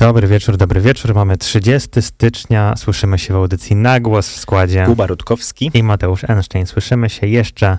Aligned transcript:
Dobry 0.00 0.28
wieczór, 0.28 0.56
dobry 0.56 0.80
wieczór. 0.80 1.14
Mamy 1.14 1.36
30 1.36 2.02
stycznia. 2.02 2.76
Słyszymy 2.76 3.18
się 3.18 3.34
w 3.34 3.36
audycji 3.36 3.76
na 3.76 4.00
głos 4.00 4.28
w 4.28 4.36
składzie. 4.36 4.84
Kuba 4.86 5.06
Rutkowski. 5.06 5.70
I 5.74 5.82
Mateusz 5.82 6.24
Einstein. 6.24 6.66
Słyszymy 6.66 7.10
się 7.10 7.26
jeszcze 7.26 7.78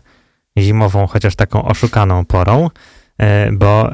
zimową, 0.57 1.07
chociaż 1.07 1.36
taką 1.36 1.63
oszukaną 1.65 2.26
porą, 2.26 2.70
e, 3.18 3.52
bo 3.52 3.89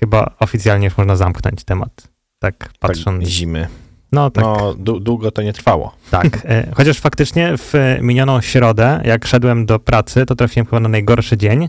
chyba 0.00 0.34
oficjalnie 0.40 0.84
już 0.84 0.96
można 0.96 1.16
zamknąć 1.16 1.64
temat. 1.64 2.08
Tak 2.38 2.70
patrząc. 2.80 3.24
Tak, 3.24 3.28
zimy. 3.28 3.68
No 4.12 4.30
tak. 4.30 4.44
No, 4.44 4.74
długo 5.00 5.30
to 5.30 5.42
nie 5.42 5.52
trwało. 5.52 5.96
Tak. 6.10 6.26
E, 6.44 6.72
chociaż 6.74 7.00
faktycznie 7.00 7.52
w 7.56 7.72
minioną 8.00 8.40
środę, 8.40 9.00
jak 9.04 9.26
szedłem 9.26 9.66
do 9.66 9.78
pracy, 9.78 10.26
to 10.26 10.34
trafiłem 10.34 10.66
chyba 10.66 10.80
na 10.80 10.88
najgorszy 10.88 11.36
dzień, 11.36 11.68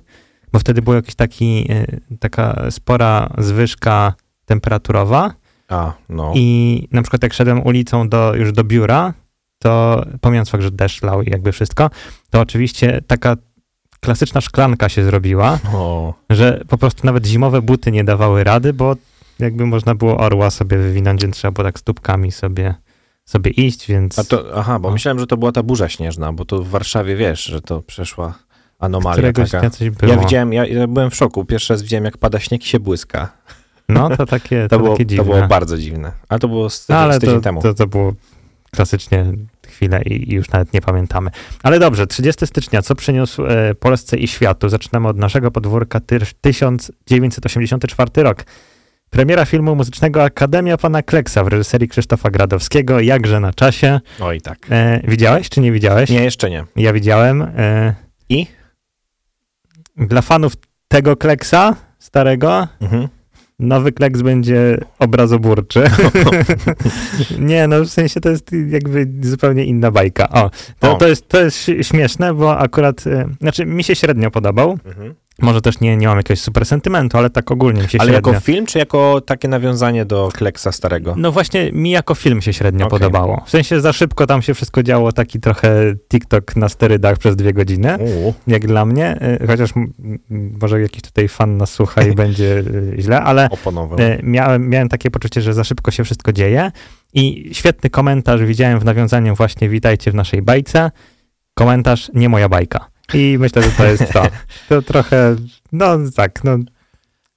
bo 0.52 0.60
wtedy 0.60 0.82
była 0.82 0.96
jakaś 0.96 1.16
taki, 1.16 1.68
e, 1.72 1.86
taka 2.20 2.72
spora 2.72 3.30
zwyżka 3.38 4.14
temperaturowa. 4.46 5.34
A, 5.68 5.94
no. 6.10 6.34
I 6.36 6.88
na 6.92 7.02
przykład 7.02 7.24
jak 7.24 7.34
szedłem 7.34 7.66
ulicą 7.66 8.10
do, 8.10 8.36
już 8.36 8.52
do 8.52 8.64
biura, 8.64 9.14
to 9.60 10.04
pomijając 10.22 10.50
fakt, 10.50 10.64
że 10.64 10.72
deszcz 10.72 11.02
lał 11.04 11.22
i 11.22 11.30
jakby 11.30 11.52
wszystko, 11.52 11.90
to 12.30 12.42
oczywiście 12.42 13.02
taka 13.08 13.36
klasyczna 14.00 14.42
szklanka 14.42 14.90
się 14.90 15.04
zrobiła, 15.04 15.60
o. 15.74 16.14
że 16.30 16.62
po 16.68 16.78
prostu 16.78 17.06
nawet 17.06 17.26
zimowe 17.26 17.62
buty 17.62 17.92
nie 17.92 18.04
dawały 18.04 18.44
rady, 18.44 18.74
bo 18.74 18.96
jakby 19.40 19.66
można 19.66 19.96
było 19.96 20.18
orła 20.18 20.50
sobie 20.50 20.78
wywinąć, 20.78 21.22
więc 21.22 21.36
trzeba 21.36 21.52
było 21.52 21.64
tak 21.64 21.80
stópkami 21.80 22.32
sobie, 22.32 22.76
sobie 23.26 23.52
iść, 23.52 23.88
więc... 23.88 24.20
A 24.20 24.24
to, 24.24 24.46
aha, 24.56 24.80
bo 24.80 24.90
no. 24.90 24.94
myślałem, 24.94 25.20
że 25.20 25.28
to 25.28 25.38
była 25.38 25.52
ta 25.52 25.64
burza 25.64 25.90
śnieżna, 25.90 26.34
bo 26.34 26.46
to 26.46 26.64
w 26.64 26.70
Warszawie 26.70 27.16
wiesz, 27.16 27.44
że 27.44 27.62
to 27.62 27.82
przeszła 27.82 28.34
anomalia 28.80 29.14
Któregoś 29.14 29.52
taka. 29.52 29.70
Ja 30.08 30.18
widziałem, 30.18 30.54
ja, 30.54 30.66
ja 30.66 30.88
byłem 30.88 31.10
w 31.10 31.16
szoku, 31.16 31.46
pierwszy 31.46 31.74
raz 31.74 31.82
widziałem, 31.82 32.06
jak 32.06 32.18
pada 32.18 32.40
śnieg 32.40 32.64
i 32.64 32.68
się 32.68 32.80
błyska. 32.80 33.32
No, 33.90 34.18
to 34.18 34.26
takie, 34.26 34.64
to, 34.70 34.72
to 34.78 34.78
było, 34.78 34.92
takie 34.92 35.06
dziwne. 35.06 35.26
To 35.26 35.32
było 35.32 35.48
bardzo 35.48 35.78
dziwne. 35.78 36.12
Ale 36.30 36.40
to 36.40 36.48
było 36.48 36.70
z, 36.70 36.90
no, 36.90 36.98
ale 36.98 37.14
z 37.14 37.20
tydzień 37.20 37.36
to, 37.36 37.42
temu. 37.42 37.62
To, 37.62 37.74
to 37.74 37.88
było 37.88 38.14
klasycznie 38.72 39.26
chwilę 39.68 40.02
i, 40.02 40.34
już 40.34 40.50
nawet 40.50 40.74
nie 40.74 40.82
pamiętamy. 40.82 41.30
Ale 41.64 41.80
dobrze, 41.80 42.08
30 42.08 42.48
stycznia, 42.48 42.82
co 42.82 42.96
przyniósł 42.96 43.46
e, 43.46 43.76
Polsce 43.76 44.18
i 44.18 44.28
światu? 44.28 44.70
Zaczynamy 44.70 45.08
od 45.08 45.18
naszego 45.18 45.52
podwórka, 45.52 46.00
1984 46.00 48.24
rok. 48.24 48.44
Premiera 49.10 49.46
filmu 49.46 49.76
muzycznego 49.76 50.24
Akademia 50.24 50.78
Pana 50.78 51.04
Kleksa 51.04 51.44
w 51.44 51.48
reżyserii 51.48 51.88
Krzysztofa 51.88 52.30
Gradowskiego, 52.30 53.00
jakże 53.00 53.40
na 53.40 53.54
czasie. 53.54 54.00
Oj, 54.20 54.42
tak. 54.42 54.58
E, 54.70 55.02
widziałeś, 55.08 55.50
czy 55.50 55.62
nie 55.62 55.72
widziałeś? 55.72 56.10
Nie, 56.10 56.24
jeszcze 56.24 56.50
nie. 56.50 56.66
Ja 56.76 56.94
widziałem. 56.94 57.42
E, 57.42 57.96
I? 58.30 58.48
Dla 59.98 60.22
fanów 60.22 60.54
tego 60.88 61.18
Kleksa 61.18 61.76
starego, 62.00 62.68
mhm 62.82 63.08
nowy 63.60 63.92
kleks 63.92 64.22
będzie 64.22 64.78
obrazoburczy. 65.00 65.84
nie, 67.40 67.68
no 67.68 67.82
w 67.82 67.90
sensie 67.90 68.20
to 68.20 68.30
jest 68.30 68.52
jakby 68.70 69.08
zupełnie 69.22 69.66
inna 69.66 69.92
bajka. 69.92 70.30
O, 70.30 70.52
to, 70.80 70.92
o. 70.92 70.98
to, 70.98 71.08
jest, 71.08 71.28
to 71.28 71.42
jest 71.42 71.72
śmieszne, 71.82 72.34
bo 72.34 72.58
akurat, 72.58 73.08
y, 73.08 73.26
znaczy 73.42 73.66
mi 73.66 73.84
się 73.84 73.96
średnio 73.96 74.32
podobał. 74.32 74.80
Mhm. 74.86 75.14
Może 75.42 75.62
też 75.62 75.80
nie, 75.80 75.98
nie 75.98 76.08
mam 76.08 76.18
jakiegoś 76.18 76.42
super 76.42 76.66
sentymentu, 76.66 77.18
ale 77.18 77.30
tak 77.30 77.52
ogólnie 77.52 77.82
mi 77.82 77.90
się 77.90 77.98
ale 78.02 78.12
średnio... 78.12 78.32
jako 78.32 78.42
film, 78.42 78.66
czy 78.66 78.80
jako 78.80 79.22
takie 79.22 79.48
nawiązanie 79.48 80.06
do 80.06 80.30
Kleksa 80.34 80.72
starego? 80.72 81.14
No 81.18 81.32
właśnie, 81.32 81.72
mi 81.72 81.90
jako 81.90 82.16
film 82.16 82.42
się 82.42 82.54
średnio 82.54 82.88
okay. 82.88 83.00
podobało. 83.00 83.44
W 83.46 83.50
sensie 83.50 83.82
za 83.82 83.94
szybko 83.94 84.28
tam 84.28 84.42
się 84.42 84.54
wszystko 84.54 84.84
działo, 84.84 85.12
taki 85.12 85.40
trochę 85.40 85.94
TikTok 86.10 86.56
na 86.56 86.70
sterydach 86.70 87.18
przez 87.18 87.36
dwie 87.36 87.54
godziny, 87.54 87.98
U. 88.00 88.34
jak 88.48 88.68
dla 88.68 88.86
mnie, 88.86 89.18
y, 89.42 89.48
chociaż 89.48 89.70
może 90.62 90.82
jakiś 90.82 91.02
tutaj 91.02 91.28
fan 91.28 91.58
nas 91.58 91.72
słucha 91.72 92.04
i 92.04 92.16
będzie 92.26 92.58
y, 92.58 92.96
źle, 93.00 93.22
ale 93.22 93.50
y, 94.00 94.20
miałem, 94.24 94.70
miałem 94.70 94.90
takie 94.90 95.12
poczucie, 95.12 95.42
że 95.42 95.54
za 95.54 95.64
szybko 95.64 95.92
się 95.92 96.04
wszystko 96.04 96.34
dzieje 96.34 96.72
i 97.14 97.50
świetny 97.54 97.90
komentarz 97.90 98.42
widziałem 98.42 98.80
w 98.80 98.86
nawiązaniu 98.86 99.36
właśnie 99.36 99.70
witajcie 99.70 100.12
w 100.12 100.16
naszej 100.16 100.42
bajce. 100.42 100.92
Komentarz, 101.54 102.12
nie 102.14 102.30
moja 102.30 102.50
bajka. 102.50 102.97
I 103.14 103.38
myślę, 103.40 103.62
że 103.62 103.72
to 103.72 103.86
jest 103.86 104.14
to. 104.14 104.24
To 104.70 104.82
trochę, 104.82 105.36
no 105.72 105.98
tak, 106.16 106.44
no. 106.44 106.58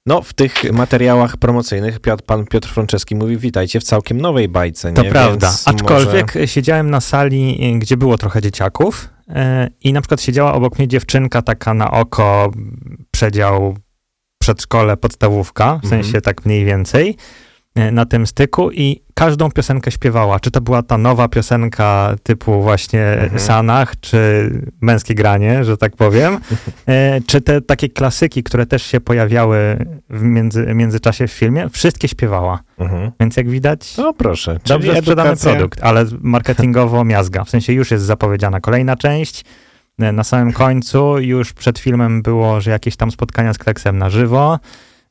No, 0.05 0.21
w 0.21 0.33
tych 0.33 0.73
materiałach 0.73 1.37
promocyjnych 1.37 1.99
Piotr, 1.99 2.23
pan 2.23 2.45
Piotr 2.45 2.69
Franceski 2.69 3.15
mówi, 3.15 3.37
witajcie 3.37 3.79
w 3.79 3.83
całkiem 3.83 4.21
nowej 4.21 4.49
bajce. 4.49 4.87
Nie? 4.91 4.95
To 4.95 5.03
prawda, 5.03 5.47
Więc 5.47 5.67
aczkolwiek 5.67 6.35
może... 6.35 6.47
siedziałem 6.47 6.89
na 6.89 7.01
sali, 7.01 7.73
gdzie 7.79 7.97
było 7.97 8.17
trochę 8.17 8.41
dzieciaków 8.41 9.09
yy, 9.27 9.35
i 9.81 9.93
na 9.93 10.01
przykład 10.01 10.21
siedziała 10.21 10.53
obok 10.53 10.77
mnie 10.77 10.87
dziewczynka 10.87 11.41
taka 11.41 11.73
na 11.73 11.91
oko, 11.91 12.51
przedział 13.11 13.77
przedszkole, 14.41 14.97
podstawówka, 14.97 15.79
w 15.83 15.87
sensie 15.87 16.09
mm 16.09 16.21
-hmm. 16.21 16.25
tak 16.25 16.45
mniej 16.45 16.65
więcej. 16.65 17.17
E, 17.75 17.91
na 17.91 18.05
tym 18.05 18.27
styku 18.27 18.71
i 18.71 19.01
każdą 19.13 19.51
piosenkę 19.51 19.91
śpiewała. 19.91 20.39
Czy 20.39 20.51
to 20.51 20.61
była 20.61 20.83
ta 20.83 20.97
nowa 20.97 21.27
piosenka 21.27 22.15
typu 22.23 22.61
właśnie 22.61 23.03
mhm. 23.03 23.39
Sanach, 23.39 23.99
czy 23.99 24.49
męskie 24.81 25.15
granie, 25.15 25.63
że 25.65 25.77
tak 25.77 25.95
powiem, 25.95 26.37
e, 26.87 27.21
czy 27.27 27.41
te 27.41 27.61
takie 27.61 27.89
klasyki, 27.89 28.43
które 28.43 28.65
też 28.65 28.83
się 28.83 28.99
pojawiały 28.99 29.85
w 30.09 30.21
między, 30.21 30.65
międzyczasie 30.75 31.27
w 31.27 31.31
filmie, 31.31 31.69
wszystkie 31.69 32.07
śpiewała. 32.07 32.59
Mhm. 32.79 33.11
Więc 33.19 33.37
jak 33.37 33.49
widać, 33.49 33.97
no 33.97 34.13
proszę, 34.13 34.59
dobrze 34.65 34.95
sprzedany 34.95 35.37
produkt, 35.37 35.79
ale 35.83 36.05
marketingowo 36.21 37.03
miazga. 37.13 37.43
W 37.43 37.49
sensie 37.49 37.73
już 37.73 37.91
jest 37.91 38.03
zapowiedziana 38.03 38.59
kolejna 38.59 38.95
część. 38.95 39.45
E, 39.99 40.11
na 40.11 40.23
samym 40.23 40.53
końcu 40.53 41.19
już 41.19 41.53
przed 41.53 41.79
filmem 41.79 42.21
było, 42.21 42.61
że 42.61 42.71
jakieś 42.71 42.95
tam 42.95 43.11
spotkania 43.11 43.53
z 43.53 43.57
Kleksem 43.57 43.97
na 43.97 44.09
żywo. 44.09 44.59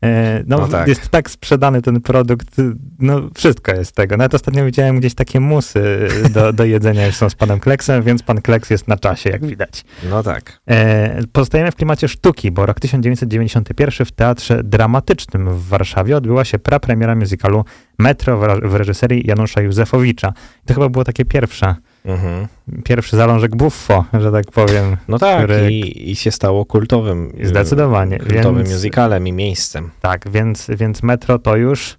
E, 0.05 0.43
no, 0.47 0.59
no 0.59 0.69
tak. 0.69 0.89
jest 0.89 1.09
tak 1.09 1.31
sprzedany 1.31 1.83
ten 1.83 2.01
produkt, 2.01 2.57
no 2.99 3.21
wszystko 3.35 3.73
jest 3.73 3.95
tego. 3.95 4.17
Nawet 4.17 4.35
ostatnio 4.35 4.65
widziałem 4.65 4.99
gdzieś 4.99 5.15
takie 5.15 5.41
musy 5.41 6.09
do, 6.31 6.53
do 6.53 6.65
jedzenia 6.65 7.07
już 7.07 7.17
są 7.17 7.31
z 7.31 7.35
panem 7.35 7.61
Kleksem, 7.61 8.03
więc 8.03 8.23
pan 8.23 8.41
Kleks 8.41 8.71
jest 8.71 8.89
na 8.89 8.97
czasie, 8.97 9.31
jak 9.31 9.47
widać. 9.47 9.85
No 10.11 10.23
tak. 10.23 10.61
E, 10.71 11.21
pozostajemy 11.33 11.73
w 11.73 11.77
klimacie 11.77 12.09
sztuki, 12.09 12.51
bo 12.51 12.67
rok 12.67 12.81
1991 12.81 14.07
w 14.07 14.13
Teatrze 14.13 14.65
Dramatycznym 14.65 15.51
w 15.51 15.69
Warszawie 15.69 16.17
odbyła 16.17 16.45
się 16.45 16.59
prapremiera 16.59 17.15
musicalu 17.15 17.65
Metro 17.99 18.39
w, 18.39 18.61
w 18.71 18.75
reżyserii 18.75 19.27
Janusza 19.27 19.61
Józefowicza. 19.61 20.33
To 20.67 20.75
chyba 20.75 20.89
było 20.89 21.05
takie 21.05 21.25
pierwsze 21.25 21.75
Mhm. 22.05 22.47
Pierwszy 22.85 23.17
zalążek 23.17 23.57
Buffo, 23.57 24.05
że 24.21 24.33
tak 24.33 24.45
powiem. 24.51 24.97
No 25.09 25.19
tak, 25.19 25.45
który... 25.45 25.73
i, 25.73 26.11
i 26.11 26.17
się 26.17 26.31
stało 26.31 26.65
kultowym. 26.65 27.33
Zdecydowanie. 27.43 28.19
Kultowym 28.19 28.57
więc, 28.57 28.71
musicalem 28.71 29.27
i 29.27 29.33
miejscem. 29.33 29.91
Tak, 30.01 30.31
więc, 30.31 30.67
więc 30.69 31.03
Metro 31.03 31.39
to 31.39 31.57
już 31.57 31.99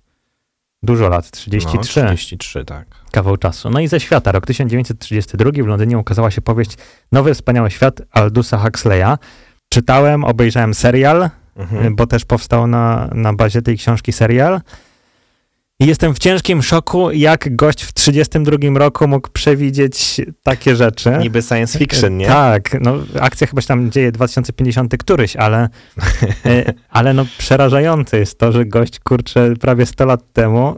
dużo 0.83 1.09
lat, 1.09 1.31
33. 1.31 2.03
No, 2.03 2.07
33, 2.07 2.65
tak. 2.65 2.87
Kawał 3.11 3.37
czasu. 3.37 3.69
No 3.69 3.79
i 3.79 3.87
ze 3.87 3.99
świata, 3.99 4.31
rok 4.31 4.45
1932 4.45 5.51
w 5.63 5.67
Londynie 5.67 5.97
ukazała 5.97 6.31
się 6.31 6.41
powieść 6.41 6.77
Nowy 7.11 7.33
Wspaniały 7.33 7.71
Świat 7.71 8.01
Aldusa 8.11 8.57
Huxleya. 8.57 9.17
Czytałem, 9.69 10.23
obejrzałem 10.23 10.73
serial, 10.73 11.29
mhm. 11.55 11.95
bo 11.95 12.07
też 12.07 12.25
powstał 12.25 12.67
na, 12.67 13.09
na 13.13 13.33
bazie 13.33 13.61
tej 13.61 13.77
książki 13.77 14.11
serial. 14.11 14.61
I 15.81 15.85
jestem 15.85 16.13
w 16.13 16.19
ciężkim 16.19 16.61
szoku, 16.61 17.11
jak 17.11 17.55
gość 17.55 17.83
w 17.83 17.93
32 17.93 18.57
roku 18.79 19.07
mógł 19.07 19.29
przewidzieć 19.29 20.21
takie 20.43 20.75
rzeczy. 20.75 21.11
Niby 21.19 21.41
science 21.41 21.79
fiction, 21.79 22.17
nie? 22.17 22.27
Tak, 22.27 22.77
no 22.81 22.95
akcja 23.19 23.47
chyba 23.47 23.61
się 23.61 23.67
tam 23.67 23.91
dzieje 23.91 24.11
2050 24.11 24.97
któryś, 24.97 25.35
ale, 25.35 25.69
e, 26.45 26.73
ale 26.89 27.13
no 27.13 27.25
przerażające 27.37 28.17
jest 28.17 28.39
to, 28.39 28.51
że 28.51 28.65
gość, 28.65 28.99
kurczę, 28.99 29.53
prawie 29.59 29.85
100 29.85 30.05
lat 30.05 30.33
temu 30.33 30.75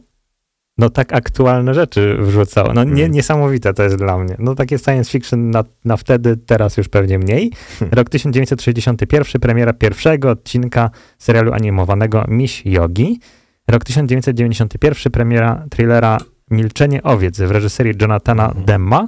no 0.78 0.90
tak 0.90 1.14
aktualne 1.14 1.74
rzeczy 1.74 2.18
wrzucał. 2.20 2.74
No 2.74 2.84
nie, 2.84 2.96
hmm. 2.96 3.12
niesamowite 3.12 3.74
to 3.74 3.84
jest 3.84 3.96
dla 3.96 4.18
mnie. 4.18 4.36
No 4.40 4.56
takie 4.56 4.80
science 4.80 5.12
fiction 5.12 5.50
na, 5.50 5.64
na 5.86 5.98
wtedy, 5.98 6.38
teraz 6.38 6.78
już 6.78 6.90
pewnie 6.90 7.20
mniej. 7.20 7.52
Hmm. 7.80 7.98
Rok 7.98 8.10
1961, 8.10 9.42
premiera 9.42 9.74
pierwszego 9.74 10.30
odcinka 10.30 10.90
serialu 11.18 11.54
animowanego 11.54 12.26
Miś 12.28 12.66
Yogi. 12.66 13.20
Rok 13.68 13.84
1991, 13.84 15.12
premiera 15.12 15.66
thrillera 15.70 16.18
Milczenie 16.52 17.04
owiec 17.04 17.40
w 17.40 17.52
reżyserii 17.52 17.94
Jonathana 18.02 18.46
mhm. 18.46 18.66
Demma 18.66 19.08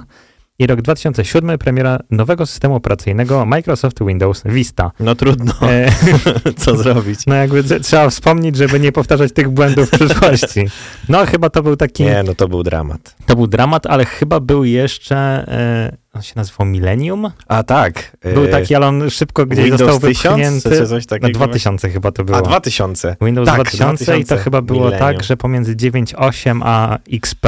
i 0.58 0.66
rok 0.66 0.82
2007 0.82 1.58
premiera 1.58 1.98
nowego 2.10 2.46
systemu 2.46 2.74
operacyjnego 2.74 3.46
Microsoft 3.46 3.98
Windows 4.06 4.42
Vista. 4.44 4.90
No 5.00 5.14
trudno. 5.14 5.52
E, 5.62 5.88
Co 6.64 6.76
zrobić? 6.76 7.20
No 7.26 7.34
jakby 7.34 7.80
trzeba 7.80 8.10
wspomnieć, 8.10 8.56
żeby 8.56 8.80
nie 8.80 8.92
powtarzać 8.92 9.32
tych 9.32 9.48
błędów 9.48 9.88
w 9.88 9.90
przyszłości. 9.90 10.66
No 11.08 11.26
chyba 11.26 11.50
to 11.50 11.62
był 11.62 11.76
taki... 11.76 12.02
Nie, 12.04 12.22
no 12.26 12.34
to 12.34 12.48
był 12.48 12.62
dramat. 12.62 13.16
To 13.26 13.36
był 13.36 13.46
dramat, 13.46 13.86
ale 13.86 14.04
chyba 14.04 14.40
był 14.40 14.64
jeszcze... 14.64 15.16
E, 15.48 15.96
on 16.16 16.22
się 16.22 16.32
nazywał 16.36 16.66
Millennium? 16.66 17.30
A 17.48 17.62
tak. 17.62 18.16
Był 18.34 18.44
e, 18.44 18.48
taki, 18.48 18.74
ale 18.74 18.86
on 18.86 19.10
szybko 19.10 19.46
gdzieś 19.46 19.64
Windows 19.64 19.80
został 19.80 19.98
wypchnięty. 19.98 20.70
1000, 20.70 20.88
coś 20.88 21.06
takiego? 21.06 21.28
No 21.28 21.46
2000 21.46 21.90
chyba 21.90 22.12
to 22.12 22.24
było. 22.24 22.38
A 22.38 22.42
2000. 22.42 23.16
Windows 23.20 23.46
tak, 23.46 23.54
2000 23.54 24.04
2000 24.04 24.18
i 24.18 24.24
to 24.24 24.44
chyba 24.44 24.62
było 24.62 24.80
Millennium. 24.80 25.08
tak, 25.08 25.22
że 25.22 25.36
pomiędzy 25.36 25.76
9.8 25.76 26.60
a 26.64 26.98
XP 27.12 27.46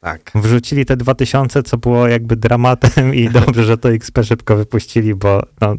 tak. 0.00 0.30
Wrzucili 0.34 0.86
te 0.86 0.96
2000, 0.96 1.62
co 1.62 1.76
było 1.76 2.08
jakby 2.08 2.36
dramatem 2.36 3.14
i 3.14 3.28
dobrze, 3.40 3.64
że 3.64 3.78
to 3.78 3.90
XP 3.90 4.18
szybko 4.24 4.56
wypuścili, 4.56 5.14
bo 5.14 5.42
no, 5.60 5.76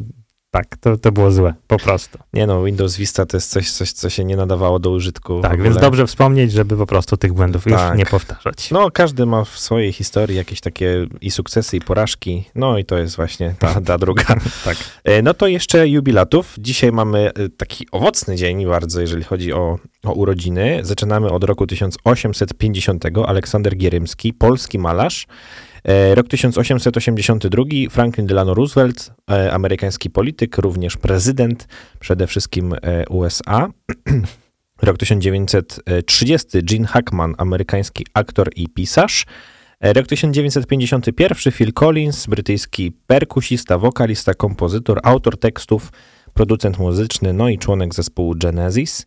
Tak, 0.50 0.76
to, 0.76 0.96
to 0.96 1.12
było 1.12 1.30
złe, 1.30 1.54
po 1.66 1.78
prostu. 1.78 2.18
Nie 2.32 2.46
no, 2.46 2.64
Windows 2.64 2.96
Vista 2.96 3.26
to 3.26 3.36
jest 3.36 3.50
coś, 3.50 3.70
coś 3.70 3.92
co 3.92 4.10
się 4.10 4.24
nie 4.24 4.36
nadawało 4.36 4.78
do 4.78 4.90
użytku. 4.90 5.40
Tak, 5.40 5.62
więc 5.62 5.76
dobrze 5.76 6.06
wspomnieć, 6.06 6.52
żeby 6.52 6.76
po 6.76 6.86
prostu 6.86 7.16
tych 7.16 7.32
błędów 7.32 7.66
już 7.66 7.74
Tak. 7.74 7.98
nie 7.98 8.06
powtarzać. 8.06 8.70
No, 8.70 8.90
każdy 8.90 9.26
ma 9.26 9.44
w 9.44 9.58
swojej 9.58 9.92
historii 9.92 10.36
jakieś 10.36 10.60
takie 10.60 11.06
i 11.20 11.30
sukcesy, 11.30 11.76
i 11.76 11.80
porażki. 11.80 12.44
No 12.54 12.78
i 12.78 12.84
to 12.84 12.98
jest 12.98 13.16
właśnie 13.16 13.54
ta, 13.58 13.80
ta 13.80 13.98
druga. 13.98 14.24
Tak. 14.64 14.76
E, 15.04 15.22
No 15.22 15.34
to 15.34 15.46
jeszcze 15.46 15.88
jubilatów. 15.88 16.54
Dzisiaj 16.58 16.92
mamy 16.92 17.30
e, 17.34 17.48
taki 17.48 17.86
owocny 17.92 18.36
dzień 18.36 18.66
bardzo, 18.66 19.00
jeżeli 19.00 19.24
chodzi 19.24 19.52
o, 19.52 19.78
o 20.04 20.12
urodziny. 20.12 20.80
Zaczynamy 20.82 21.30
od 21.30 21.44
roku 21.44 21.66
1850. 21.66 23.04
Aleksander 23.26 23.76
Gierymski, 23.76 24.32
polski 24.32 24.78
malarz. 24.78 25.26
E, 25.88 26.14
Rok 26.14 26.28
1882. 26.28 27.90
Franklin 27.90 28.26
Delano 28.26 28.54
Roosevelt, 28.54 29.12
e, 29.30 29.52
amerykański 29.52 30.10
polityk, 30.10 30.58
również 30.58 30.96
prezydent, 30.96 31.68
przede 32.00 32.26
wszystkim 32.26 32.74
e, 32.82 33.04
USA. 33.08 33.68
Rok 34.82 34.98
1930. 34.98 36.62
Gene 36.62 36.86
Hackman, 36.86 37.34
amerykański 37.38 38.06
aktor 38.14 38.50
i 38.56 38.68
pisarz. 38.68 39.26
Rok 39.80 40.06
1951. 40.06 41.52
Phil 41.52 41.72
Collins, 41.72 42.26
brytyjski 42.26 42.92
perkusista, 43.06 43.78
wokalista, 43.78 44.34
kompozytor, 44.34 45.00
autor 45.02 45.38
tekstów, 45.38 45.92
producent 46.34 46.78
muzyczny, 46.78 47.32
no 47.32 47.48
i 47.48 47.58
członek 47.58 47.94
zespołu 47.94 48.34
Genesis. 48.36 49.06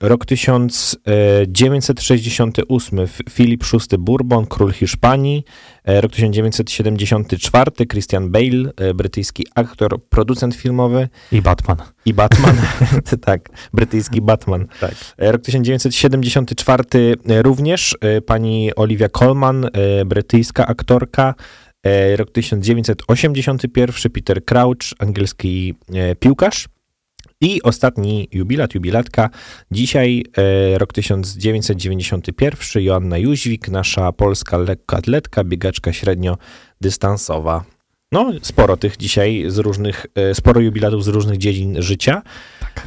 Rok 0.00 0.24
1968. 0.24 3.06
F- 3.06 3.20
Filip 3.30 3.64
VI 3.64 3.96
Bourbon, 3.98 4.46
król 4.46 4.70
Hiszpanii. 4.70 5.44
E, 5.82 6.00
Rok 6.00 6.10
1974. 6.10 7.86
Christian 7.86 8.30
Bale, 8.30 8.72
e, 8.76 8.92
brytyjski 8.92 9.46
aktor, 9.54 10.00
producent 10.08 10.54
filmowy 10.54 11.08
I 11.30 11.40
Batman. 11.40 11.76
i 12.04 12.14
Batman. 12.14 12.56
tak, 13.26 13.48
brytyjski 13.72 14.20
Batman. 14.20 14.66
Tak. 14.80 14.94
E, 15.16 15.30
Rok 15.30 15.40
1974 15.42 17.16
e, 17.26 17.42
również 17.42 17.96
e, 18.00 18.20
pani 18.20 18.70
Olivia 18.76 19.08
Colman, 19.08 19.64
e, 19.64 19.70
brytyjska 20.04 20.66
aktorka. 20.66 21.34
E, 21.82 22.16
Rok 22.16 22.30
1981 22.32 24.10
Peter 24.12 24.44
Crouch, 24.44 24.92
angielski 24.98 25.74
e, 25.94 26.14
piłkarz. 26.14 26.68
I 27.40 27.62
ostatni 27.62 28.28
jubilat, 28.32 28.74
jubilatka. 28.74 29.30
Dzisiaj 29.70 30.24
e, 30.36 30.78
rok 30.78 30.92
1991 30.92 32.82
Joanna 32.82 33.18
Jóźwik, 33.18 33.68
nasza 33.68 34.12
polska 34.12 34.58
lekkoatletka, 34.58 35.44
biegaczka 35.44 35.92
średniodystansowa. 35.92 37.64
No, 38.12 38.32
sporo 38.42 38.76
tych 38.76 38.96
dzisiaj 38.96 39.44
z 39.48 39.58
różnych, 39.58 40.06
e, 40.14 40.34
sporo 40.34 40.60
jubilatów 40.60 41.04
z 41.04 41.08
różnych 41.08 41.38
dziedzin 41.38 41.82
życia. 41.82 42.22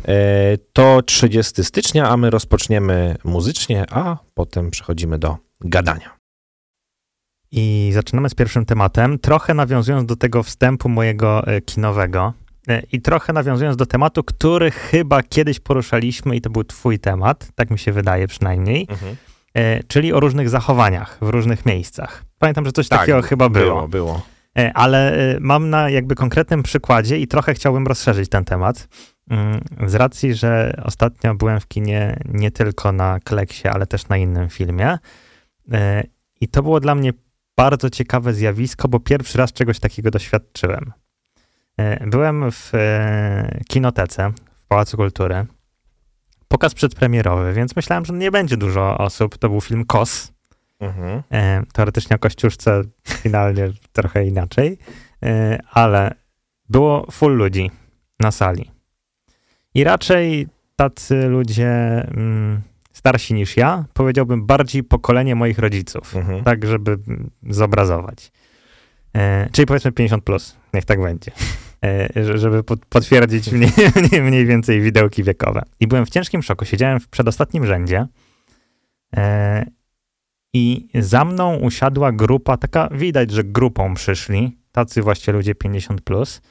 E, 0.08 0.58
To 0.74 1.02
30 1.02 1.64
stycznia, 1.64 2.10
a 2.10 2.18
my 2.18 2.30
rozpoczniemy 2.30 3.16
muzycznie, 3.24 3.86
a 3.90 4.18
potem 4.34 4.72
przechodzimy 4.72 5.20
do 5.20 5.38
gadania. 5.62 6.18
I 7.52 7.92
zaczynamy 7.94 8.30
z 8.30 8.36
pierwszym 8.36 8.66
tematem, 8.66 9.20
trochę 9.20 9.54
nawiązując 9.54 10.06
do 10.06 10.16
tego 10.16 10.44
wstępu 10.44 10.90
mojego 10.90 11.48
e, 11.48 11.62
kinowego 11.62 12.34
i 12.92 13.02
trochę 13.02 13.34
nawiązując 13.34 13.78
do 13.78 13.86
tematu, 13.86 14.24
który 14.24 14.72
chyba 14.72 15.24
kiedyś 15.24 15.60
poruszaliśmy 15.60 16.36
i 16.36 16.42
to 16.42 16.50
był 16.50 16.64
twój 16.64 17.00
temat, 17.00 17.48
tak 17.56 17.70
mi 17.72 17.80
się 17.80 17.92
wydaje 17.92 18.28
przynajmniej, 18.28 18.88
e, 19.54 19.84
czyli 19.84 20.14
o 20.14 20.20
różnych 20.20 20.50
zachowaniach 20.50 21.18
w 21.22 21.30
różnych 21.30 21.66
miejscach. 21.66 22.24
Pamiętam, 22.40 22.66
że 22.66 22.72
coś 22.72 22.88
takiego 22.88 23.22
chyba 23.22 23.50
było. 23.50 23.82
Tak, 23.82 23.90
Było, 23.90 24.06
było. 24.06 24.22
E, 24.58 24.74
Ale 24.74 25.14
e, 25.36 25.40
mam 25.40 25.70
na 25.70 25.90
jakby 25.90 26.16
konkretnym 26.16 26.64
przykładzie 26.64 27.18
i 27.18 27.28
trochę 27.28 27.54
chciałbym 27.54 27.88
rozszerzyć 27.88 28.30
ten 28.30 28.46
temat. 28.46 28.88
Mm, 29.30 29.62
Z 29.88 29.96
racji, 29.96 30.34
że 30.34 30.82
ostatnio 30.84 31.36
byłem 31.36 31.60
w 31.60 31.68
kinie 31.68 32.20
nie 32.26 32.52
tylko 32.52 32.92
na 32.92 33.20
Kleksie, 33.20 33.68
ale 33.68 33.88
też 33.88 34.08
na 34.08 34.18
innym 34.18 34.50
filmie. 34.50 34.98
E, 35.72 36.04
I 36.42 36.48
to 36.48 36.64
było 36.64 36.80
dla 36.80 36.96
mnie 36.96 37.14
bardzo 37.58 37.90
ciekawe 37.90 38.34
zjawisko, 38.34 38.88
bo 38.88 39.00
pierwszy 39.00 39.38
raz 39.38 39.54
czegoś 39.54 39.80
takiego 39.80 40.12
doświadczyłem. 40.12 40.92
E, 41.78 42.08
Byłem 42.08 42.52
w 42.52 42.72
e, 42.76 43.60
kinotece 43.68 44.32
w 44.60 44.66
Pałacu 44.68 44.98
Kultury. 44.98 45.46
Pokaz 46.48 46.74
przedpremierowy, 46.74 47.54
więc 47.54 47.76
myślałem, 47.76 48.06
że 48.06 48.14
nie 48.14 48.32
będzie 48.32 48.58
dużo 48.58 48.98
osób. 48.98 49.38
To 49.38 49.50
był 49.50 49.62
film 49.62 49.86
KOS. 49.86 50.32
Mhm. 50.80 51.22
E, 51.32 51.64
teoretycznie 51.74 52.16
o 52.16 52.20
Kościuszce 52.20 52.82
finalnie 53.08 53.72
trochę 53.94 54.26
inaczej, 54.26 54.78
ale 55.72 56.14
było 56.70 57.08
full 57.12 57.34
ludzi 57.36 57.72
na 58.20 58.32
sali. 58.32 58.72
I 59.74 59.84
raczej 59.84 60.48
tacy 60.76 61.28
ludzie 61.28 61.70
mm, 62.08 62.62
starsi 62.94 63.34
niż 63.34 63.58
ja, 63.58 63.86
powiedziałbym 63.94 64.46
bardziej 64.46 64.84
pokolenie 64.84 65.36
moich 65.36 65.60
rodziców, 65.60 66.16
Mhm. 66.16 66.44
tak 66.44 66.66
żeby 66.68 66.98
zobrazować. 67.50 68.32
E, 69.18 69.50
czyli 69.52 69.66
powiedzmy 69.66 69.92
50 69.92 70.24
plus, 70.24 70.56
niech 70.74 70.86
tak 70.86 71.02
będzie. 71.02 71.32
E, 71.86 72.24
że- 72.24 72.38
żeby 72.38 72.64
pod, 72.64 72.86
potwierdzić 72.86 73.52
mniej, 73.52 73.72
mniej, 74.22 74.46
więcej 74.46 74.82
widełki 74.82 75.24
wiekowe. 75.24 75.62
I 75.80 75.88
byłem 75.88 76.06
w 76.06 76.10
ciężkim 76.10 76.44
szoku. 76.44 76.66
Siedziałem 76.66 77.00
w 77.00 77.08
przedostatnim 77.08 77.66
rzędzie 77.66 78.08
e, 79.16 79.66
i 80.54 80.88
za 80.96 81.26
mną 81.26 81.56
usiadła 81.56 82.12
grupa, 82.12 82.58
taka 82.58 82.90
widać, 82.92 83.32
że 83.32 83.44
grupą 83.44 83.94
przyszli, 83.94 84.58
tacy 84.72 85.02
właśnie 85.02 85.34
ludzie 85.34 85.56
50 85.56 86.02
plus, 86.02 86.42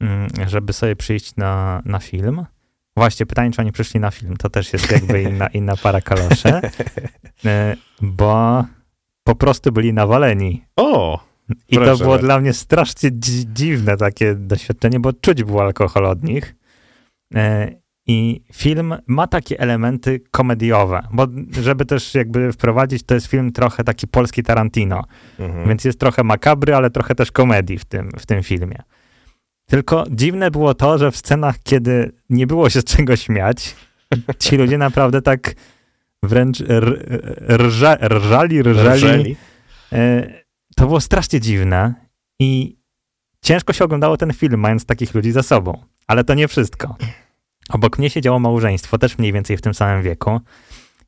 mm, 0.00 0.28
żeby 0.48 0.72
sobie 0.72 0.96
przyjść 0.96 1.36
na, 1.36 1.82
na 1.84 1.98
film. 1.98 2.46
Właśnie, 2.96 3.26
pytanie, 3.26 3.50
czy 3.50 3.60
oni 3.60 3.72
przyszli 3.72 4.00
na 4.00 4.10
film, 4.10 4.36
to 4.36 4.50
też 4.50 4.72
jest 4.72 4.90
jakby 4.92 5.22
inna, 5.30 5.46
inna 5.46 5.76
para 5.76 6.00
kaloszy, 6.00 6.60
e, 7.44 7.76
bo 8.02 8.64
po 9.24 9.34
prostu 9.34 9.72
byli 9.72 9.92
nawaleni. 9.92 10.64
O! 10.76 11.29
I 11.68 11.74
to 11.76 11.80
Proszę 11.82 11.98
było 12.04 12.10
bardzo. 12.14 12.26
dla 12.26 12.40
mnie 12.40 12.52
strasznie 12.52 13.10
dzi- 13.10 13.46
dziwne 13.52 13.96
takie 13.96 14.34
doświadczenie, 14.34 15.00
bo 15.00 15.12
czuć 15.12 15.44
było 15.44 15.62
alkohol 15.62 16.06
od 16.06 16.22
nich. 16.24 16.54
E, 17.34 17.72
I 18.06 18.42
film 18.52 18.94
ma 19.06 19.26
takie 19.26 19.60
elementy 19.60 20.20
komediowe, 20.30 21.02
bo 21.12 21.26
żeby 21.62 21.86
też 21.86 22.14
jakby 22.14 22.52
wprowadzić, 22.52 23.02
to 23.02 23.14
jest 23.14 23.26
film 23.26 23.52
trochę 23.52 23.84
taki 23.84 24.08
polski 24.08 24.42
Tarantino, 24.42 25.04
Mhm. 25.38 25.68
więc 25.68 25.84
jest 25.84 26.00
trochę 26.00 26.24
makabry, 26.24 26.74
ale 26.74 26.90
trochę 26.90 27.14
też 27.14 27.32
komedii 27.32 27.78
w 27.78 27.84
tym, 27.84 28.10
w 28.18 28.26
tym 28.26 28.42
filmie. 28.42 28.76
Tylko 29.66 30.04
dziwne 30.10 30.50
było 30.50 30.74
to, 30.74 30.98
że 30.98 31.10
w 31.10 31.16
scenach, 31.16 31.56
kiedy 31.62 32.12
nie 32.30 32.46
było 32.46 32.70
się 32.70 32.80
z 32.80 32.84
czego 32.84 33.16
śmiać, 33.16 33.76
ci 34.38 34.56
ludzie 34.56 34.78
naprawdę 34.78 35.22
tak 35.22 35.54
wręcz 36.22 36.62
rża, 37.48 37.96
rżali, 38.08 38.62
rżali. 38.62 39.00
Rżeli? 39.00 39.36
To 40.76 40.86
było 40.86 41.00
strasznie 41.00 41.40
dziwne 41.40 41.94
i 42.40 42.76
ciężko 43.42 43.72
się 43.72 43.84
oglądało 43.84 44.16
ten 44.16 44.32
film, 44.32 44.60
mając 44.60 44.84
takich 44.86 45.14
ludzi 45.14 45.32
za 45.32 45.42
sobą. 45.42 45.82
Ale 46.06 46.24
to 46.24 46.34
nie 46.34 46.48
wszystko. 46.48 46.96
Obok 47.68 47.98
mnie 47.98 48.10
siedziało 48.10 48.38
małżeństwo, 48.38 48.98
też 48.98 49.18
mniej 49.18 49.32
więcej 49.32 49.56
w 49.56 49.62
tym 49.62 49.74
samym 49.74 50.02
wieku. 50.02 50.40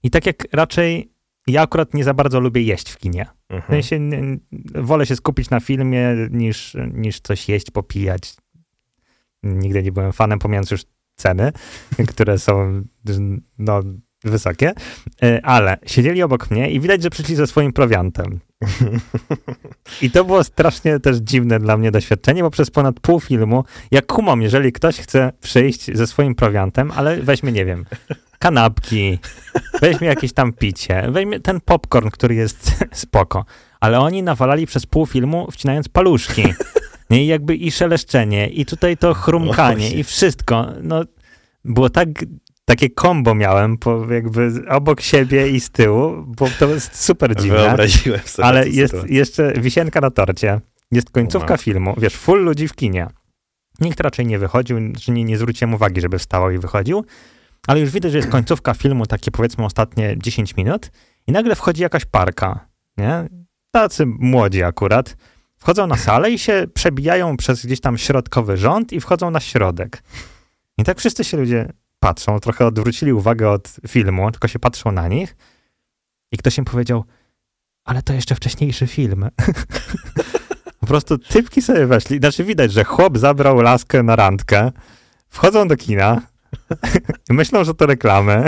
I 0.03 0.11
tak 0.11 0.27
jak 0.27 0.45
raczej 0.53 1.13
ja 1.47 1.63
akurat 1.63 1.95
nie 1.95 2.05
za 2.05 2.15
bardzo 2.15 2.41
lubię 2.41 2.63
jeść 2.63 2.91
w 2.91 2.99
kinie. 2.99 3.27
W 3.51 3.55
Mhm. 3.55 3.83
sensie 3.83 4.01
nie- 4.01 4.39
wolę 4.83 5.07
się 5.07 5.17
skupić 5.17 5.51
na 5.51 5.61
filmie 5.61 6.09
niż, 6.31 6.77
niż 6.95 7.21
coś 7.21 7.49
jeść, 7.49 7.71
popijać. 7.71 8.35
Nigdy 9.43 9.83
nie 9.83 9.93
byłem 9.93 10.13
fanem, 10.13 10.39
pomijając 10.39 10.71
już 10.71 10.83
ceny, 11.17 11.53
które 12.13 12.39
są 12.39 12.83
no, 13.59 13.81
wysokie. 14.25 14.73
E, 15.23 15.47
Ale 15.47 15.77
siedzieli 15.87 16.23
obok 16.23 16.51
mnie 16.51 16.71
i 16.71 16.81
widać, 16.81 17.03
że 17.03 17.11
przyszli 17.11 17.35
ze 17.37 17.47
swoim 17.47 17.73
prowiantem. 17.73 18.41
I 20.03 20.11
to 20.11 20.25
było 20.25 20.45
strasznie 20.45 21.01
też 21.01 21.17
dziwne 21.17 21.59
dla 21.59 21.77
mnie 21.77 21.91
doświadczenie, 21.91 22.43
bo 22.43 22.51
przez 22.51 22.71
ponad 22.71 23.01
pół 23.01 23.21
filmu, 23.21 23.65
jak 23.91 24.07
kumam, 24.07 24.43
jeżeli 24.43 24.73
ktoś 24.73 24.97
chce 24.97 25.33
przyjść 25.41 25.97
ze 25.97 26.07
swoim 26.07 26.35
prowiantem, 26.35 26.91
ale 26.91 27.17
weźmie, 27.17 27.53
nie 27.53 27.65
wiem, 27.65 27.85
kanapki, 28.39 29.19
weźmie 29.81 30.09
jakieś 30.09 30.33
tam 30.33 30.53
picie, 30.53 31.07
weźmie 31.11 31.41
ten 31.41 31.61
popcorn, 31.61 32.11
który 32.11 32.35
jest 32.35 32.71
spoko, 32.93 33.45
ale 33.81 34.01
oni 34.01 34.23
nawalali 34.23 34.67
przez 34.67 34.87
pół 34.87 35.07
filmu, 35.07 35.49
wcinając 35.51 35.89
paluszki. 35.89 36.45
Nie, 37.11 37.25
i 37.25 37.27
jakby 37.27 37.57
i 37.57 37.71
szeleszczenie, 37.71 38.49
i 38.49 38.67
tutaj 38.67 38.97
to 38.97 39.15
chrumkanie, 39.15 39.77
właśnie. 39.77 39.99
i 39.99 40.05
wszystko. 40.05 40.67
No, 40.83 41.05
było 41.65 41.91
tak, 41.91 42.09
takie 42.65 42.91
kombo 42.91 43.35
miałem, 43.35 43.79
po, 43.79 44.13
jakby 44.13 44.51
obok 44.69 45.01
siebie 45.01 45.49
i 45.49 45.61
z 45.61 45.71
tyłu, 45.71 46.25
bo 46.27 46.49
to 46.59 46.69
jest 46.69 47.05
super 47.05 47.37
dziwne. 47.37 47.59
Wyobraziłem 47.59 48.21
sobie 48.21 48.47
Ale 48.49 48.69
jest 48.69 48.93
sytuację. 48.95 49.17
jeszcze 49.17 49.53
wisienka 49.53 50.01
na 50.01 50.11
torcie. 50.11 50.61
Jest 50.93 51.11
końcówka 51.11 51.49
Wow. 51.55 51.59
filmu. 51.59 51.95
Wiesz, 51.99 52.17
full 52.17 52.45
ludzi 52.45 52.69
w 52.69 52.75
kinie. 52.75 53.07
Nikt 53.81 54.01
raczej 54.01 54.27
nie 54.27 54.39
wychodził, 54.39 54.79
że 55.01 55.13
nie, 55.13 55.25
nie 55.25 55.39
zwróciłem 55.39 55.75
uwagi, 55.75 56.01
żeby 56.01 56.19
wstawał 56.19 56.51
i 56.51 56.59
wychodził. 56.59 57.05
Ale 57.67 57.81
już 57.81 57.91
widać, 57.91 58.13
że 58.13 58.19
jest 58.19 58.31
końcówka 58.31 58.75
filmu, 58.75 59.07
takie 59.07 59.31
powiedzmy 59.31 59.65
ostatnie 59.65 60.15
10 60.19 60.57
minut 60.57 60.91
i 61.27 61.33
nagle 61.33 61.55
wchodzi 61.55 61.83
jakaś 61.83 62.05
parka, 62.05 62.67
nie? 62.97 63.29
Tacy 63.71 64.07
młodzi 64.07 64.63
akurat. 64.63 65.17
wchodzą 65.59 65.87
na 65.87 65.97
salę 65.97 66.31
i 66.31 66.39
się 66.39 66.67
przebijają 66.75 67.37
przez 67.37 67.67
gdzieś 67.67 67.81
tam 67.81 67.99
środkowy 67.99 68.57
rząd 68.57 68.93
i 68.93 69.01
wchodzą 69.01 69.31
na 69.31 69.41
środek. 69.41 70.03
I 70.79 70.85
tak 70.85 70.99
wszyscy 70.99 71.25
się 71.25 71.37
ludzie 71.37 71.69
patrzą, 72.03 72.41
trochę 72.41 72.67
odwrócili 72.67 73.13
uwagę 73.13 73.51
od 73.51 73.77
filmu, 73.89 74.31
tylko 74.31 74.49
się 74.49 74.59
patrzą 74.59 74.93
na 74.93 75.09
nich. 75.09 75.37
I 76.33 76.37
ktoś 76.37 76.59
im 76.59 76.65
powiedział, 76.65 77.05
ale 77.85 78.03
to 78.03 78.13
jeszcze 78.13 78.35
wcześniejszy 78.35 78.87
film. 78.87 79.29
po 80.81 80.87
prostu 80.87 81.19
typki 81.19 81.63
sobie 81.63 81.87
weszli. 81.87 82.19
Znaczy 82.19 82.45
widać, 82.45 82.73
że 82.73 82.85
chłop 82.85 83.19
zabrał 83.19 83.61
laskę 83.61 84.03
na 84.03 84.17
randkę, 84.17 84.73
wchodzą 85.29 85.69
do 85.69 85.77
kina, 85.77 86.23
myślą, 87.31 87.65
że 87.65 87.75
to 87.75 87.87
reklamy, 87.87 88.45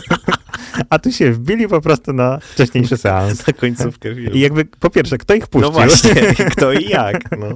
a 0.90 0.98
tu 0.98 1.12
się 1.12 1.32
wbili 1.32 1.68
po 1.68 1.80
prostu 1.80 2.12
na 2.12 2.38
wcześniejszy 2.38 2.96
seans. 2.96 3.46
Na 3.46 3.52
końcówkę 3.52 4.14
filmu. 4.14 4.36
I 4.36 4.40
jakby, 4.40 4.64
po 4.64 4.90
pierwsze, 4.90 5.18
kto 5.18 5.34
ich 5.34 5.46
puścił? 5.46 5.72
No 5.72 5.78
właśnie, 5.78 6.14
kto 6.52 6.72
i 6.72 6.88
jak. 6.88 7.38
No, 7.38 7.46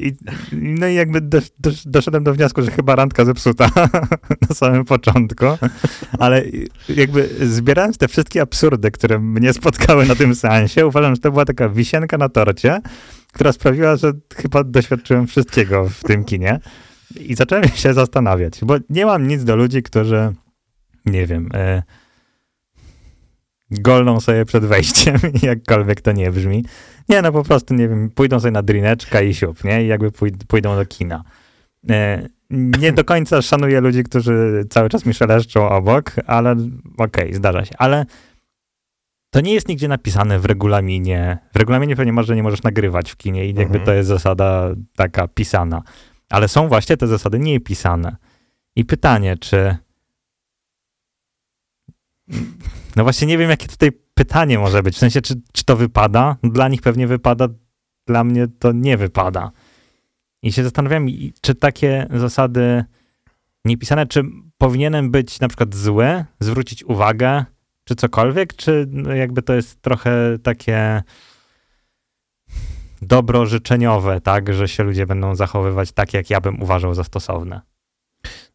I, 0.00 0.12
no 0.52 0.88
i 0.88 0.94
jakby 0.94 1.20
dosz, 1.20 1.44
dosz, 1.58 1.86
doszedłem 1.86 2.24
do 2.24 2.34
wniosku, 2.34 2.62
że 2.62 2.70
chyba 2.70 2.96
randka 2.96 3.24
zepsuta 3.24 3.70
na 4.48 4.54
samym 4.54 4.84
początku, 4.84 5.44
ale 6.18 6.44
jakby 6.88 7.28
zbierając 7.40 7.98
te 7.98 8.08
wszystkie 8.08 8.42
absurdy, 8.42 8.90
które 8.90 9.18
mnie 9.18 9.52
spotkały 9.52 10.06
na 10.06 10.14
tym 10.14 10.34
seansie, 10.34 10.86
uważam, 10.86 11.14
że 11.14 11.20
to 11.20 11.30
była 11.30 11.44
taka 11.44 11.68
wisienka 11.68 12.18
na 12.18 12.28
torcie, 12.28 12.80
która 13.32 13.52
sprawiła, 13.52 13.96
że 13.96 14.12
chyba 14.36 14.64
doświadczyłem 14.64 15.26
wszystkiego 15.26 15.88
w 15.88 16.02
tym 16.02 16.24
kinie. 16.24 16.60
I 17.20 17.34
zacząłem 17.34 17.68
się 17.68 17.94
zastanawiać, 17.94 18.60
bo 18.62 18.76
nie 18.90 19.06
mam 19.06 19.26
nic 19.26 19.44
do 19.44 19.56
ludzi, 19.56 19.82
którzy, 19.82 20.32
nie 21.06 21.26
wiem, 21.26 21.48
e, 21.54 21.82
golną 23.70 24.20
sobie 24.20 24.44
przed 24.44 24.64
wejściem, 24.64 25.16
jakkolwiek 25.42 26.00
to 26.00 26.12
nie 26.12 26.30
brzmi. 26.30 26.64
Nie, 27.08 27.22
no 27.22 27.32
po 27.32 27.44
prostu, 27.44 27.74
nie 27.74 27.88
wiem, 27.88 28.10
pójdą 28.10 28.40
sobie 28.40 28.50
na 28.50 28.62
drineczka 28.62 29.20
i 29.20 29.34
siup, 29.34 29.64
nie? 29.64 29.84
I 29.84 29.86
jakby 29.86 30.12
pój 30.12 30.32
pójdą 30.32 30.76
do 30.76 30.86
kina. 30.86 31.24
E, 31.90 32.28
nie 32.50 32.92
do 32.92 33.04
końca 33.04 33.42
szanuję 33.42 33.80
ludzi, 33.80 34.04
którzy 34.04 34.64
cały 34.70 34.88
czas 34.88 35.06
mi 35.06 35.14
szeleszczą 35.14 35.68
obok, 35.68 36.12
ale 36.26 36.52
okej, 36.52 37.24
okay, 37.24 37.34
zdarza 37.34 37.64
się. 37.64 37.74
Ale 37.78 38.06
to 39.30 39.40
nie 39.40 39.54
jest 39.54 39.68
nigdzie 39.68 39.88
napisane 39.88 40.38
w 40.38 40.44
regulaminie. 40.44 41.38
W 41.54 41.56
regulaminie 41.56 41.96
pewnie 41.96 42.12
może 42.12 42.36
nie 42.36 42.42
możesz 42.42 42.62
nagrywać 42.62 43.12
w 43.12 43.16
kinie 43.16 43.44
i 43.44 43.48
jakby 43.48 43.62
mhm. 43.62 43.84
to 43.84 43.92
jest 43.92 44.08
zasada 44.08 44.70
taka 44.96 45.28
pisana. 45.28 45.82
Ale 46.30 46.48
są 46.48 46.68
właśnie 46.68 46.96
te 46.96 47.06
zasady 47.06 47.38
niepisane. 47.38 48.16
I 48.76 48.84
pytanie, 48.84 49.36
czy. 49.40 49.76
No 52.96 53.02
właśnie 53.02 53.26
nie 53.26 53.38
wiem, 53.38 53.50
jakie 53.50 53.68
tutaj 53.68 53.92
pytanie 54.14 54.58
może 54.58 54.82
być. 54.82 54.94
W 54.94 54.98
sensie, 54.98 55.20
czy, 55.20 55.34
czy 55.52 55.64
to 55.64 55.76
wypada? 55.76 56.36
Dla 56.42 56.68
nich 56.68 56.82
pewnie 56.82 57.06
wypada, 57.06 57.48
dla 58.06 58.24
mnie 58.24 58.48
to 58.58 58.72
nie 58.72 58.96
wypada. 58.96 59.50
I 60.42 60.52
się 60.52 60.62
zastanawiam, 60.62 61.06
czy 61.40 61.54
takie 61.54 62.06
zasady 62.14 62.84
niepisane, 63.64 64.06
czy 64.06 64.22
powinienem 64.58 65.10
być 65.10 65.40
na 65.40 65.48
przykład 65.48 65.74
zły, 65.74 66.24
zwrócić 66.40 66.84
uwagę, 66.84 67.44
czy 67.84 67.94
cokolwiek, 67.94 68.56
czy 68.56 68.88
jakby 69.16 69.42
to 69.42 69.54
jest 69.54 69.82
trochę 69.82 70.38
takie 70.42 71.02
dobro 73.02 73.46
życzeniowe, 73.46 74.20
tak, 74.20 74.54
że 74.54 74.68
się 74.68 74.82
ludzie 74.82 75.06
będą 75.06 75.34
zachowywać 75.34 75.92
tak, 75.92 76.14
jak 76.14 76.30
ja 76.30 76.40
bym 76.40 76.62
uważał 76.62 76.94
za 76.94 77.04
stosowne. 77.04 77.60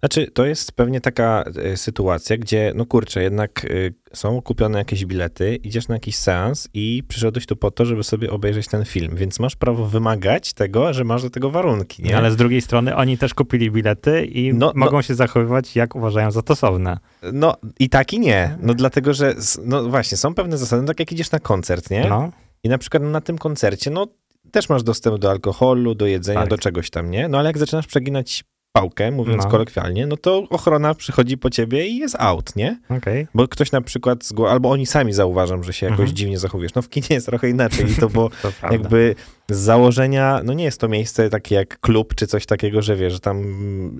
Znaczy, 0.01 0.31
to 0.31 0.45
jest 0.45 0.71
pewnie 0.71 1.01
taka 1.01 1.43
e, 1.43 1.77
sytuacja, 1.77 2.37
gdzie, 2.37 2.73
no 2.75 2.85
kurczę, 2.85 3.23
jednak 3.23 3.65
e, 3.65 3.67
są 4.13 4.41
kupione 4.41 4.77
jakieś 4.77 5.05
bilety, 5.05 5.55
idziesz 5.55 5.87
na 5.87 5.95
jakiś 5.95 6.15
seans 6.15 6.69
i 6.73 7.03
przyszedłeś 7.07 7.45
tu 7.45 7.55
po 7.55 7.71
to, 7.71 7.85
żeby 7.85 8.03
sobie 8.03 8.31
obejrzeć 8.31 8.67
ten 8.67 8.85
film, 8.85 9.15
więc 9.15 9.39
masz 9.39 9.55
prawo 9.55 9.85
wymagać 9.85 10.53
tego, 10.53 10.93
że 10.93 11.03
masz 11.03 11.23
do 11.23 11.29
tego 11.29 11.49
warunki, 11.49 12.03
nie? 12.03 12.17
Ale 12.17 12.31
z 12.31 12.35
drugiej 12.35 12.61
strony 12.61 12.95
oni 12.95 13.17
też 13.17 13.33
kupili 13.33 13.71
bilety 13.71 14.25
i 14.25 14.53
no, 14.53 14.71
mogą 14.75 14.97
no, 14.97 15.01
się 15.01 15.15
zachowywać, 15.15 15.75
jak 15.75 15.95
uważają 15.95 16.31
za 16.31 16.41
stosowne. 16.41 16.97
No 17.33 17.55
i 17.79 17.89
tak 17.89 18.13
i 18.13 18.19
nie. 18.19 18.57
No 18.61 18.73
dlatego, 18.73 19.13
że, 19.13 19.35
no 19.65 19.89
właśnie, 19.89 20.17
są 20.17 20.33
pewne 20.33 20.57
zasady, 20.57 20.87
tak 20.87 20.99
jak 20.99 21.11
idziesz 21.11 21.31
na 21.31 21.39
koncert, 21.39 21.89
nie? 21.89 22.09
No. 22.09 22.31
I 22.63 22.69
na 22.69 22.77
przykład 22.77 23.03
na 23.03 23.21
tym 23.21 23.37
koncercie, 23.37 23.91
no 23.91 24.07
też 24.51 24.69
masz 24.69 24.83
dostęp 24.83 25.19
do 25.19 25.31
alkoholu, 25.31 25.95
do 25.95 26.05
jedzenia, 26.05 26.39
tak. 26.39 26.49
do 26.49 26.57
czegoś 26.57 26.89
tam, 26.89 27.11
nie? 27.11 27.27
No 27.27 27.37
ale 27.37 27.49
jak 27.49 27.57
zaczynasz 27.57 27.87
przeginać 27.87 28.43
pałkę, 28.71 29.11
mówiąc 29.11 29.43
no. 29.43 29.49
kolokwialnie, 29.49 30.07
no 30.07 30.17
to 30.17 30.43
ochrona 30.49 30.93
przychodzi 30.93 31.37
po 31.37 31.49
ciebie 31.49 31.87
i 31.87 31.97
jest 31.97 32.15
out, 32.19 32.55
nie? 32.55 32.79
Okay. 32.89 33.27
Bo 33.33 33.47
ktoś 33.47 33.71
na 33.71 33.81
przykład, 33.81 34.29
albo 34.49 34.71
oni 34.71 34.85
sami 34.85 35.13
zauważą, 35.13 35.63
że 35.63 35.73
się 35.73 35.85
jakoś 35.85 35.99
mhm. 35.99 36.15
dziwnie 36.15 36.39
zachowujesz. 36.39 36.73
No 36.73 36.81
w 36.81 36.89
kinie 36.89 37.07
jest 37.09 37.25
trochę 37.25 37.49
inaczej 37.49 37.91
i 37.91 37.95
to 37.95 38.09
bo 38.09 38.29
to 38.41 38.51
jakby 38.71 39.15
z 39.49 39.57
założenia, 39.57 40.41
no 40.43 40.53
nie 40.53 40.63
jest 40.63 40.81
to 40.81 40.87
miejsce 40.87 41.29
takie 41.29 41.55
jak 41.55 41.79
klub 41.79 42.15
czy 42.15 42.27
coś 42.27 42.45
takiego, 42.45 42.81
że 42.81 42.95
wiesz, 42.95 43.13
że 43.13 43.19
tam 43.19 43.43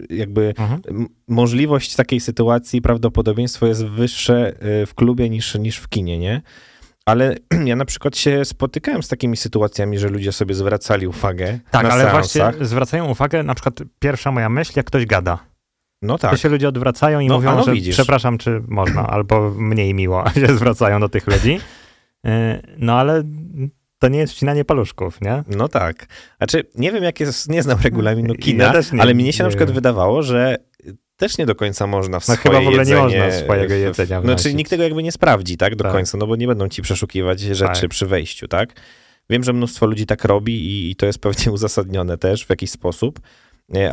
jakby 0.10 0.54
mhm. 0.58 1.08
możliwość 1.28 1.96
takiej 1.96 2.20
sytuacji, 2.20 2.82
prawdopodobieństwo 2.82 3.68
jest 3.68 3.86
wyższe 3.86 4.54
y, 4.82 4.86
w 4.86 4.96
klubie 4.96 5.30
niż, 5.30 5.56
niż 5.56 5.78
w 5.78 5.90
kinie, 5.90 6.20
nie? 6.20 6.42
Ale 7.06 7.36
ja 7.66 7.76
na 7.76 7.86
przykład 7.86 8.18
się 8.18 8.46
spotykałem 8.46 9.04
z 9.04 9.08
takimi 9.08 9.38
sytuacjami, 9.38 10.00
że 10.00 10.10
ludzie 10.10 10.32
sobie 10.32 10.56
zwracali 10.56 11.08
uwagę. 11.08 11.60
Tak, 11.72 11.86
ale 11.86 12.04
seansach. 12.04 12.12
właśnie 12.12 12.66
zwracają 12.66 13.10
uwagę, 13.10 13.44
na 13.44 13.56
przykład 13.56 13.76
pierwsza 14.00 14.32
moja 14.32 14.50
myśl, 14.50 14.74
jak 14.76 14.86
ktoś 14.86 15.06
gada. 15.06 15.40
No 16.02 16.18
tak. 16.18 16.32
To 16.32 16.38
się 16.38 16.50
ludzie 16.50 16.68
odwracają 16.68 17.20
i 17.20 17.28
no, 17.28 17.36
mówią, 17.36 17.56
no, 17.56 17.64
że 17.64 17.74
widzisz. 17.74 17.96
przepraszam, 17.96 18.38
czy 18.38 18.62
można, 18.68 19.08
albo 19.16 19.50
mniej 19.50 19.94
miło 19.94 20.30
się 20.40 20.56
zwracają 20.56 21.00
do 21.00 21.10
tych 21.10 21.28
ludzi. 21.28 21.60
Y, 22.28 22.30
no 22.78 23.00
ale 23.00 23.24
to 24.00 24.08
nie 24.08 24.20
jest 24.20 24.34
wcinanie 24.34 24.66
paluszków, 24.66 25.22
nie? 25.22 25.44
No 25.48 25.68
tak. 25.68 26.08
Znaczy, 26.38 26.64
nie 26.76 26.92
wiem, 26.92 27.04
jak 27.04 27.20
jest, 27.20 27.50
nie 27.50 27.64
znam 27.64 27.80
regulaminu 27.84 28.36
kina, 28.36 28.64
ja 28.64 28.74
nie, 28.94 29.02
ale 29.02 29.14
mnie 29.14 29.34
się 29.34 29.44
na 29.44 29.50
przykład 29.50 29.70
wiem. 29.70 29.76
wydawało, 29.76 30.24
że 30.24 30.58
też 31.22 31.38
nie 31.38 31.46
do 31.46 31.56
końca 31.56 31.88
można 31.88 32.20
w 32.20 32.28
no 32.28 32.36
chyba 32.36 32.56
w 32.56 32.68
ogóle 32.68 32.78
jedzenie, 32.78 33.08
nie 33.08 33.24
można 33.24 33.40
swojego 33.40 33.74
jedzenia 33.74 34.22
Znaczy 34.22 34.50
no, 34.50 34.58
nikt 34.58 34.70
tego 34.70 34.84
jakby 34.84 35.04
nie 35.04 35.12
sprawdzi, 35.12 35.58
tak, 35.58 35.76
do 35.76 35.84
tak. 35.84 35.94
końca, 35.94 36.18
no 36.18 36.28
bo 36.28 36.36
nie 36.36 36.48
będą 36.48 36.70
ci 36.70 36.82
przeszukiwać 36.82 37.40
rzeczy 37.40 37.82
tak. 37.82 37.90
przy 37.90 38.06
wejściu, 38.06 38.48
tak? 38.48 38.74
Wiem, 39.30 39.44
że 39.44 39.54
mnóstwo 39.54 39.86
ludzi 39.86 40.06
tak 40.06 40.26
robi 40.26 40.54
i, 40.54 40.92
i 40.92 40.96
to 40.96 41.06
jest 41.06 41.20
pewnie 41.20 41.52
uzasadnione 41.58 42.18
też 42.18 42.46
w 42.46 42.50
jakiś 42.50 42.72
sposób, 42.72 43.20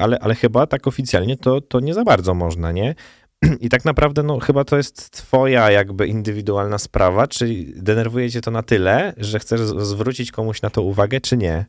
ale, 0.00 0.18
ale 0.18 0.34
chyba 0.34 0.66
tak 0.66 0.86
oficjalnie 0.86 1.36
to, 1.36 1.60
to 1.60 1.80
nie 1.80 1.94
za 1.94 2.04
bardzo 2.04 2.34
można, 2.34 2.72
nie? 2.72 2.94
I 3.60 3.68
tak 3.68 3.84
naprawdę, 3.84 4.22
no, 4.22 4.38
chyba 4.38 4.64
to 4.64 4.76
jest 4.76 5.10
twoja 5.10 5.70
jakby 5.70 6.06
indywidualna 6.06 6.78
sprawa, 6.78 7.26
czy 7.26 7.64
denerwuje 7.76 8.30
cię 8.30 8.40
to 8.40 8.50
na 8.50 8.62
tyle, 8.62 9.12
że 9.16 9.38
chcesz 9.38 9.60
zwrócić 9.60 10.32
komuś 10.32 10.62
na 10.62 10.70
to 10.70 10.82
uwagę, 10.82 11.20
czy 11.20 11.36
nie. 11.36 11.64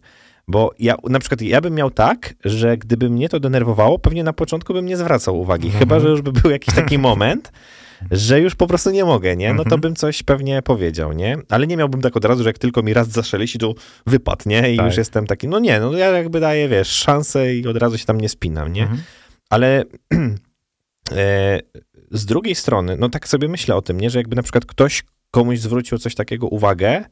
Bo 0.50 0.74
ja 0.80 0.96
na 1.10 1.20
przykład 1.20 1.42
ja 1.42 1.62
bym 1.62 1.74
miał 1.74 1.92
tak, 1.92 2.34
że 2.46 2.78
gdyby 2.78 3.10
mnie 3.10 3.30
to 3.30 3.40
denerwowało, 3.40 4.00
pewnie 4.00 4.24
na 4.24 4.34
początku 4.34 4.74
bym 4.74 4.86
nie 4.86 4.98
zwracał 4.98 5.40
uwagi. 5.40 5.66
Mhm. 5.66 5.80
Chyba, 5.80 6.00
że 6.00 6.10
już 6.10 6.22
by 6.22 6.32
był 6.32 6.52
jakiś 6.52 6.76
taki 6.76 6.98
moment, 7.10 7.52
że 8.12 8.40
już 8.42 8.56
po 8.56 8.68
prostu 8.68 8.90
nie 8.90 9.06
mogę, 9.06 9.36
nie? 9.36 9.50
No 9.54 9.64
to 9.64 9.64
mhm. 9.64 9.82
bym 9.82 9.96
coś 9.96 10.24
pewnie 10.24 10.62
powiedział, 10.62 11.14
nie? 11.14 11.38
Ale 11.50 11.68
nie 11.68 11.78
miałbym 11.78 12.02
tak 12.02 12.18
od 12.18 12.26
razu, 12.26 12.44
że 12.44 12.50
jak 12.50 12.58
tylko 12.58 12.84
mi 12.84 12.94
raz 12.94 13.08
zaszeliści, 13.08 13.60
to 13.60 13.74
wypadł, 14.08 14.44
nie? 14.46 14.74
I 14.74 14.78
tak. 14.78 14.86
już 14.86 14.98
jestem 14.98 15.28
taki, 15.28 15.48
no 15.48 15.60
nie, 15.60 15.80
no 15.80 15.94
ja 15.94 16.10
jakby 16.10 16.40
daję, 16.40 16.70
wiesz, 16.70 16.88
szansę 16.88 17.56
i 17.56 17.68
od 17.68 17.78
razu 17.78 17.98
się 17.98 18.06
tam 18.06 18.22
nie 18.22 18.30
spinam, 18.30 18.74
nie? 18.74 18.82
Mhm. 18.82 19.02
Ale 19.50 19.84
e, 21.12 21.60
z 22.12 22.26
drugiej 22.26 22.56
strony, 22.56 22.98
no 23.00 23.10
tak 23.10 23.28
sobie 23.28 23.48
myślę 23.48 23.76
o 23.76 23.82
tym, 23.82 24.00
nie? 24.00 24.10
Że 24.10 24.20
jakby 24.20 24.36
na 24.36 24.44
przykład 24.44 24.66
ktoś 24.66 25.04
komuś 25.32 25.60
zwrócił 25.60 25.98
coś 25.98 26.16
takiego 26.16 26.48
uwagę, 26.48 27.04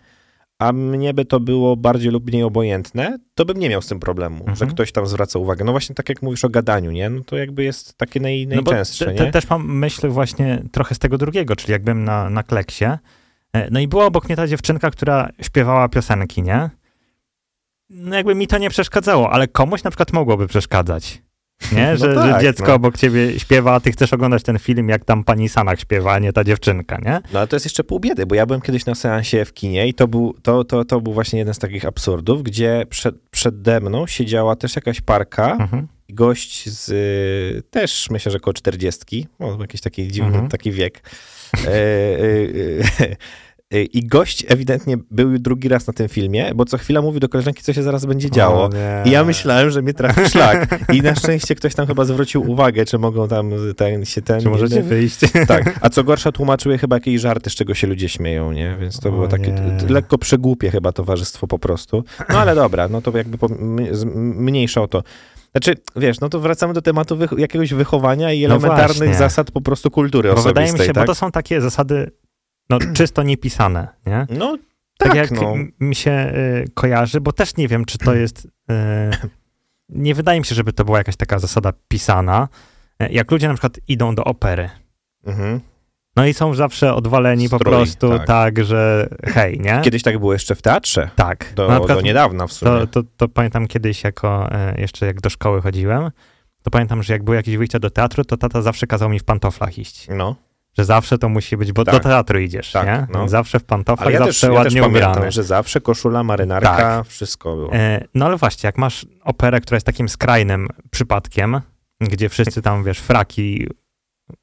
a 0.59 0.71
mnie 0.71 1.13
by 1.13 1.25
to 1.25 1.39
było 1.39 1.75
bardziej 1.75 2.11
lub 2.11 2.27
mniej 2.27 2.43
obojętne, 2.43 3.17
to 3.35 3.45
bym 3.45 3.57
nie 3.57 3.69
miał 3.69 3.81
z 3.81 3.87
tym 3.87 3.99
problemu, 3.99 4.39
mhm. 4.39 4.55
że 4.55 4.65
ktoś 4.65 4.91
tam 4.91 5.07
zwraca 5.07 5.39
uwagę. 5.39 5.65
No 5.65 5.71
właśnie 5.71 5.95
tak 5.95 6.09
jak 6.09 6.21
mówisz 6.21 6.45
o 6.45 6.49
gadaniu, 6.49 6.91
nie? 6.91 7.09
No 7.09 7.23
to 7.23 7.37
jakby 7.37 7.63
jest 7.63 7.97
takie 7.97 8.19
naj, 8.19 8.47
najczęstsze, 8.47 9.05
no 9.05 9.17
te, 9.17 9.31
Też 9.31 9.49
mam 9.49 9.77
myśl 9.77 10.09
właśnie 10.09 10.63
trochę 10.71 10.95
z 10.95 10.99
tego 10.99 11.17
drugiego, 11.17 11.55
czyli 11.55 11.71
jakbym 11.71 12.03
na, 12.03 12.29
na 12.29 12.43
kleksie. 12.43 12.85
E, 13.53 13.71
no 13.71 13.79
i 13.79 13.87
była 13.87 14.05
obok 14.05 14.25
mnie 14.25 14.35
ta 14.35 14.47
dziewczynka, 14.47 14.91
która 14.91 15.29
śpiewała 15.41 15.89
piosenki, 15.89 16.43
nie? 16.43 16.69
No 17.89 18.15
jakby 18.15 18.35
mi 18.35 18.47
to 18.47 18.57
nie 18.57 18.69
przeszkadzało, 18.69 19.31
ale 19.31 19.47
komuś 19.47 19.83
na 19.83 19.91
przykład 19.91 20.13
mogłoby 20.13 20.47
przeszkadzać. 20.47 21.21
Nie? 21.71 21.91
No 21.91 21.97
że, 21.97 22.15
tak, 22.15 22.35
że 22.35 22.41
dziecko 22.41 22.67
no. 22.67 22.73
obok 22.73 22.97
ciebie 22.97 23.39
śpiewa, 23.39 23.73
a 23.73 23.79
ty 23.79 23.91
chcesz 23.91 24.13
oglądać 24.13 24.43
ten 24.43 24.59
film, 24.59 24.89
jak 24.89 25.05
tam 25.05 25.23
pani 25.23 25.49
Sanach 25.49 25.79
śpiewa, 25.79 26.13
a 26.13 26.19
nie 26.19 26.33
ta 26.33 26.43
dziewczynka, 26.43 26.97
nie? 26.97 27.21
No 27.33 27.39
ale 27.39 27.47
to 27.47 27.55
jest 27.55 27.65
jeszcze 27.65 27.83
pół 27.83 27.99
biedy, 27.99 28.25
bo 28.25 28.35
ja 28.35 28.45
byłem 28.45 28.61
kiedyś 28.61 28.85
na 28.85 28.95
seansie 28.95 29.45
w 29.45 29.53
kinie 29.53 29.87
i 29.87 29.93
to 29.93 30.07
był, 30.07 30.35
to, 30.41 30.63
to, 30.63 30.85
to 30.85 31.01
był 31.01 31.13
właśnie 31.13 31.39
jeden 31.39 31.53
z 31.53 31.59
takich 31.59 31.85
absurdów, 31.85 32.43
gdzie 32.43 32.85
przed, 32.89 33.15
przede 33.31 33.79
mną 33.79 34.07
siedziała 34.07 34.55
też 34.55 34.75
jakaś 34.75 35.01
parka, 35.01 35.51
mhm. 35.51 35.87
gość 36.09 36.69
z 36.69 37.65
też 37.69 38.09
myślę, 38.09 38.31
że 38.31 38.37
około 38.37 38.53
czterdziestki, 38.53 39.27
o, 39.39 39.57
jakiś 39.61 39.81
taki 39.81 40.07
dziwny, 40.07 40.31
mhm. 40.31 40.49
taki 40.49 40.71
wiek. 40.71 41.09
E, 41.67 41.69
y, 41.69 42.83
i 43.71 44.07
gość 44.07 44.45
ewidentnie 44.47 44.97
był 45.11 45.39
drugi 45.39 45.69
raz 45.69 45.87
na 45.87 45.93
tym 45.93 46.07
filmie, 46.09 46.51
bo 46.55 46.65
co 46.65 46.77
chwila 46.77 47.01
mówi 47.01 47.19
do 47.19 47.29
koleżanki, 47.29 47.63
co 47.63 47.73
się 47.73 47.83
zaraz 47.83 48.05
będzie 48.05 48.31
działo. 48.31 48.63
O. 48.63 48.69
I 49.05 49.11
ja 49.11 49.23
myślałem, 49.23 49.69
że 49.71 49.81
mnie 49.81 49.93
trafi 49.93 50.21
szlak. 50.31 50.79
I 50.93 51.01
na 51.01 51.15
szczęście 51.15 51.55
ktoś 51.55 51.75
tam 51.75 51.87
chyba 51.87 52.05
zwrócił 52.05 52.51
uwagę, 52.51 52.85
czy 52.85 52.97
mogą 52.97 53.27
tam 53.27 53.51
ten, 53.77 54.05
się 54.05 54.21
ten... 54.21 54.41
Czy 54.41 54.49
możecie 54.49 54.83
wyjść? 54.83 55.19
Tak, 55.47 55.79
a 55.81 55.89
co 55.89 56.03
gorsza 56.03 56.31
tłumaczył 56.31 56.71
je 56.71 56.77
chyba 56.77 56.95
jakieś 56.95 57.21
żarty, 57.21 57.49
z 57.49 57.55
czego 57.55 57.73
się 57.73 57.87
ludzie 57.87 58.09
śmieją, 58.09 58.51
nie? 58.51 58.77
Więc 58.81 58.99
to 58.99 59.09
O 59.09 59.11
było 59.11 59.27
takie 59.27 59.51
nie. 59.51 59.89
lekko 59.89 60.17
przegłupie 60.17 60.71
chyba 60.71 60.91
towarzystwo 60.91 61.47
po 61.47 61.59
prostu. 61.59 62.03
No 62.29 62.39
ale 62.39 62.55
dobra, 62.55 62.87
no 62.87 63.01
to 63.01 63.17
jakby 63.17 63.37
po, 63.37 63.47
mniejsza 64.15 64.81
o 64.81 64.87
to. 64.87 65.03
Znaczy, 65.51 65.75
wiesz, 65.95 66.19
no 66.19 66.29
to 66.29 66.39
wracamy 66.39 66.73
do 66.73 66.81
tematu 66.81 67.17
wych, 67.17 67.31
jakiegoś 67.37 67.73
wychowania 67.73 68.33
i 68.33 68.41
No 68.41 68.45
elementarnych 68.55 68.97
właśnie. 68.97 69.15
zasad 69.15 69.51
po 69.51 69.61
prostu 69.61 69.91
kultury 69.91 70.29
Bo 70.29 70.35
osobistej, 70.35 70.53
wydaje 70.53 70.73
mi 70.73 70.79
się, 70.87 70.93
tak? 70.93 71.03
bo 71.03 71.13
to 71.13 71.15
są 71.15 71.31
takie 71.31 71.61
zasady 71.61 72.11
no, 72.69 72.77
czysto 72.93 73.23
niepisane, 73.23 73.87
nie? 74.05 74.27
No 74.29 74.57
Tak, 74.97 75.07
tak, 75.09 75.17
jak 75.17 75.31
no. 75.31 75.53
mi 75.79 75.95
się 75.95 76.11
y, 76.11 76.65
kojarzy, 76.73 77.21
bo 77.21 77.31
też 77.31 77.57
nie 77.57 77.67
wiem, 77.67 77.85
czy 77.85 77.97
to 77.97 78.13
jest. 78.15 78.45
Y, 78.45 78.49
nie 79.89 80.15
wydaje 80.15 80.39
mi 80.39 80.45
się, 80.45 80.55
żeby 80.55 80.73
to 80.73 80.85
była 80.85 80.97
jakaś 80.97 81.15
taka 81.15 81.39
zasada 81.39 81.73
pisana. 81.87 82.47
Y, 83.03 83.07
Jak 83.11 83.31
ludzie 83.31 83.47
na 83.47 83.53
przykład 83.53 83.79
idą 83.87 84.15
do 84.15 84.23
opery, 84.23 84.69
Mhm. 85.25 85.59
no 86.15 86.25
i 86.25 86.33
są 86.33 86.53
zawsze 86.53 86.93
odwaleni 86.93 87.49
po 87.49 87.59
prostu 87.59 88.09
tak. 88.17 88.27
tak. 88.27 88.63
że 88.63 89.09
hej, 89.23 89.59
nie? 89.59 89.81
Kiedyś 89.83 90.03
tak 90.03 90.19
było 90.19 90.33
jeszcze 90.33 90.55
w 90.55 90.61
teatrze. 90.61 91.09
tak. 91.15 91.53
Do, 91.55 91.67
przykład 91.67 91.87
do 91.97 92.01
niedawna 92.01 92.47
w 92.47 92.53
sumie. 92.53 92.71
to, 92.71 92.87
to, 92.87 93.03
to 93.17 93.27
pamiętam 93.27 93.67
kiedyś, 93.67 94.03
jako 94.03 94.49
y, 94.75 94.81
jeszcze 94.81 95.05
jak 95.05 95.21
do 95.21 95.29
szkoły 95.29 95.61
chodziłem, 95.61 96.11
to 96.63 96.71
pamiętam, 96.71 97.03
że 97.03 97.13
jak 97.13 97.23
były 97.23 97.37
jakieś 97.37 97.57
wyjścia 97.57 97.79
do 97.79 97.89
teatru, 97.89 98.23
to 98.25 98.37
tata 98.37 98.61
zawsze 98.61 98.87
kazał 98.87 99.09
mi 99.09 99.19
w 99.19 99.23
pantoflach 99.23 99.77
iść. 99.77 100.07
No, 100.09 100.35
Że 100.77 100.85
zawsze 100.85 101.17
to 101.17 101.29
musi 101.29 101.57
być, 101.57 101.71
bo 101.73 101.83
Tak. 101.85 101.95
do 101.95 101.99
teatru 101.99 102.39
idziesz, 102.39 102.71
Tak, 102.71 102.85
nie? 102.87 103.07
no. 103.13 103.29
Zawsze 103.29 103.59
w 103.59 103.63
pantoflach, 103.63 104.13
ja 104.13 104.19
też, 104.19 104.27
zawsze 104.27 104.47
ja 104.47 104.63
też 104.63 104.75
ładnie 104.75 104.81
pamiętam, 104.81 105.31
że 105.31 105.43
zawsze 105.43 105.81
koszula, 105.81 106.23
marynarka, 106.23 106.77
Tak. 106.77 107.07
wszystko 107.07 107.55
było. 107.55 107.73
E, 107.73 108.03
No 108.13 108.25
ale 108.25 108.37
właśnie, 108.37 108.67
jak 108.67 108.77
masz 108.77 109.05
operę, 109.23 109.61
która 109.61 109.75
jest 109.75 109.85
takim 109.85 110.09
skrajnym 110.09 110.67
przypadkiem, 110.91 111.61
gdzie 112.01 112.29
wszyscy 112.29 112.61
tam, 112.61 112.83
wiesz, 112.83 112.99
fraki 112.99 113.67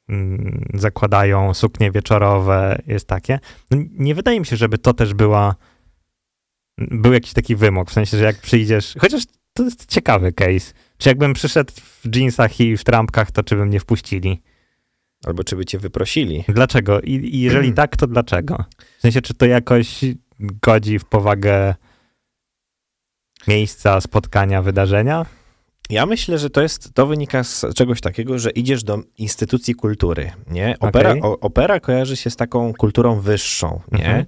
mm, 0.08 0.64
zakładają, 0.74 1.54
suknie 1.54 1.90
wieczorowe, 1.90 2.78
jest 2.86 3.08
takie, 3.08 3.38
no, 3.70 3.78
nie 3.90 4.14
wydaje 4.14 4.40
mi 4.40 4.46
się, 4.46 4.56
żeby 4.56 4.78
to 4.78 4.92
też 4.94 5.14
była, 5.14 5.54
był 6.78 7.12
jakiś 7.12 7.32
taki 7.32 7.56
wymóg, 7.56 7.90
w 7.90 7.92
sensie, 7.92 8.18
że 8.18 8.24
jak 8.24 8.36
przyjdziesz, 8.40 8.94
chociaż 9.00 9.22
to 9.52 9.62
jest 9.62 9.86
ciekawy 9.86 10.32
case, 10.32 10.72
czy 10.98 11.08
jakbym 11.08 11.32
przyszedł 11.32 11.72
w 12.04 12.16
jeansach 12.16 12.60
i 12.60 12.76
w 12.76 12.84
trampkach, 12.84 13.30
to 13.30 13.42
czy 13.42 13.56
by 13.56 13.66
mnie 13.66 13.80
wpuścili? 13.80 14.42
Albo 15.26 15.44
czy 15.44 15.56
by 15.56 15.64
cię 15.64 15.78
wyprosili. 15.78 16.44
Dlaczego? 16.48 17.00
I, 17.00 17.12
i 17.12 17.40
jeżeli 17.40 17.72
tak, 17.82 17.96
to 17.96 18.06
dlaczego? 18.06 18.64
W 18.98 19.00
sensie, 19.00 19.22
czy 19.22 19.34
to 19.34 19.46
jakoś 19.46 20.00
godzi 20.40 20.98
w 20.98 21.04
powagę 21.04 21.74
miejsca, 23.48 24.00
spotkania, 24.00 24.62
wydarzenia? 24.62 25.26
Ja 25.90 26.06
myślę, 26.06 26.38
że 26.38 26.50
to 26.50 26.62
jest, 26.62 26.94
to 26.94 27.06
wynika 27.06 27.44
z 27.44 27.64
czegoś 27.74 28.00
takiego, 28.00 28.38
że 28.38 28.50
idziesz 28.50 28.84
do 28.84 28.98
instytucji 29.18 29.74
kultury, 29.74 30.32
nie? 30.50 30.76
Opera, 30.80 31.10
Okej. 31.10 31.22
o, 31.22 31.40
opera 31.40 31.80
kojarzy 31.80 32.16
się 32.16 32.30
z 32.30 32.36
taką 32.36 32.74
kulturą 32.74 33.20
wyższą, 33.20 33.80
nie? 33.92 34.06
Mhm. 34.06 34.24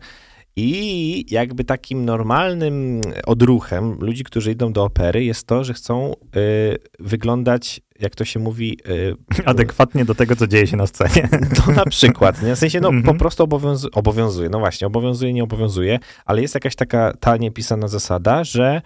I 0.56 1.24
jakby 1.30 1.64
takim 1.64 2.04
normalnym 2.04 3.00
odruchem 3.26 3.98
ludzi, 4.00 4.24
którzy 4.24 4.52
idą 4.52 4.72
do 4.72 4.84
opery 4.84 5.24
jest 5.24 5.46
to, 5.46 5.64
że 5.64 5.74
chcą 5.74 6.12
y, 6.36 6.78
wyglądać, 6.98 7.80
jak 8.00 8.14
to 8.14 8.24
się 8.24 8.40
mówi, 8.40 8.78
y, 8.88 9.16
Adekwatnie 9.44 10.04
do 10.04 10.14
tego, 10.14 10.36
co 10.36 10.46
dzieje 10.46 10.66
się 10.66 10.76
na 10.76 10.86
scenie. 10.86 11.28
to 11.64 11.72
na 11.72 11.84
przykład, 11.84 12.42
nie? 12.42 12.56
W 12.56 12.58
sensie, 12.58 12.80
no 12.80 12.88
Mhm. 12.88 13.04
po 13.04 13.14
prostu 13.14 13.44
obowiązu- 13.44 13.88
obowiązuje, 13.92 14.48
no 14.48 14.58
właśnie, 14.58 14.86
obowiązuje, 14.86 15.32
nie 15.32 15.42
obowiązuje, 15.44 15.98
ale 16.24 16.42
jest 16.42 16.54
jakaś 16.54 16.74
taka 16.76 17.12
ta 17.20 17.36
niepisana 17.36 17.88
zasada, 17.88 18.44
że 18.44 18.82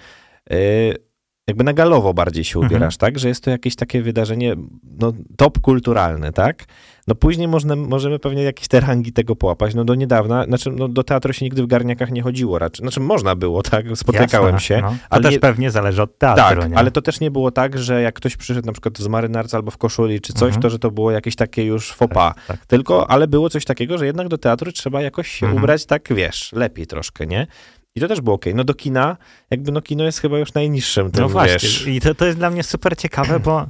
y, 0.53 1.10
jakby 1.51 1.65
na 1.65 1.73
galowo 1.73 2.15
bardziej 2.15 2.45
się 2.45 2.59
Mhm. 2.59 2.73
ubierasz, 2.73 2.97
tak? 2.97 3.19
Że 3.19 3.29
jest 3.29 3.45
to 3.45 3.51
jakieś 3.51 3.77
takie 3.77 4.03
wydarzenie, 4.03 4.57
no 5.01 5.13
top 5.37 5.61
kulturalne, 5.61 6.33
tak? 6.33 6.65
No 7.09 7.15
później 7.15 7.49
można, 7.49 7.77
możemy 7.77 8.19
pewnie 8.19 8.43
jakieś 8.43 8.69
te 8.69 8.81
rangi 8.81 9.13
tego 9.13 9.37
połapać. 9.37 9.75
No 9.75 9.85
do 9.85 9.95
niedawna, 9.95 10.45
znaczy 10.45 10.71
no 10.71 10.89
do 10.89 11.03
teatru 11.05 11.33
się 11.33 11.45
nigdy 11.45 11.63
w 11.63 11.67
garniakach 11.67 12.11
nie 12.11 12.23
chodziło 12.23 12.59
raczej. 12.59 12.83
Znaczy 12.85 13.01
można 13.01 13.35
było, 13.37 13.63
tak? 13.63 13.87
Spotykałem 13.95 14.47
Jasne, 14.55 14.61
się. 14.67 14.81
No. 14.83 14.97
Ale 15.11 15.23
też 15.23 15.33
nie- 15.33 15.41
pewnie 15.41 15.71
zależy 15.71 16.03
od 16.03 16.19
teatru, 16.19 16.61
Tak, 16.61 16.71
nie? 16.71 16.79
ale 16.79 16.91
to 16.91 17.03
też 17.03 17.21
nie 17.21 17.31
było 17.31 17.51
tak, 17.51 17.79
że 17.79 18.03
jak 18.03 18.15
ktoś 18.15 18.37
przyszedł 18.37 18.67
na 18.67 18.73
przykład 18.73 18.99
z 18.99 19.07
marynarce 19.09 19.57
albo 19.57 19.71
w 19.71 19.79
koszuli 19.79 20.21
czy 20.21 20.33
coś, 20.33 20.43
Mhm. 20.47 20.63
to 20.63 20.71
że 20.71 20.79
to 20.79 20.91
było 20.91 21.11
jakieś 21.11 21.37
takie 21.37 21.65
już 21.65 21.93
faux 21.93 22.15
pas. 22.15 22.35
Tak, 22.35 22.47
tak. 22.47 22.67
Tylko, 22.67 23.11
ale 23.11 23.29
było 23.29 23.49
coś 23.51 23.65
takiego, 23.65 23.99
że 23.99 24.07
jednak 24.07 24.29
do 24.29 24.39
teatru 24.39 24.73
trzeba 24.73 25.03
jakoś 25.03 25.29
się 25.29 25.47
Mhm. 25.47 25.63
ubrać 25.63 25.87
tak, 25.87 26.09
wiesz, 26.15 26.53
lepiej 26.53 26.87
troszkę, 26.87 27.27
nie? 27.27 27.47
I 27.95 28.01
to 28.01 28.09
też 28.09 28.21
było 28.21 28.37
okej. 28.37 28.55
No 28.55 28.65
do 28.65 28.75
kina, 28.75 29.17
jakby 29.51 29.73
no 29.73 29.83
kino 29.83 30.05
jest 30.05 30.21
chyba 30.21 30.39
już 30.39 30.55
najniższym 30.55 31.11
tym, 31.11 31.23
No 31.23 31.29
właśnie. 31.29 31.53
wiesz. 31.53 31.87
I 31.87 32.01
to, 32.01 32.15
to 32.15 32.27
jest 32.27 32.39
dla 32.39 32.51
mnie 32.51 32.63
super 32.63 32.97
ciekawe, 32.97 33.41
bo 33.41 33.67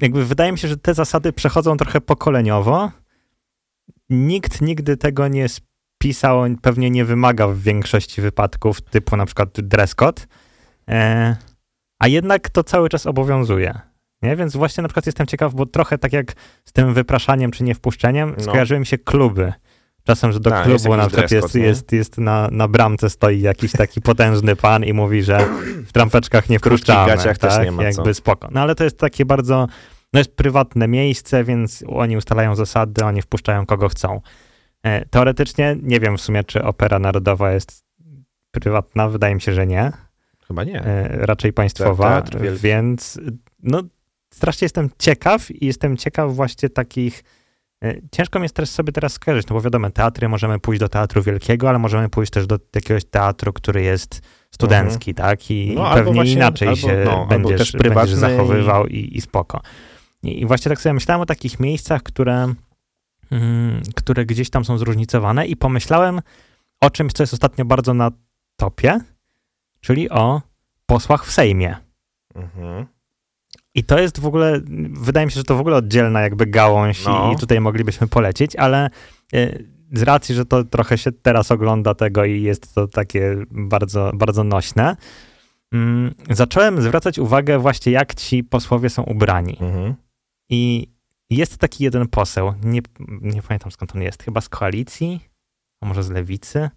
jakby 0.00 0.24
wydaje 0.24 0.52
mi 0.52 0.58
się, 0.58 0.68
że 0.68 0.76
te 0.76 0.94
zasady 0.94 1.32
przechodzą 1.32 1.76
trochę 1.76 2.00
pokoleniowo. 2.00 2.90
Nikt 4.10 4.60
nigdy 4.60 4.96
tego 4.96 5.28
nie 5.28 5.46
spisał, 5.48 6.42
pewnie 6.62 6.90
nie 6.90 7.04
wymaga 7.04 7.48
w 7.48 7.58
większości 7.58 8.20
wypadków, 8.22 8.80
typu 8.80 9.16
na 9.16 9.26
przykład 9.26 9.60
dress 9.60 9.94
code, 9.94 10.22
e, 10.90 11.36
a 11.98 12.08
jednak 12.08 12.48
to 12.50 12.64
cały 12.64 12.88
czas 12.88 13.06
obowiązuje. 13.06 13.78
Nie? 14.22 14.36
Więc 14.36 14.56
właśnie 14.56 14.82
na 14.82 14.88
przykład 14.88 15.06
jestem 15.06 15.26
ciekaw, 15.26 15.54
bo 15.54 15.66
trochę 15.66 15.98
tak 15.98 16.12
jak 16.12 16.32
z 16.64 16.72
tym 16.72 16.94
wypraszaniem 16.94 17.50
czy 17.50 17.64
niewpuszczeniem, 17.64 18.34
No. 18.36 18.42
skojarzyły 18.42 18.80
mi 18.80 18.86
się 18.86 18.98
kluby. 18.98 19.52
Czasem, 20.06 20.32
że 20.32 20.40
do 20.40 20.50
Tak, 20.50 20.64
klubu 20.64 20.96
na 20.96 21.06
przykład 21.06 21.30
jest, 21.30 21.54
jest, 21.54 21.92
jest 21.92 22.18
na, 22.18 22.48
na 22.52 22.68
bramce 22.68 23.10
stoi 23.10 23.40
jakiś 23.40 23.72
taki 23.72 24.00
potężny 24.00 24.56
pan 24.56 24.84
i 24.84 24.92
mówi, 24.92 25.22
że 25.22 25.46
w 25.86 25.92
trampeczkach 25.92 26.48
nie 26.48 26.60
krótkich 26.60 26.84
wpuszczamy. 26.94 27.16
gaciach 27.16 27.38
też 27.38 27.54
tak? 27.54 27.64
nie 27.64 27.72
ma 27.72 27.82
co. 27.82 27.88
Jakby 27.88 28.14
spoko. 28.14 28.48
No 28.50 28.60
ale 28.60 28.74
to 28.74 28.84
jest 28.84 28.98
takie 28.98 29.24
bardzo, 29.24 29.68
no 30.12 30.20
jest 30.20 30.36
prywatne 30.36 30.88
miejsce, 30.88 31.44
więc 31.44 31.84
oni 31.88 32.16
ustalają 32.16 32.54
zasady, 32.54 33.04
oni 33.04 33.22
wpuszczają 33.22 33.66
kogo 33.66 33.88
chcą. 33.88 34.20
E, 34.82 35.06
Teoretycznie 35.06 35.76
nie 35.82 36.00
wiem 36.00 36.16
w 36.16 36.20
sumie, 36.20 36.44
czy 36.44 36.64
Opera 36.64 36.98
Narodowa 36.98 37.52
jest 37.52 37.84
prywatna, 38.50 39.08
wydaje 39.08 39.34
mi 39.34 39.40
się, 39.40 39.52
że 39.52 39.66
nie. 39.66 39.92
Chyba 40.48 40.64
nie. 40.64 40.84
E, 40.84 41.08
raczej 41.26 41.52
państwowa, 41.52 42.22
Teatr 42.22 42.38
więc 42.56 43.20
no 43.62 43.82
strasznie 44.34 44.64
jestem 44.64 44.90
ciekaw 44.98 45.50
i 45.50 45.66
jestem 45.66 45.96
ciekaw 45.96 46.34
właśnie 46.34 46.68
takich 46.68 47.24
Ciężko 48.12 48.38
mi 48.38 48.42
jest 48.42 48.54
też 48.54 48.68
sobie 48.70 48.92
teraz 48.92 49.12
skojarzyć, 49.12 49.46
no 49.48 49.54
bo 49.54 49.60
wiadomo, 49.60 49.90
teatry, 49.90 50.28
możemy 50.28 50.58
pójść 50.58 50.80
do 50.80 50.88
teatru 50.88 51.22
wielkiego, 51.22 51.68
ale 51.68 51.78
możemy 51.78 52.08
pójść 52.08 52.32
też 52.32 52.46
do 52.46 52.58
jakiegoś 52.74 53.04
teatru, 53.04 53.52
który 53.52 53.82
jest 53.82 54.20
studencki, 54.50 55.14
tak? 55.14 55.50
I 55.50 55.72
No, 55.74 55.94
pewnie 55.94 56.12
właśnie- 56.14 56.32
inaczej 56.32 56.68
albo- 56.68 56.80
się 56.80 57.02
no, 57.04 57.26
będziesz, 57.26 57.72
też 57.72 57.82
będziesz 57.82 58.14
zachowywał 58.14 58.86
i, 58.86 59.16
i 59.16 59.20
spoko. 59.20 59.60
I, 60.22 60.40
I 60.40 60.46
właśnie 60.46 60.68
tak 60.68 60.80
sobie 60.80 60.92
myślałem 60.92 61.20
o 61.20 61.26
takich 61.26 61.60
miejscach, 61.60 62.02
które, 62.02 62.54
mm, 63.30 63.82
które 63.94 64.26
gdzieś 64.26 64.50
tam 64.50 64.64
są 64.64 64.78
zróżnicowane 64.78 65.46
i 65.46 65.56
pomyślałem 65.56 66.20
o 66.80 66.90
czymś, 66.90 67.12
co 67.12 67.22
jest 67.22 67.32
ostatnio 67.32 67.64
bardzo 67.64 67.94
na 67.94 68.10
topie, 68.56 69.00
czyli 69.80 70.10
o 70.10 70.42
posłach 70.86 71.26
w 71.26 71.30
Sejmie. 71.32 71.76
Mhm. 72.34 72.86
I 73.74 73.84
to 73.84 73.98
jest 73.98 74.20
w 74.20 74.26
ogóle, 74.26 74.60
wydaje 74.90 75.26
mi 75.26 75.32
się, 75.32 75.36
że 75.40 75.44
to 75.44 75.56
w 75.56 75.60
ogóle 75.60 75.76
oddzielna 75.76 76.20
jakby 76.20 76.46
gałąź 76.46 77.04
No. 77.04 77.30
i, 77.30 77.34
i 77.34 77.38
tutaj 77.38 77.60
moglibyśmy 77.60 78.08
polecieć, 78.08 78.56
ale 78.56 78.90
y, 79.34 79.68
z 79.92 80.02
racji, 80.02 80.34
że 80.34 80.44
to 80.44 80.64
trochę 80.64 80.98
się 80.98 81.12
teraz 81.12 81.50
ogląda 81.50 81.94
tego 81.94 82.24
i 82.24 82.42
jest 82.42 82.74
to 82.74 82.88
takie 82.88 83.36
bardzo, 83.50 84.10
bardzo 84.14 84.44
nośne, 84.44 84.96
mm, 85.72 86.14
zacząłem 86.30 86.82
zwracać 86.82 87.18
uwagę 87.18 87.58
właśnie 87.58 87.92
jak 87.92 88.14
ci 88.14 88.44
posłowie 88.44 88.90
są 88.90 89.02
ubrani. 89.02 89.56
Mhm. 89.60 89.94
I 90.48 90.88
jest 91.30 91.58
taki 91.58 91.84
jeden 91.84 92.08
poseł, 92.08 92.54
nie, 92.64 92.80
nie 93.20 93.42
pamiętam 93.42 93.70
skąd 93.72 93.94
on 93.96 94.02
jest, 94.02 94.22
chyba 94.22 94.40
z 94.40 94.48
koalicji, 94.48 95.20
a 95.80 95.86
może 95.86 96.02
z 96.02 96.10
lewicy. 96.10 96.70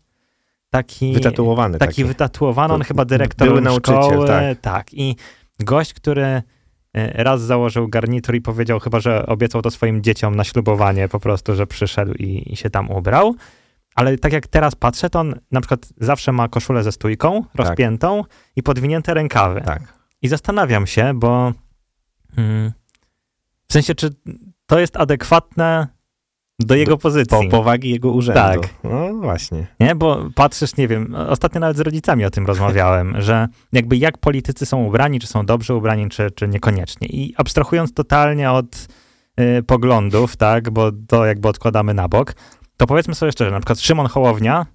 Taki, 0.69 1.13
Wytatuowany 1.13 1.77
taki 1.77 1.91
taki. 1.91 2.03
wytatuowany, 2.05 2.73
on 2.73 2.79
To 2.81 2.87
chyba 2.87 3.05
dyrektor 3.05 3.47
były 3.47 3.61
nauczyciel, 3.61 4.03
szkoły. 4.03 4.27
tak. 4.27 4.61
tak. 4.61 4.93
I 4.93 5.15
gość, 5.59 5.93
który 5.93 6.21
e, 6.23 6.43
raz 6.93 7.41
założył 7.41 7.87
garnitur 7.87 8.35
i 8.35 8.41
powiedział 8.41 8.79
chyba, 8.79 8.99
że 8.99 9.25
obiecał 9.25 9.61
to 9.61 9.71
swoim 9.71 10.03
dzieciom 10.03 10.35
na 10.35 10.43
ślubowanie 10.43 11.07
po 11.07 11.19
prostu, 11.19 11.55
że 11.55 11.67
przyszedł 11.67 12.13
i, 12.13 12.53
i 12.53 12.55
się 12.55 12.69
tam 12.69 12.91
ubrał. 12.91 13.35
Ale 13.95 14.17
tak 14.17 14.33
jak 14.33 14.47
teraz 14.47 14.75
patrzę, 14.75 15.09
to 15.09 15.19
on 15.19 15.35
na 15.51 15.61
przykład 15.61 15.89
zawsze 15.97 16.31
ma 16.31 16.47
koszulę 16.47 16.83
ze 16.83 16.91
stójką, 16.91 17.43
rozpiętą 17.55 18.23
i 18.55 18.63
podwinięte 18.63 19.13
rękawy. 19.13 19.61
Tak. 19.61 19.93
I 20.21 20.27
zastanawiam 20.27 20.87
się, 20.87 21.13
bo 21.15 21.53
mm, 22.37 22.71
w 23.69 23.73
sensie, 23.73 23.95
czy 23.95 24.09
to 24.65 24.79
jest 24.79 24.97
adekwatne 24.97 25.87
do 26.59 26.75
jego 26.75 26.97
pozycji. 26.97 27.37
Po, 27.49 27.57
powagi 27.57 27.89
jego 27.89 28.11
urzędu. 28.11 28.41
Tak. 28.41 28.73
No 28.83 29.13
właśnie. 29.13 29.67
Nie, 29.79 29.95
bo 29.95 30.29
patrzysz, 30.35 30.77
nie 30.77 30.87
wiem, 30.87 31.15
ostatnio 31.15 31.59
nawet 31.59 31.77
z 31.77 31.79
rodzicami 31.79 32.25
o 32.25 32.29
tym 32.29 32.45
rozmawiałem, 32.45 33.15
że 33.21 33.47
jakby 33.73 33.97
jak 33.97 34.17
politycy 34.17 34.65
są 34.65 34.83
ubrani, 34.83 35.19
czy 35.19 35.27
są 35.27 35.45
dobrze 35.45 35.75
ubrani, 35.75 36.09
czy, 36.09 36.31
czy 36.31 36.47
niekoniecznie. 36.47 37.07
I 37.07 37.33
abstrahując 37.37 37.93
totalnie 37.93 38.51
od 38.51 38.87
y, 39.39 39.63
poglądów, 39.63 40.35
tak, 40.35 40.69
bo 40.69 40.91
to 41.07 41.25
jakby 41.25 41.47
odkładamy 41.47 41.93
na 41.93 42.07
bok, 42.07 42.35
to 42.77 42.87
powiedzmy 42.87 43.15
sobie 43.15 43.31
szczerze, 43.31 43.51
na 43.51 43.59
przykład 43.59 43.79
Szymon 43.79 44.07
Hołownia 44.07 44.65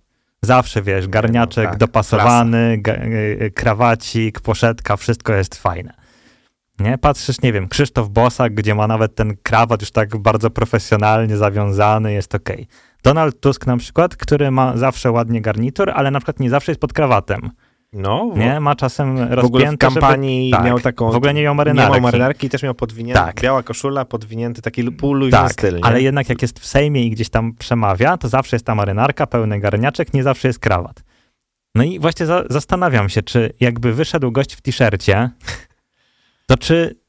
Zawsze, 0.45 0.83
wiesz, 0.83 1.09
garniaczek 1.09 1.65
No, 1.65 1.71
tak, 1.71 1.79
dopasowany, 1.79 2.79
ga, 2.79 2.95
y, 2.95 3.53
krawacik, 3.55 4.41
poszetka, 4.41 4.97
wszystko 4.97 5.33
jest 5.35 5.55
fajne. 5.55 6.02
Nie? 6.81 6.99
Patrzysz, 6.99 7.43
nie 7.43 7.53
wiem, 7.53 7.69
Krzysztof 7.69 8.09
Bosak, 8.09 8.55
gdzie 8.55 8.75
ma 8.75 8.87
nawet 8.87 9.15
ten 9.15 9.37
krawat 9.43 9.81
już 9.81 9.91
tak 9.91 10.17
bardzo 10.17 10.51
profesjonalnie 10.51 11.37
zawiązany, 11.37 12.13
jest 12.13 12.35
okej. 12.35 12.67
Donald 13.05 13.41
Tusk 13.41 13.67
na 13.67 13.77
przykład, 13.77 14.17
który 14.17 14.51
ma 14.51 14.77
zawsze 14.77 15.11
ładnie 15.11 15.41
garnitur, 15.41 15.91
ale 15.95 16.11
na 16.11 16.19
przykład 16.21 16.41
nie 16.41 16.51
zawsze 16.51 16.73
jest 16.73 16.81
pod 16.81 16.93
krawatem. 16.93 17.51
No, 17.95 18.31
Nie? 18.37 18.61
Ma 18.61 18.77
czasem 18.77 19.17
w 19.17 19.21
ogóle 19.21 19.29
w 19.29 19.33
rozpięte, 19.33 19.77
kampanii 19.77 20.51
żeby... 20.55 20.65
miał 20.65 20.77
tak, 20.77 20.85
taką... 20.85 21.11
W 21.11 21.17
ogóle 21.17 21.35
nie 21.35 21.43
miał 21.43 21.55
nie 21.55 21.57
marynarki. 21.57 21.93
miał 21.93 22.01
marynarki, 22.01 22.49
też 22.49 22.63
miał 22.63 22.75
podwinięty, 22.75 23.21
Tak. 23.23 23.41
biała 23.41 23.63
koszula, 23.63 24.05
podwinięty 24.05 24.63
taki 24.63 24.93
półluźny 24.93 25.31
Tak, 25.39 25.53
styl, 25.53 25.75
nie? 25.75 25.85
ale 25.85 26.03
jednak 26.03 26.29
jak 26.29 26.43
jest 26.43 26.59
w 26.61 26.67
Sejmie 26.67 27.05
i 27.05 27.11
gdzieś 27.11 27.29
tam 27.29 27.53
przemawia, 27.59 28.17
to 28.17 28.29
zawsze 28.29 28.57
jest 28.57 28.67
ta 28.67 28.75
marynarka, 28.75 29.27
pełny 29.27 29.61
garniaczek, 29.61 30.15
nie 30.15 30.23
zawsze 30.23 30.49
jest 30.49 30.59
krawat. 30.59 31.05
No 31.75 31.83
i 31.83 31.99
właśnie 31.99 32.27
za, 32.27 32.45
zastanawiam 32.51 33.09
się, 33.09 33.23
czy 33.23 33.53
jakby 33.61 33.93
wyszedł 33.93 34.31
gość 34.33 34.55
w 34.55 34.61
t-shircie, 34.61 35.31
to 36.47 36.57
czy, 36.57 37.01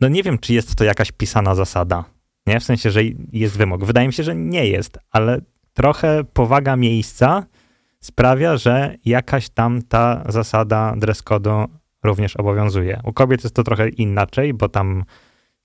no 0.00 0.08
nie 0.08 0.22
wiem, 0.22 0.38
czy 0.38 0.54
jest 0.54 0.74
to 0.74 0.84
jakaś 0.84 1.12
pisana 1.12 1.54
zasada, 1.54 2.04
nie? 2.46 2.60
W 2.60 2.64
sensie, 2.64 2.90
że 2.90 3.00
jest 3.32 3.56
wymóg. 3.56 3.84
Wydaje 3.84 4.06
mi 4.06 4.12
się, 4.12 4.22
że 4.22 4.34
nie 4.34 4.66
jest, 4.66 4.98
ale 5.10 5.40
trochę 5.72 6.24
powaga 6.24 6.76
miejsca 6.76 7.46
sprawia, 8.00 8.56
że 8.56 8.94
jakaś 9.04 9.48
tam 9.48 9.82
ta 9.82 10.24
zasada 10.28 10.94
dress 10.96 11.24
code'u 11.24 11.66
również 12.02 12.36
obowiązuje. 12.36 13.00
U 13.04 13.12
kobiet 13.12 13.44
jest 13.44 13.54
to 13.54 13.62
trochę 13.62 13.88
inaczej, 13.88 14.54
bo 14.54 14.68
tam 14.68 15.04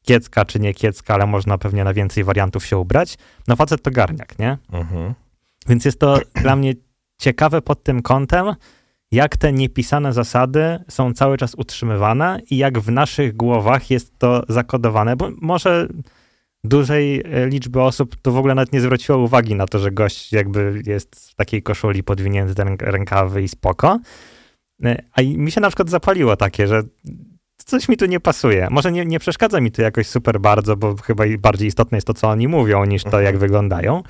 kiecka 0.01 0.45
czy 0.45 0.59
nie 0.59 0.73
kiecka, 0.73 1.13
ale 1.13 1.27
można 1.27 1.57
pewnie 1.57 1.83
na 1.83 1.93
więcej 1.93 2.23
wariantów 2.23 2.65
się 2.65 2.77
ubrać. 2.77 3.17
No 3.47 3.55
facet 3.55 3.81
to 3.81 3.91
garniak, 3.91 4.39
nie? 4.39 4.57
Mhm. 4.71 5.13
Więc 5.67 5.85
jest 5.85 5.99
to 5.99 6.19
dla 6.43 6.55
mnie 6.55 6.73
ciekawe 7.17 7.61
pod 7.61 7.83
tym 7.83 8.01
kątem, 8.01 8.55
jak 9.11 9.37
te 9.37 9.53
niepisane 9.53 10.13
zasady 10.13 10.79
są 10.89 11.13
cały 11.13 11.37
czas 11.37 11.55
utrzymywane 11.55 12.39
i 12.49 12.57
jak 12.57 12.79
w 12.79 12.91
naszych 12.91 13.37
głowach 13.37 13.91
jest 13.91 14.19
to 14.19 14.43
zakodowane, 14.49 15.15
bo 15.15 15.29
może 15.41 15.87
dużej 16.63 17.21
e, 17.25 17.47
liczby 17.47 17.81
osób 17.81 18.15
to 18.21 18.31
w 18.31 18.37
ogóle 18.37 18.55
nawet 18.55 18.73
nie 18.73 18.81
zwróciło 18.81 19.17
uwagi 19.17 19.55
na 19.55 19.65
to, 19.67 19.79
że 19.79 19.91
gość 19.91 20.33
jakby 20.33 20.81
jest 20.85 21.29
w 21.31 21.35
takiej 21.35 21.63
koszuli 21.63 22.03
podwinięty 22.03 22.55
ten 22.55 22.75
rękawy 22.79 23.41
i 23.41 23.47
spoko. 23.47 23.99
E, 24.85 25.03
A 25.13 25.21
mi 25.21 25.51
się 25.51 25.61
na 25.61 25.67
przykład 25.69 25.89
zapaliło 25.89 26.35
takie, 26.35 26.67
że 26.67 26.81
coś 27.65 27.89
mi 27.89 27.97
tu 27.97 28.05
nie 28.05 28.19
pasuje. 28.19 28.67
Może 28.71 28.91
nie, 28.91 29.05
nie 29.05 29.19
przeszkadza 29.19 29.61
mi 29.61 29.71
to 29.71 29.81
jakoś 29.81 30.07
super 30.07 30.39
bardzo, 30.39 30.77
bo 30.77 30.95
chyba 30.95 31.23
bardziej 31.39 31.67
istotne 31.67 31.97
jest 31.97 32.07
to, 32.07 32.13
co 32.13 32.29
oni 32.29 32.47
mówią, 32.47 32.85
niż 32.85 33.03
to, 33.03 33.07
Mhm. 33.07 33.25
jak 33.25 33.37
wyglądają. 33.37 34.03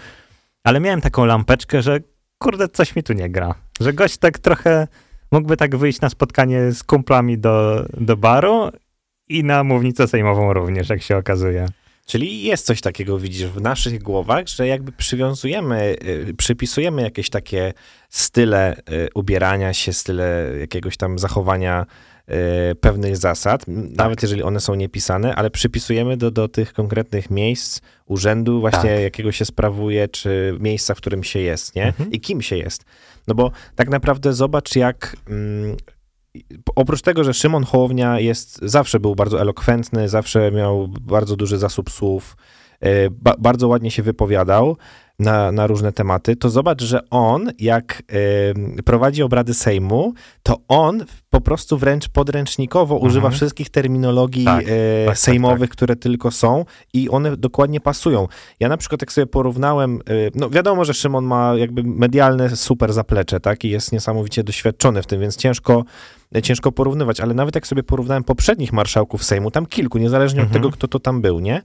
Ale 0.63 0.79
miałem 0.79 1.01
taką 1.01 1.25
lampeczkę, 1.25 1.81
że 1.81 1.99
kurde, 2.39 2.69
coś 2.69 2.95
mi 2.95 3.04
tu 3.04 3.13
nie 3.13 3.30
gra. 3.30 3.56
Że 3.80 3.93
gość 3.93 4.17
tak 4.17 4.39
trochę 4.39 4.88
mógłby 5.32 5.58
tak 5.58 5.75
wyjść 5.75 6.02
na 6.02 6.10
spotkanie 6.10 6.71
z 6.71 6.84
kumplami 6.84 7.38
do, 7.38 7.86
do 7.97 8.17
baru 8.17 8.69
i 9.28 9.43
na 9.43 9.63
mównicę 9.63 10.08
sejmową 10.08 10.54
również, 10.54 10.89
jak 10.89 11.02
się 11.02 11.17
okazuje. 11.17 11.65
Czyli 12.06 12.43
jest 12.43 12.65
coś 12.65 12.82
takiego, 12.82 13.19
widzisz, 13.19 13.47
w 13.47 13.62
naszych 13.62 14.04
głowach, 14.04 14.47
że 14.47 14.67
jakby 14.67 14.91
przywiązujemy, 14.91 15.95
y, 16.30 16.34
przypisujemy 16.38 17.02
jakieś 17.02 17.30
takie 17.30 17.73
style 18.10 18.78
y, 18.78 19.08
ubierania 19.15 19.73
się, 19.73 19.93
style 19.93 20.52
jakiegoś 20.60 20.97
tam 20.97 21.19
zachowania 21.19 21.86
pewnych 22.81 23.17
zasad, 23.17 23.69
m, 23.69 23.93
nawet 23.93 24.21
jeżeli 24.21 24.43
one 24.43 24.59
są 24.59 24.75
niepisane, 24.75 25.35
ale 25.35 25.49
przypisujemy 25.49 26.17
do, 26.17 26.31
do 26.31 26.47
tych 26.47 26.73
konkretnych 26.73 27.29
miejsc, 27.29 27.81
urzędu 28.05 28.59
właśnie, 28.59 28.89
Tak. 28.89 29.01
jakiego 29.01 29.31
się 29.31 29.45
sprawuje, 29.45 30.07
czy 30.07 30.57
miejsca, 30.59 30.93
w 30.95 30.97
którym 30.97 31.23
się 31.23 31.39
jest, 31.39 31.75
nie? 31.75 31.85
Mhm. 31.85 32.11
I 32.11 32.19
kim 32.19 32.41
się 32.41 32.57
jest. 32.57 32.85
No 33.27 33.35
bo 33.35 33.51
tak 33.75 33.89
naprawdę 33.89 34.33
zobacz, 34.33 34.75
jak 34.75 35.15
mm, 35.29 35.77
oprócz 36.75 37.01
tego, 37.01 37.23
że 37.23 37.33
Szymon 37.33 37.63
Hołownia 37.63 38.19
jest, 38.19 38.59
zawsze 38.61 38.99
był 38.99 39.15
bardzo 39.15 39.41
elokwentny, 39.41 40.09
zawsze 40.09 40.51
miał 40.51 40.87
bardzo 40.87 41.35
duży 41.35 41.57
zasób 41.57 41.89
słów, 41.89 42.37
e, 42.79 43.09
ba, 43.09 43.35
bardzo 43.39 43.67
ładnie 43.67 43.91
się 43.91 44.03
wypowiadał 44.03 44.77
na, 45.19 45.51
na 45.51 45.67
różne 45.67 45.91
tematy, 45.91 46.36
to 46.36 46.49
zobacz, 46.49 46.82
że 46.82 47.10
on, 47.10 47.51
jak 47.60 48.03
e, 48.77 48.82
prowadzi 48.84 49.23
obrady 49.23 49.53
Sejmu, 49.53 50.13
to 50.43 50.58
on 50.67 51.05
po 51.29 51.41
prostu 51.41 51.77
wręcz 51.77 52.10
podręcznikowo 52.10 52.95
Mhm. 52.95 53.12
używa 53.12 53.29
wszystkich 53.29 53.69
terminologii 53.69 54.45
Tak, 54.45 54.65
e, 54.67 55.05
tak, 55.05 55.17
sejmowych, 55.17 55.69
tak. 55.69 55.77
które 55.77 55.95
tylko 55.95 56.32
są 56.32 56.65
i 56.93 57.10
one 57.10 57.38
dokładnie 57.38 57.79
pasują. 57.82 58.27
Ja 58.60 58.69
na 58.69 58.77
przykład 58.77 59.01
jak 59.01 59.12
sobie 59.12 59.27
porównałem, 59.27 59.99
y, 60.10 60.32
no 60.36 60.49
wiadomo, 60.49 60.86
że 60.86 60.93
Szymon 60.93 61.25
ma 61.25 61.53
jakby 61.55 61.84
medialne 61.84 62.55
super 62.55 62.93
zaplecze, 62.93 63.39
tak, 63.39 63.65
i 63.65 63.69
jest 63.69 63.91
niesamowicie 63.91 64.43
doświadczony 64.43 65.01
w 65.01 65.08
tym, 65.08 65.21
więc 65.21 65.36
ciężko, 65.38 65.84
ciężko 66.43 66.71
porównywać, 66.71 67.19
ale 67.21 67.34
nawet 67.34 67.55
jak 67.55 67.67
sobie 67.67 67.84
porównałem 67.84 68.23
poprzednich 68.23 68.73
marszałków 68.73 69.23
Sejmu, 69.23 69.51
tam 69.51 69.65
kilku, 69.65 69.97
niezależnie 69.97 70.41
od 70.41 70.45
Mhm. 70.47 70.62
tego, 70.63 70.71
kto 70.73 70.88
to 70.88 70.99
tam 70.99 71.21
był, 71.21 71.39
nie, 71.39 71.62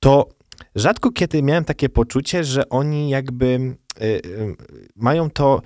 to 0.00 0.28
rzadko 0.74 1.10
kiedy 1.12 1.42
miałem 1.42 1.64
takie 1.64 1.88
poczucie, 1.88 2.44
że 2.44 2.68
oni 2.68 3.10
jakby 3.10 3.76
y, 4.00 4.04
y, 4.04 4.56
mają 4.96 5.30
to 5.30 5.62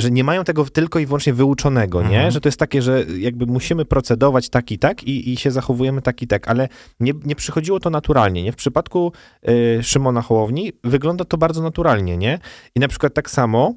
że 0.00 0.10
nie 0.10 0.24
mają 0.24 0.44
tego 0.44 0.64
tylko 0.64 0.98
i 0.98 1.06
wyłącznie 1.06 1.32
wyuczonego, 1.32 2.02
nie? 2.02 2.08
Mhm. 2.08 2.30
Że 2.30 2.40
to 2.40 2.48
jest 2.48 2.58
takie, 2.58 2.82
że 2.82 3.04
jakby 3.18 3.46
musimy 3.46 3.84
procedować 3.84 4.48
tak 4.48 4.72
i 4.72 4.78
tak 4.78 5.04
i, 5.04 5.32
i 5.32 5.36
się 5.36 5.50
zachowujemy 5.50 6.02
tak 6.02 6.22
i 6.22 6.26
tak, 6.26 6.48
ale 6.48 6.68
nie, 7.00 7.12
nie 7.24 7.36
przychodziło 7.36 7.80
to 7.80 7.90
naturalnie, 7.90 8.42
nie? 8.42 8.52
W 8.52 8.56
przypadku 8.56 9.12
y, 9.48 9.82
Szymona 9.82 10.22
Hołowni 10.22 10.72
wygląda 10.84 11.24
to 11.24 11.38
bardzo 11.38 11.62
naturalnie, 11.62 12.16
nie? 12.16 12.38
I 12.76 12.80
na 12.80 12.88
przykład 12.88 13.14
tak 13.14 13.30
samo 13.30 13.74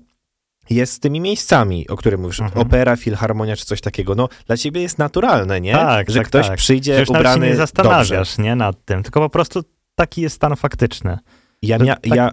jest 0.70 0.94
z 0.94 1.00
tymi 1.00 1.20
miejscami, 1.22 1.88
o 1.88 1.96
których 1.96 2.20
mówisz, 2.20 2.40
Mhm. 2.40 2.68
opera, 2.68 2.96
filharmonia 2.96 3.56
czy 3.56 3.66
coś 3.66 3.82
takiego, 3.82 4.16
no 4.16 4.30
dla 4.48 4.58
ciebie 4.58 4.82
jest 4.82 4.98
naturalne, 4.98 5.62
nie? 5.62 5.72
Tak, 5.72 6.12
że 6.12 6.20
tak, 6.20 6.28
ktoś 6.28 6.48
tak. 6.48 6.58
przyjdzie 6.58 7.00
już 7.00 7.10
nawet 7.10 7.16
się 7.16 7.20
ubrany 7.20 7.46
nie 7.46 7.52
dobrze. 7.52 7.58
zastanawiasz, 7.58 8.38
nie, 8.38 8.56
nad 8.56 8.86
tym, 8.86 9.04
tylko 9.04 9.20
po 9.20 9.30
prostu 9.30 9.64
taki 9.96 10.22
jest 10.22 10.36
stan 10.36 10.56
faktyczny. 10.56 11.18
Ja, 11.62 11.78
mia, 11.78 11.96
tak 11.96 12.16
ja. 12.16 12.32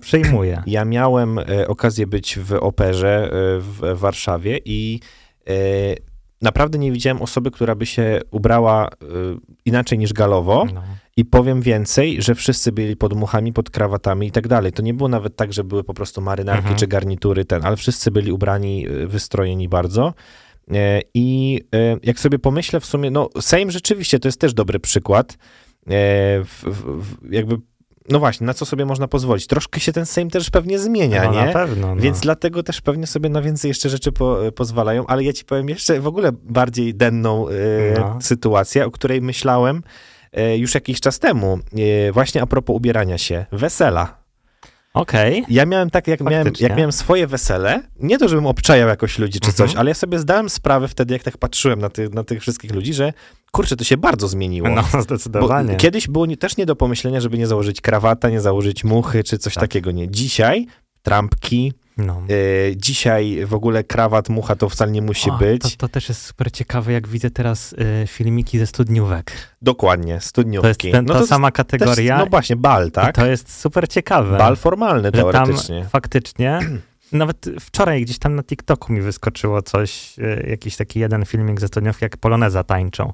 Ja 0.66 0.84
miałem 0.84 1.38
e, 1.38 1.68
okazję 1.68 2.06
być 2.06 2.38
w 2.38 2.52
operze 2.52 3.24
e, 3.24 3.30
w 3.60 3.98
Warszawie 3.98 4.58
i 4.64 5.00
e, 5.48 5.52
naprawdę 6.42 6.78
nie 6.78 6.92
widziałem 6.92 7.22
osoby, 7.22 7.50
która 7.50 7.74
by 7.74 7.86
się 7.86 8.20
ubrała 8.30 8.86
e, 8.88 8.88
inaczej 9.64 9.98
niż 9.98 10.12
galowo. 10.12 10.66
No. 10.74 10.82
I 11.16 11.24
powiem 11.24 11.62
więcej, 11.62 12.22
że 12.22 12.34
wszyscy 12.34 12.72
byli 12.72 12.96
pod 12.96 13.12
muchami, 13.14 13.52
pod 13.52 13.70
krawatami 13.70 14.26
i 14.26 14.30
tak 14.30 14.48
dalej. 14.48 14.72
To 14.72 14.82
nie 14.82 14.94
było 14.94 15.08
nawet 15.08 15.36
tak, 15.36 15.52
że 15.52 15.64
były 15.64 15.84
po 15.84 15.94
prostu 15.94 16.20
marynarki 16.20 16.60
Mhm. 16.62 16.76
czy 16.78 16.86
garnitury, 16.86 17.44
ten, 17.44 17.64
ale 17.66 17.76
wszyscy 17.76 18.10
byli 18.10 18.32
ubrani, 18.32 18.86
e, 18.88 19.06
wystrojeni 19.06 19.68
bardzo. 19.68 20.14
E, 20.74 21.00
I 21.14 21.60
e, 21.74 21.96
jak 22.02 22.20
sobie 22.20 22.38
pomyślę 22.38 22.80
w 22.80 22.86
sumie, 22.86 23.10
no 23.10 23.28
Sejm 23.40 23.70
rzeczywiście 23.70 24.18
to 24.18 24.28
jest 24.28 24.40
też 24.40 24.54
dobry 24.54 24.80
przykład. 24.80 25.38
E, 25.86 25.90
w, 26.44 26.62
w, 26.64 27.32
jakby, 27.32 27.56
no 28.08 28.18
właśnie, 28.18 28.46
na 28.46 28.54
co 28.54 28.66
sobie 28.66 28.84
można 28.84 29.08
pozwolić? 29.08 29.46
Troszkę 29.46 29.80
się 29.80 29.92
ten 29.92 30.06
Sejm 30.06 30.30
też 30.30 30.50
pewnie 30.50 30.78
zmienia, 30.78 31.24
no, 31.24 31.32
nie? 31.40 31.46
Na 31.46 31.52
pewno. 31.52 31.94
No. 31.94 32.02
Więc 32.02 32.20
dlatego 32.20 32.62
też 32.62 32.80
pewnie 32.80 33.06
sobie 33.06 33.28
na 33.28 33.42
więcej 33.42 33.68
jeszcze 33.68 33.88
rzeczy 33.88 34.12
po, 34.12 34.38
pozwalają, 34.56 35.06
ale 35.06 35.24
ja 35.24 35.32
ci 35.32 35.44
powiem 35.44 35.68
jeszcze 35.68 36.00
w 36.00 36.06
ogóle 36.06 36.32
bardziej 36.32 36.94
denną 36.94 37.48
e, 37.48 37.52
No. 38.00 38.18
sytuację, 38.22 38.86
o 38.86 38.90
której 38.90 39.20
myślałem 39.22 39.82
e, 40.32 40.58
już 40.58 40.74
jakiś 40.74 41.00
czas 41.00 41.18
temu, 41.18 41.58
e, 42.08 42.12
właśnie 42.12 42.42
a 42.42 42.46
propos 42.46 42.76
ubierania 42.76 43.18
się, 43.18 43.46
wesela. 43.52 44.22
Okej. 44.94 45.44
Ja 45.48 45.66
miałem 45.66 45.90
tak, 45.90 46.08
jak 46.08 46.20
miałem, 46.20 46.52
jak 46.60 46.76
miałem 46.76 46.92
swoje 46.92 47.26
wesele, 47.26 47.82
nie 47.98 48.18
to, 48.18 48.28
żebym 48.28 48.46
obczajał 48.46 48.88
jakoś 48.88 49.18
ludzi 49.18 49.40
czy 49.40 49.48
Mhm. 49.50 49.68
coś, 49.68 49.76
ale 49.76 49.90
ja 49.90 49.94
sobie 49.94 50.18
zdałem 50.18 50.48
sprawę 50.50 50.88
wtedy, 50.88 51.14
jak 51.14 51.22
tak 51.22 51.38
patrzyłem 51.38 51.78
na, 51.80 51.88
ty, 51.88 52.08
na 52.08 52.24
tych 52.24 52.40
wszystkich 52.40 52.74
ludzi, 52.74 52.94
że 52.94 53.12
kurczę, 53.52 53.76
to 53.76 53.84
się 53.84 53.96
bardzo 53.96 54.28
zmieniło. 54.28 54.68
No, 54.68 54.82
Bo 54.92 55.02
zdecydowanie. 55.02 55.76
kiedyś 55.76 56.08
było 56.08 56.26
nie, 56.26 56.36
też 56.36 56.56
nie 56.56 56.66
do 56.66 56.76
pomyślenia, 56.76 57.20
żeby 57.20 57.38
nie 57.38 57.46
założyć 57.46 57.80
krawata, 57.80 58.28
nie 58.30 58.40
założyć 58.40 58.84
muchy 58.84 59.24
czy 59.24 59.38
coś 59.38 59.54
Tak. 59.54 59.60
takiego, 59.62 59.90
nie. 59.90 60.10
Dzisiaj 60.10 60.66
trampki, 61.02 61.72
No. 61.96 62.22
e, 62.70 62.76
dzisiaj 62.76 63.46
w 63.46 63.54
ogóle 63.54 63.84
krawat, 63.84 64.28
mucha 64.28 64.56
to 64.56 64.68
wcale 64.68 64.92
nie 64.92 65.02
musi 65.02 65.30
O, 65.30 65.38
być. 65.38 65.62
To, 65.62 65.68
to 65.76 65.88
też 65.88 66.08
jest 66.08 66.24
super 66.24 66.52
ciekawe, 66.52 66.92
jak 66.92 67.08
widzę 67.08 67.30
teraz 67.30 67.72
y, 67.72 68.06
filmiki 68.06 68.58
ze 68.58 68.66
studniówek. 68.66 69.32
Dokładnie, 69.62 70.20
studniówki. 70.20 70.62
To 70.62 70.68
jest 70.68 70.80
ten, 70.92 71.04
no 71.04 71.14
ta 71.14 71.20
to 71.20 71.26
sama 71.26 71.50
też, 71.50 71.56
kategoria. 71.56 72.18
no 72.18 72.26
właśnie, 72.26 72.56
bal, 72.56 72.88
I 72.88 72.90
tak? 72.90 73.14
to 73.14 73.26
jest 73.26 73.60
super 73.60 73.88
ciekawe. 73.88 74.38
Bal 74.38 74.56
formalny 74.56 75.08
że 75.14 75.22
tam 75.22 75.32
teoretycznie. 75.32 75.86
faktycznie, 75.90 76.60
nawet 77.12 77.46
wczoraj 77.60 78.02
gdzieś 78.04 78.18
tam 78.18 78.34
na 78.34 78.42
TikToku 78.42 78.92
mi 78.92 79.00
wyskoczyło 79.00 79.62
coś, 79.62 80.18
y, 80.18 80.46
jakiś 80.50 80.76
taki 80.76 81.00
jeden 81.00 81.24
filmik 81.24 81.60
ze 81.60 81.68
studniówki, 81.68 82.04
jak 82.04 82.16
poloneza 82.16 82.64
tańczą. 82.64 83.12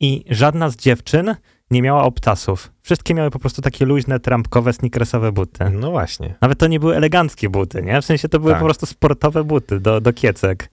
I 0.00 0.24
żadna 0.30 0.70
z 0.70 0.76
dziewczyn 0.76 1.34
nie 1.70 1.82
miała 1.82 2.02
obcasów. 2.04 2.72
Wszystkie 2.82 3.14
miały 3.14 3.30
po 3.30 3.38
prostu 3.38 3.62
takie 3.62 3.86
luźne, 3.86 4.20
trampkowe, 4.20 4.72
sneakersowe 4.72 5.32
buty. 5.32 5.70
No 5.70 5.90
właśnie. 5.90 6.34
Nawet 6.40 6.58
to 6.58 6.66
nie 6.66 6.80
były 6.80 6.96
eleganckie 6.96 7.48
buty, 7.50 7.82
nie? 7.82 8.02
W 8.02 8.04
sensie 8.04 8.28
to 8.28 8.38
były 8.40 8.52
Tak. 8.52 8.60
po 8.60 8.64
prostu 8.66 8.86
sportowe 8.86 9.44
buty 9.44 9.80
do, 9.80 10.00
do 10.00 10.12
kiecek. 10.12 10.70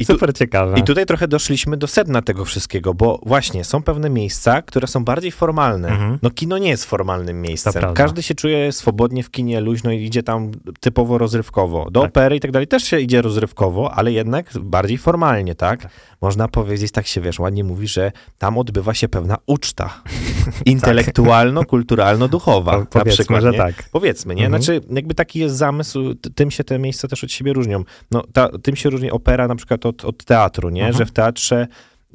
I 0.00 0.06
tu- 0.06 0.12
Super 0.12 0.34
ciekawe. 0.34 0.78
I 0.78 0.82
tutaj 0.82 1.06
trochę 1.06 1.28
doszliśmy 1.28 1.76
do 1.76 1.86
sedna 1.86 2.22
tego 2.22 2.44
wszystkiego, 2.44 2.94
bo 2.94 3.20
właśnie 3.26 3.64
są 3.64 3.82
pewne 3.82 4.10
miejsca, 4.10 4.62
które 4.62 4.86
są 4.86 5.04
bardziej 5.04 5.30
formalne. 5.32 5.88
Mhm. 5.88 6.18
No 6.22 6.30
kino 6.30 6.58
nie 6.58 6.68
jest 6.68 6.84
formalnym 6.84 7.42
miejscem. 7.42 7.94
Każdy 7.94 8.22
się 8.22 8.34
czuje 8.34 8.72
swobodnie 8.72 9.22
w 9.22 9.30
kinie, 9.30 9.60
luźno 9.60 9.92
i 9.92 10.04
idzie 10.04 10.22
tam 10.22 10.50
typowo 10.80 11.18
rozrywkowo. 11.18 11.90
Do 11.90 12.00
Tak. 12.00 12.10
opery 12.10 12.36
i 12.36 12.40
tak 12.40 12.50
dalej 12.50 12.66
też 12.68 12.84
się 12.84 13.00
idzie 13.00 13.22
rozrywkowo, 13.22 13.94
ale 13.94 14.12
jednak 14.12 14.50
bardziej 14.60 14.98
formalnie, 14.98 15.54
tak? 15.54 15.88
Można 16.20 16.48
powiedzieć, 16.48 16.92
tak 16.92 17.06
się 17.06 17.20
wiesz, 17.20 17.38
ładnie 17.38 17.64
mówi, 17.64 17.88
że 17.88 18.12
tam 18.38 18.58
odbywa 18.58 18.94
się 18.94 19.08
pewna 19.08 19.36
uczta. 19.46 20.02
Intelektualno-kulturalno-duchowa. 20.66 22.86
Po- 22.86 22.98
na 22.98 23.04
przykład, 23.04 23.42
że 23.42 23.50
nie? 23.50 23.58
tak. 23.58 23.74
Powiedzmy, 23.92 24.34
nie? 24.34 24.46
Mhm. 24.46 24.62
Znaczy, 24.62 24.80
jakby 24.90 25.14
taki 25.14 25.38
jest 25.38 25.56
zamysł, 25.56 26.14
tym 26.34 26.50
się 26.50 26.64
te 26.64 26.78
miejsca 26.78 27.08
też 27.08 27.24
od 27.24 27.32
siebie 27.32 27.52
różnią. 27.52 27.84
No, 28.10 28.22
ta, 28.32 28.48
tym 28.62 28.76
się 28.76 28.90
różni 28.90 29.10
opera 29.10 29.48
na 29.48 29.56
przykład 29.56 29.86
od, 29.90 30.04
od 30.04 30.24
teatru, 30.24 30.70
nie? 30.70 30.86
Mhm. 30.86 30.98
Że 30.98 31.06
w 31.06 31.12
teatrze 31.12 31.66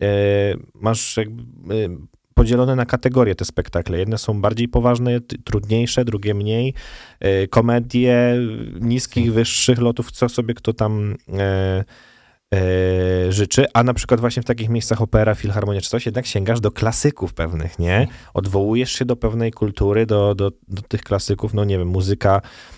e, 0.02 0.06
masz 0.74 1.18
jakby 1.18 1.44
e, 1.44 1.90
podzielone 2.34 2.76
na 2.76 2.86
kategorie 2.86 3.36
te 3.36 3.46
spektakle. 3.46 3.98
Jedne 3.98 4.18
są 4.18 4.42
bardziej 4.42 4.68
poważne, 4.68 5.20
trudniejsze, 5.44 6.06
drugie 6.06 6.34
mniej. 6.34 6.74
E, 7.20 7.48
komedie 7.48 8.38
niskich, 8.82 9.34
wyższych 9.34 9.80
lotów, 9.80 10.12
co 10.12 10.30
sobie 10.30 10.54
kto 10.54 10.74
tam 10.74 11.16
życzy, 13.30 13.66
a 13.74 13.84
na 13.84 13.94
przykład 13.94 14.20
właśnie 14.20 14.42
w 14.42 14.46
takich 14.46 14.70
miejscach 14.70 15.02
opera, 15.02 15.36
filharmonia 15.36 15.82
czy 15.82 15.90
coś, 15.90 16.06
jednak 16.06 16.26
sięgasz 16.26 16.60
do 16.60 16.72
klasyków 16.72 17.34
pewnych, 17.34 17.80
nie? 17.80 18.08
Odwołujesz 18.34 18.92
się 18.92 19.06
do 19.06 19.16
pewnej 19.16 19.52
kultury, 19.52 20.06
do, 20.06 20.36
do, 20.36 20.52
do 20.68 20.82
tych 20.82 21.02
klasyków, 21.02 21.54
no 21.54 21.66
nie 21.66 21.78
wiem, 21.78 21.88
muzyka, 21.88 22.42
mu- 22.42 22.75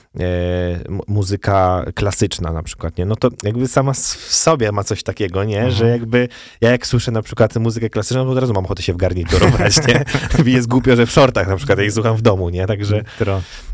muzyka 1.07 1.85
klasyczna 1.95 2.51
na 2.53 2.63
przykład, 2.63 2.97
nie? 2.97 3.05
No 3.05 3.15
to 3.15 3.29
jakby 3.43 3.67
sama 3.67 3.93
w 3.93 3.97
sobie 4.33 4.71
ma 4.71 4.83
coś 4.83 5.03
takiego, 5.03 5.43
nie? 5.43 5.57
Mhm. 5.57 5.75
Że 5.75 5.87
jakby 5.87 6.27
ja 6.61 6.71
jak 6.71 6.87
słyszę 6.87 7.11
na 7.11 7.21
przykład 7.21 7.55
muzykę 7.55 7.89
klasyczną, 7.89 8.25
to 8.25 8.31
od 8.31 8.37
razu 8.37 8.53
mam 8.53 8.65
ochotę 8.65 8.83
się 8.83 8.93
w 8.93 8.97
garnitur 8.97 9.43
ubrać, 9.43 9.75
nie? 9.87 10.05
Jest 10.53 10.67
głupio, 10.67 10.95
że 10.95 11.05
w 11.05 11.11
shortach 11.11 11.47
na 11.47 11.55
przykład, 11.57 11.79
jak 11.79 11.91
słucham 11.91 12.15
w 12.17 12.21
domu, 12.21 12.49
nie? 12.49 12.67
Także 12.67 13.03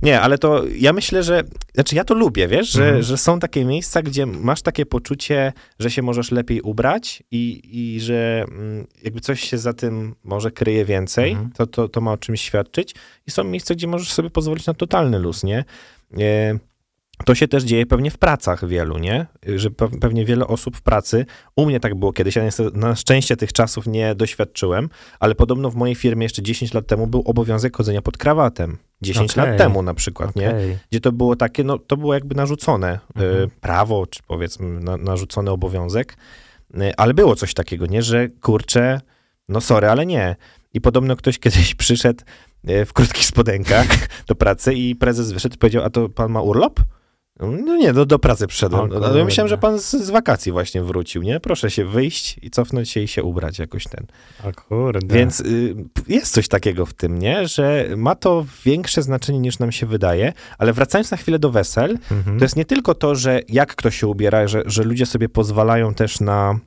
nie, 0.02 0.22
ale 0.22 0.38
to 0.38 0.64
ja 0.78 0.94
myślę, 0.94 1.24
że. 1.24 1.44
Znaczy, 1.74 1.96
ja 1.96 2.04
to 2.04 2.14
lubię, 2.14 2.48
wiesz, 2.48 2.70
że, 2.72 2.84
Mhm. 2.86 3.04
że 3.04 3.18
są 3.18 3.40
takie 3.40 3.66
miejsca, 3.66 4.02
gdzie 4.02 4.26
masz 4.26 4.62
takie 4.62 4.86
poczucie, 4.86 5.54
że 5.80 5.92
się 5.92 6.02
możesz 6.02 6.32
lepiej 6.32 6.62
ubrać 6.62 7.24
i, 7.32 7.62
i 7.72 8.02
że 8.02 8.46
mm, 8.48 8.88
jakby 9.04 9.20
coś 9.22 9.42
się 9.42 9.58
za 9.58 9.74
tym 9.74 10.16
może 10.24 10.52
kryje 10.52 10.86
więcej, 10.86 11.32
Mhm. 11.32 11.52
to, 11.52 11.68
to, 11.68 11.90
to 11.90 12.02
ma 12.02 12.12
o 12.12 12.18
czymś 12.18 12.42
świadczyć. 12.42 12.96
I 13.28 13.32
są 13.32 13.44
miejsca, 13.44 13.76
gdzie 13.76 13.88
możesz 13.88 14.12
sobie 14.12 14.30
pozwolić 14.30 14.66
na 14.66 14.74
totalny 14.74 15.20
luz, 15.20 15.44
nie? 15.44 15.66
E, 16.20 16.60
to 17.26 17.36
się 17.36 17.48
też 17.48 17.64
dzieje 17.64 17.86
pewnie 17.86 18.12
w 18.12 18.18
pracach 18.18 18.68
wielu, 18.68 18.98
nie? 18.98 19.26
Że 19.56 19.70
pe- 19.70 20.00
pewnie 20.00 20.26
wiele 20.26 20.48
osób 20.48 20.78
w 20.78 20.82
pracy, 20.82 21.26
u 21.56 21.66
mnie 21.66 21.80
tak 21.80 21.96
było 21.96 22.14
kiedyś, 22.14 22.36
ja 22.36 22.44
na 22.74 22.96
szczęście 22.96 23.38
tych 23.38 23.54
czasów 23.54 23.88
nie 23.88 24.16
doświadczyłem, 24.16 24.90
ale 25.20 25.36
podobno 25.36 25.70
w 25.72 25.76
mojej 25.76 25.96
firmie 25.96 26.26
jeszcze 26.26 26.42
10 26.42 26.74
lat 26.74 26.88
temu 26.88 27.08
był 27.08 27.22
obowiązek 27.26 27.78
chodzenia 27.78 28.02
pod 28.02 28.18
krawatem. 28.18 28.78
10 29.02 29.32
Okej. 29.32 29.50
lat 29.50 29.58
temu 29.58 29.82
na 29.82 29.94
przykład, 29.94 30.36
nie? 30.36 30.50
Okej. 30.50 30.78
Gdzie 30.92 31.00
to 31.02 31.12
było 31.12 31.36
takie, 31.36 31.64
no 31.64 31.78
to 31.78 31.98
było 31.98 32.14
jakby 32.14 32.36
narzucone 32.36 33.00
Mhm. 33.16 33.44
y, 33.44 33.50
prawo, 33.62 34.08
czy 34.08 34.20
powiedzmy 34.28 34.80
na, 34.80 34.98
narzucony 34.98 35.52
obowiązek, 35.52 36.18
y, 36.76 36.96
ale 36.98 37.14
było 37.14 37.36
coś 37.36 37.54
takiego, 37.54 37.86
nie? 37.86 38.02
Że 38.02 38.28
kurczę, 38.30 39.02
no 39.50 39.62
sorry, 39.62 39.90
ale 39.90 40.06
nie. 40.06 40.36
I 40.74 40.82
podobno 40.82 41.16
ktoś 41.16 41.40
kiedyś 41.40 41.76
przyszedł 41.84 42.24
y, 42.70 42.86
w 42.86 42.94
krótkich 42.94 43.26
spodenkach 43.26 43.88
do 44.28 44.36
pracy 44.36 44.74
i 44.74 44.96
prezes 44.96 45.32
wyszedł 45.32 45.56
i 45.56 45.58
powiedział, 45.58 45.84
a 45.84 45.90
to 45.90 46.10
pan 46.10 46.32
ma 46.32 46.42
urlop? 46.42 46.80
No 47.40 47.76
nie, 47.78 47.94
do, 47.94 48.06
do 48.06 48.20
pracy 48.20 48.48
przyszedłem. 48.48 48.90
No, 48.90 49.00
kurde. 49.00 49.26
myślałem, 49.26 49.50
że 49.50 49.58
pan 49.58 49.80
z, 49.80 49.92
z 49.92 50.10
wakacji 50.10 50.52
właśnie 50.52 50.84
wrócił, 50.84 51.22
nie? 51.24 51.40
Proszę 51.40 51.72
się 51.72 51.86
wyjść 51.86 52.40
i 52.42 52.50
cofnąć 52.50 52.90
się 52.90 53.00
i 53.00 53.08
się 53.08 53.24
ubrać 53.24 53.60
jakoś 53.60 53.84
ten. 53.84 54.06
O 54.44 54.52
kurde. 54.68 55.16
Więc 55.16 55.40
y, 55.40 55.76
jest 56.08 56.34
coś 56.34 56.48
takiego 56.48 56.86
w 56.86 56.94
tym, 56.94 57.20
nie? 57.20 57.48
Że 57.48 57.88
ma 57.98 58.16
to 58.16 58.46
większe 58.66 59.02
znaczenie 59.02 59.40
niż 59.40 59.60
nam 59.60 59.72
się 59.72 59.86
wydaje, 59.86 60.34
ale 60.58 60.74
wracając 60.74 61.12
na 61.12 61.18
chwilę 61.18 61.40
do 61.40 61.52
wesel, 61.52 61.98
Mhm. 62.12 62.40
to 62.40 62.46
jest 62.46 62.56
nie 62.56 62.66
tylko 62.66 62.96
to, 62.96 63.16
że 63.16 63.40
jak 63.50 63.76
ktoś 63.76 64.00
się 64.00 64.08
ubiera, 64.08 64.48
że, 64.48 64.64
że 64.66 64.84
ludzie 64.84 65.06
sobie 65.06 65.30
pozwalają 65.30 65.94
też 65.94 66.20
na 66.20 66.52
e, 66.52 66.58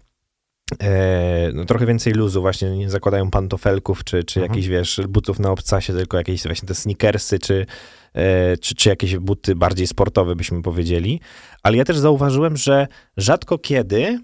no, 1.55 1.65
trochę 1.65 1.87
więcej 1.87 2.13
luzu, 2.13 2.41
właśnie 2.41 2.71
nie 2.71 2.91
zakładają 2.91 3.31
pantofelków, 3.31 4.05
czy, 4.05 4.25
czy 4.25 4.41
Mhm. 4.41 4.53
jakichś, 4.53 4.69
wiesz, 4.69 5.01
butów 5.09 5.39
na 5.39 5.51
obcasie, 5.51 5.93
tylko 5.93 6.17
jakieś 6.17 6.43
właśnie 6.43 6.69
te 6.69 6.75
sneakersy, 6.75 7.39
czy, 7.39 7.67
e, 8.15 8.57
czy, 8.57 8.75
czy 8.75 8.89
jakieś 8.89 9.17
buty 9.17 9.55
bardziej 9.55 9.87
sportowe, 9.87 10.37
byśmy 10.37 10.63
powiedzieli. 10.63 11.21
Ale 11.63 11.77
ja 11.77 11.85
też 11.85 11.99
zauważyłem, 11.99 12.57
że 12.57 12.87
rzadko 13.17 13.59
kiedy 13.59 14.19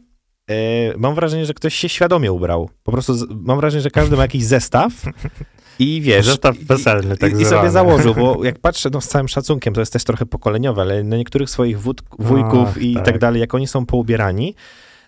e, 0.50 0.54
mam 0.96 1.14
wrażenie, 1.14 1.46
że 1.46 1.54
ktoś 1.54 1.74
się 1.74 1.88
świadomie 1.88 2.32
ubrał. 2.32 2.70
Po 2.82 2.92
prostu 2.92 3.14
mam 3.30 3.60
wrażenie, 3.60 3.82
że 3.82 3.90
każdy 3.90 4.16
ma 4.16 4.22
jakiś 4.22 4.44
zestaw 4.44 4.92
i 5.78 6.00
wiesz... 6.00 6.26
Zestaw 6.26 6.56
weselny, 6.58 7.16
tak 7.16 7.38
i, 7.38 7.42
I 7.42 7.44
sobie 7.44 7.70
założył, 7.70 8.14
bo 8.14 8.44
jak 8.44 8.58
patrzę, 8.58 8.90
no 8.92 9.00
z 9.00 9.08
całym 9.08 9.28
szacunkiem, 9.28 9.74
to 9.74 9.80
jest 9.80 9.92
też 9.92 10.04
trochę 10.04 10.26
pokoleniowe, 10.26 10.82
ale 10.82 11.04
na 11.04 11.16
niektórych 11.16 11.50
swoich 11.50 11.80
wód, 11.80 12.02
wujków 12.18 12.68
Ach, 12.68 12.82
i 12.82 12.94
tak. 12.94 13.04
tak. 13.04 13.18
dalej, 13.18 13.40
jak 13.40 13.54
oni 13.54 13.66
są 13.66 13.86
poubierani, 13.86 14.54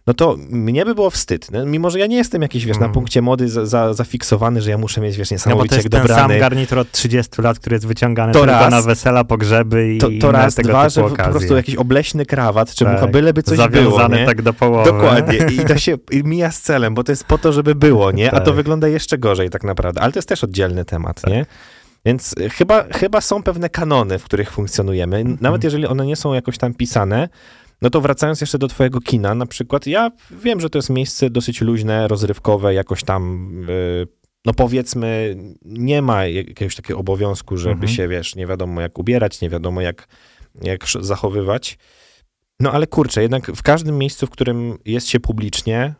no 0.07 0.15
to 0.15 0.37
mnie 0.51 0.85
by 0.85 0.95
było 0.95 1.11
wstyd. 1.11 1.51
No, 1.51 1.67
mimo, 1.67 1.91
że 1.91 1.99
ja 1.99 2.07
nie 2.07 2.17
jestem 2.17 2.43
jakiś, 2.43 2.65
wiesz, 2.67 2.77
na 2.79 2.85
Mm. 2.85 2.95
punkcie 2.95 3.23
mody 3.23 3.49
za, 3.49 3.67
za, 3.67 3.95
zafiksowany, 3.95 4.63
że 4.63 4.71
ja 4.71 4.79
muszę 4.79 5.01
mieć, 5.01 5.17
wiesz, 5.17 5.31
No 5.31 5.35
bo 5.35 5.37
niesamowicie 5.37 5.69
to 5.69 5.77
jest 5.77 5.91
ten 6.09 6.17
sam 6.17 6.39
garnitur 6.39 6.79
od 6.79 6.91
30 6.93 7.43
lat, 7.43 7.59
który 7.59 7.75
jest 7.75 7.87
wyciągany 7.87 8.33
To 8.33 8.45
raz. 8.47 8.71
na 8.71 8.83
wesela, 8.83 9.25
pogrzeby 9.25 9.95
i 9.95 9.99
To, 9.99 10.09
to 10.21 10.33
raz, 10.33 10.55
dwa, 10.55 10.89
że 10.89 11.01
po 11.01 11.07
okazje. 11.07 11.33
prostu 11.33 11.57
jakiś 11.57 11.75
obleśny 11.77 12.27
krawat, 12.27 12.75
czy 12.75 12.85
Tak. 12.85 12.95
mucha, 12.95 13.07
byleby 13.07 13.43
coś 13.43 13.59
było, 13.59 13.69
Zawiązany 13.71 14.17
nie? 14.17 14.27
tak 14.27 14.43
do 14.43 14.53
połowy. 14.53 14.91
Dokładnie. 14.91 15.39
I 15.63 15.65
to 15.65 15.79
się 15.79 15.97
i 16.11 16.23
mija 16.25 16.51
z 16.51 16.61
celem, 16.61 16.95
bo 16.95 17.05
to 17.05 17.13
jest 17.13 17.25
po 17.25 17.39
to, 17.39 17.53
żeby 17.53 17.75
było, 17.75 18.13
nie? 18.13 18.33
A 18.33 18.41
to 18.41 18.47
Tak. 18.47 18.55
wygląda 18.55 18.89
jeszcze 18.89 19.19
gorzej 19.19 19.51
tak 19.51 19.65
naprawdę. 19.65 20.01
Ale 20.01 20.13
to 20.13 20.19
jest 20.19 20.29
też 20.29 20.45
oddzielny 20.45 20.85
temat, 20.85 21.21
Tak. 21.21 21.31
nie? 21.31 21.47
Więc 22.07 22.35
chyba, 22.53 22.85
chyba 22.93 23.21
są 23.21 23.43
pewne 23.43 23.69
kanony, 23.71 24.19
w 24.19 24.25
których 24.25 24.51
funkcjonujemy. 24.51 25.17
Mhm. 25.17 25.39
Nawet 25.41 25.65
jeżeli 25.65 25.87
one 25.87 26.07
nie 26.07 26.17
są 26.17 26.35
jakoś 26.35 26.59
tam 26.59 26.75
pisane, 26.75 27.29
no 27.85 27.91
to 27.91 28.01
wracając 28.01 28.41
jeszcze 28.41 28.59
do 28.59 28.69
twojego 28.69 29.01
kina, 29.01 29.35
na 29.35 29.47
przykład, 29.47 29.87
ja 29.87 30.11
wiem, 30.31 30.61
że 30.61 30.71
to 30.71 30.79
jest 30.79 30.91
miejsce 30.91 31.31
dosyć 31.31 31.61
luźne, 31.61 32.09
rozrywkowe, 32.09 32.75
jakoś 32.75 33.03
tam, 33.05 33.51
y, 33.71 34.07
no 34.47 34.55
powiedzmy, 34.55 35.37
nie 35.65 36.03
ma 36.03 36.27
jakiegoś 36.27 36.77
takiego 36.77 37.01
obowiązku, 37.01 37.57
żeby 37.57 37.73
Mhm. 37.75 37.93
się, 37.93 38.09
wiesz, 38.09 38.37
nie 38.37 38.47
wiadomo 38.47 38.81
jak 38.81 38.99
ubierać, 38.99 39.41
nie 39.41 39.51
wiadomo 39.51 39.81
jak, 39.81 40.09
jak 40.63 40.85
zachowywać. 41.01 41.79
No 42.61 42.73
ale 42.73 42.87
kurczę, 42.87 43.23
jednak 43.23 43.47
w 43.53 43.63
każdym 43.63 43.99
miejscu, 43.99 44.27
w 44.27 44.31
którym 44.31 44.79
jest 44.85 45.09
się 45.09 45.21
publicznie, 45.21 45.95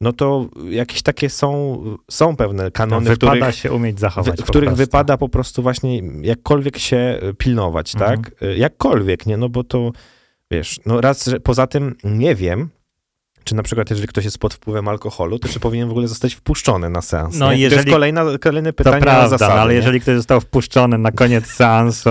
no 0.00 0.12
to 0.12 0.48
jakieś 0.70 1.02
takie 1.02 1.30
są, 1.30 1.82
są 2.10 2.36
pewne 2.36 2.64
No, 2.64 2.70
kanony, 2.70 3.06
w 3.06 3.08
wypada 3.08 3.36
których, 3.36 3.54
się 3.54 3.72
umieć 3.72 4.00
zachować. 4.00 4.40
w, 4.40 4.42
w 4.44 4.46
których 4.46 4.68
prostu. 4.68 4.84
wypada 4.84 5.16
po 5.16 5.28
prostu 5.28 5.62
właśnie 5.62 6.02
jakkolwiek 6.22 6.78
się 6.78 7.20
pilnować, 7.38 7.94
Mhm. 7.94 8.22
tak? 8.22 8.42
Y, 8.42 8.56
Jakkolwiek, 8.56 9.26
nie? 9.26 9.36
No 9.36 9.48
bo 9.48 9.64
to, 9.64 9.90
wiesz, 10.52 10.80
no 10.86 11.00
raz, 11.00 11.26
że 11.26 11.40
poza 11.40 11.66
tym 11.66 11.96
nie 12.04 12.34
wiem, 12.34 12.68
czy 13.44 13.54
na 13.54 13.62
przykład 13.62 13.90
jeżeli 13.90 14.08
ktoś 14.08 14.24
jest 14.24 14.38
pod 14.38 14.54
wpływem 14.54 14.88
alkoholu, 14.88 15.38
to 15.38 15.48
czy 15.48 15.60
powinien 15.60 15.88
w 15.88 15.90
ogóle 15.90 16.08
zostać 16.08 16.34
wpuszczony 16.34 16.90
na 16.90 17.02
seans, 17.02 17.36
No 17.38 17.46
nie? 17.46 17.52
To 17.52 17.58
jeżeli- 17.60 17.76
jest 17.78 17.90
kolejna, 17.90 18.24
kolejne 18.40 18.72
To 18.72 18.76
pytanie 18.76 18.96
na 18.96 19.02
prawda, 19.02 19.48
no, 19.48 19.54
ale 19.54 19.70
nie? 19.70 19.76
jeżeli 19.76 20.00
ktoś 20.00 20.16
został 20.16 20.40
wpuszczony 20.40 20.98
na 20.98 21.12
koniec 21.12 21.46
seansu, 21.46 22.10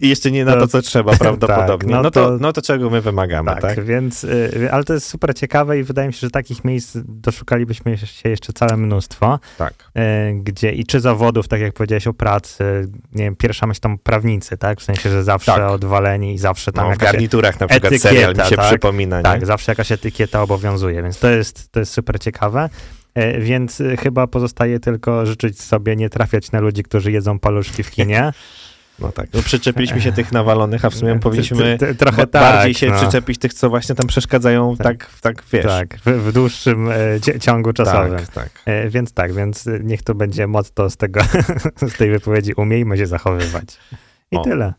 I 0.00 0.08
jeszcze 0.08 0.30
nie 0.30 0.44
na 0.44 0.52
to, 0.52 0.60
to- 0.60 0.68
co 0.68 0.82
trzeba 0.82 1.16
prawdopodobnie, 1.24 1.94
no 1.94 2.02
no, 2.02 2.10
to, 2.10 2.24
to- 2.28 2.38
no 2.40 2.52
to 2.52 2.62
czego 2.62 2.90
my 2.90 3.00
wymagamy, 3.00 3.50
tak, 3.50 3.60
tak? 3.60 3.84
więc, 3.84 4.24
y, 4.24 4.68
ale 4.72 4.84
to 4.84 4.94
jest 4.94 5.06
super 5.06 5.34
ciekawe 5.34 5.78
i 5.78 5.82
wydaje 5.82 6.08
mi 6.08 6.14
się, 6.14 6.20
że 6.20 6.30
takich 6.30 6.64
miejsc 6.64 6.96
doszukalibyśmy 7.04 7.98
się 7.98 8.28
jeszcze 8.28 8.52
całe 8.52 8.76
mnóstwo, 8.76 9.38
Tak. 9.58 9.74
y, 9.74 10.00
gdzie 10.42 10.72
i 10.72 10.86
czy 10.86 11.00
zawodów, 11.00 11.48
tak 11.48 11.60
jak 11.60 11.72
powiedziałeś 11.74 12.06
o 12.06 12.12
pracy, 12.14 12.88
nie 13.12 13.24
wiem, 13.24 13.36
pierwsza 13.36 13.66
myśl 13.66 13.80
tam 13.80 13.98
prawnicy, 13.98 14.56
tak, 14.58 14.80
w 14.80 14.82
sensie, 14.84 15.10
że 15.10 15.24
zawsze 15.24 15.52
Tak. 15.52 15.70
odwaleni 15.70 16.34
i 16.34 16.38
zawsze 16.38 16.72
tam 16.72 16.88
No, 16.88 16.94
w 16.94 16.98
garniturach 16.98 17.60
na 17.60 17.66
przykład 17.66 17.92
etykieta, 17.92 18.08
serial 18.14 18.34
mi 18.34 18.44
się 18.50 18.56
tak? 18.56 18.66
przypomina, 18.66 19.16
nie? 19.16 19.22
Tak, 19.22 19.46
zawsze 19.46 19.72
jakaś 19.72 19.92
etykieta 19.92 20.42
obowiązuje, 20.68 21.02
więc 21.02 21.18
to 21.18 21.28
jest, 21.30 21.72
to 21.72 21.80
jest 21.80 21.92
super 21.92 22.20
ciekawe. 22.20 22.68
E, 23.14 23.40
Więc 23.40 23.80
y, 23.80 23.96
chyba 23.96 24.26
pozostaje 24.26 24.80
tylko 24.80 25.26
życzyć 25.26 25.60
sobie 25.62 25.96
nie 25.96 26.10
trafiać 26.10 26.52
na 26.52 26.60
ludzi, 26.60 26.82
którzy 26.82 27.12
jedzą 27.12 27.38
paluszki 27.38 27.82
w 27.82 27.90
kinie. 27.90 28.32
No 29.00 29.12
tak. 29.12 29.28
No, 29.34 29.42
przyczepiliśmy 29.42 30.00
się 30.00 30.12
tych 30.12 30.32
nawalonych, 30.32 30.84
a 30.84 30.90
w 30.90 30.94
sumie 30.94 31.12
Ty- 31.14 31.20
powinniśmy 31.20 31.78
ty- 31.78 31.86
ty- 31.86 31.94
trochę 31.94 32.26
ba- 32.26 32.40
bardziej 32.40 32.74
tak, 32.74 32.80
się 32.80 32.86
no. 32.90 32.96
przyczepić 32.96 33.38
tych, 33.38 33.54
co 33.54 33.70
właśnie 33.70 33.94
tam 33.94 34.06
przeszkadzają, 34.06 34.76
Tak. 34.76 34.86
tak, 34.86 35.10
tak, 35.20 35.44
wiesz. 35.52 35.64
Tak, 35.66 35.98
w, 35.98 36.04
w 36.10 36.32
dłuższym 36.32 36.88
e, 36.88 37.40
ciągu 37.40 37.72
czasowym. 37.72 38.16
tak, 38.18 38.28
tak. 38.28 38.50
E, 38.66 38.88
Więc 38.88 39.12
tak, 39.12 39.32
więc 39.34 39.64
niech 39.82 40.02
to 40.02 40.14
będzie 40.14 40.46
motto 40.46 40.90
z 40.90 40.96
tego, 40.96 41.20
z 41.92 41.96
tej 41.96 42.10
wypowiedzi. 42.10 42.52
Umiejmy 42.56 42.96
się 42.98 43.06
zachowywać. 43.06 43.64
I 44.30 44.36
O. 44.36 44.42
tyle. 44.42 44.74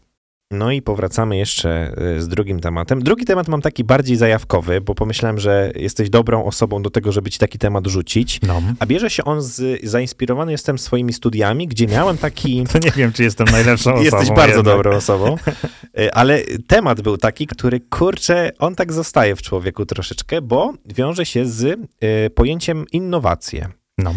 No 0.51 0.71
i 0.71 0.81
powracamy 0.81 1.37
jeszcze 1.37 1.93
y, 2.17 2.21
z 2.21 2.27
drugim 2.27 2.59
tematem. 2.59 3.03
Drugi 3.03 3.25
temat 3.25 3.47
mam 3.47 3.61
taki 3.61 3.83
bardziej 3.83 4.17
zajawkowy, 4.17 4.81
bo 4.81 4.95
pomyślałem, 4.95 5.39
że 5.39 5.71
jesteś 5.75 6.09
dobrą 6.09 6.45
osobą 6.45 6.81
do 6.81 6.89
tego, 6.89 7.11
żeby 7.11 7.29
ci 7.29 7.39
taki 7.39 7.57
temat 7.57 7.87
rzucić. 7.87 8.41
No. 8.41 8.61
A 8.79 8.85
bierze 8.85 9.09
się 9.09 9.23
on 9.23 9.41
z, 9.41 9.85
zainspirowany 9.85 10.51
jestem 10.51 10.77
swoimi 10.77 11.13
studiami, 11.13 11.67
gdzie 11.67 11.87
miałem 11.87 12.17
taki... 12.17 12.63
To 12.73 12.79
nie 12.79 12.91
wiem, 12.91 13.13
czy 13.13 13.23
jestem 13.23 13.47
najlepszą 13.51 13.93
osobą. 13.93 14.03
Jesteś 14.03 14.29
bardzo 14.29 14.57
jednak. 14.57 14.75
dobrą 14.75 14.95
osobą. 14.95 15.35
Y, 15.99 16.13
Ale 16.13 16.41
temat 16.67 17.01
był 17.01 17.17
taki, 17.17 17.47
który, 17.47 17.79
kurczę, 17.79 18.51
on 18.59 18.75
tak 18.75 18.93
zostaje 18.93 19.35
w 19.35 19.41
człowieku 19.41 19.85
troszeczkę, 19.85 20.41
bo 20.41 20.73
wiąże 20.85 21.25
się 21.25 21.45
z 21.45 21.63
y, 21.63 22.29
pojęciem 22.29 22.85
innowacje. 22.91 23.67
No. 23.97 24.13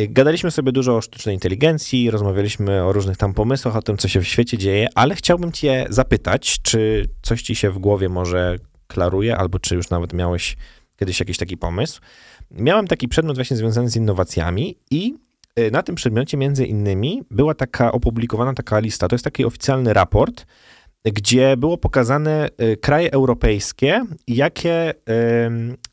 Y, 0.00 0.08
Gadaliśmy 0.08 0.50
sobie 0.50 0.72
dużo 0.72 0.96
o 0.96 1.00
sztucznej 1.00 1.34
inteligencji, 1.34 2.10
rozmawialiśmy 2.10 2.84
o 2.84 2.92
różnych 2.92 3.16
tam 3.16 3.34
pomysłach, 3.34 3.76
o 3.76 3.82
tym, 3.82 3.96
co 3.96 4.08
się 4.08 4.20
w 4.20 4.26
świecie 4.26 4.58
dzieje, 4.58 4.88
ale 4.94 5.14
chciałbym 5.14 5.52
cię 5.52 5.86
zapytać, 5.90 6.58
czy 6.62 7.04
coś 7.22 7.42
ci 7.42 7.54
się 7.54 7.70
w 7.70 7.78
głowie 7.78 8.08
może 8.08 8.56
klaruje, 8.86 9.36
albo 9.36 9.58
czy 9.58 9.74
już 9.74 9.90
nawet 9.90 10.12
miałeś 10.12 10.56
kiedyś 10.96 11.20
jakiś 11.20 11.36
taki 11.36 11.56
pomysł. 11.56 12.00
Miałem 12.50 12.86
taki 12.86 13.08
przedmiot 13.08 13.36
właśnie 13.36 13.56
związany 13.56 13.90
z 13.90 13.96
innowacjami 13.96 14.76
i 14.90 15.14
y, 15.58 15.70
na 15.70 15.82
tym 15.82 15.94
przedmiocie 15.94 16.36
między 16.36 16.66
innymi 16.66 17.22
była 17.30 17.54
taka 17.54 17.92
opublikowana 17.92 18.54
taka 18.54 18.78
lista, 18.78 19.08
to 19.08 19.14
jest 19.14 19.24
taki 19.24 19.44
oficjalny 19.44 19.92
raport, 19.92 20.46
gdzie 21.04 21.56
było 21.56 21.78
pokazane 21.78 22.48
y, 22.62 22.76
kraje 22.76 23.12
europejskie, 23.12 24.04
jakie 24.28 24.94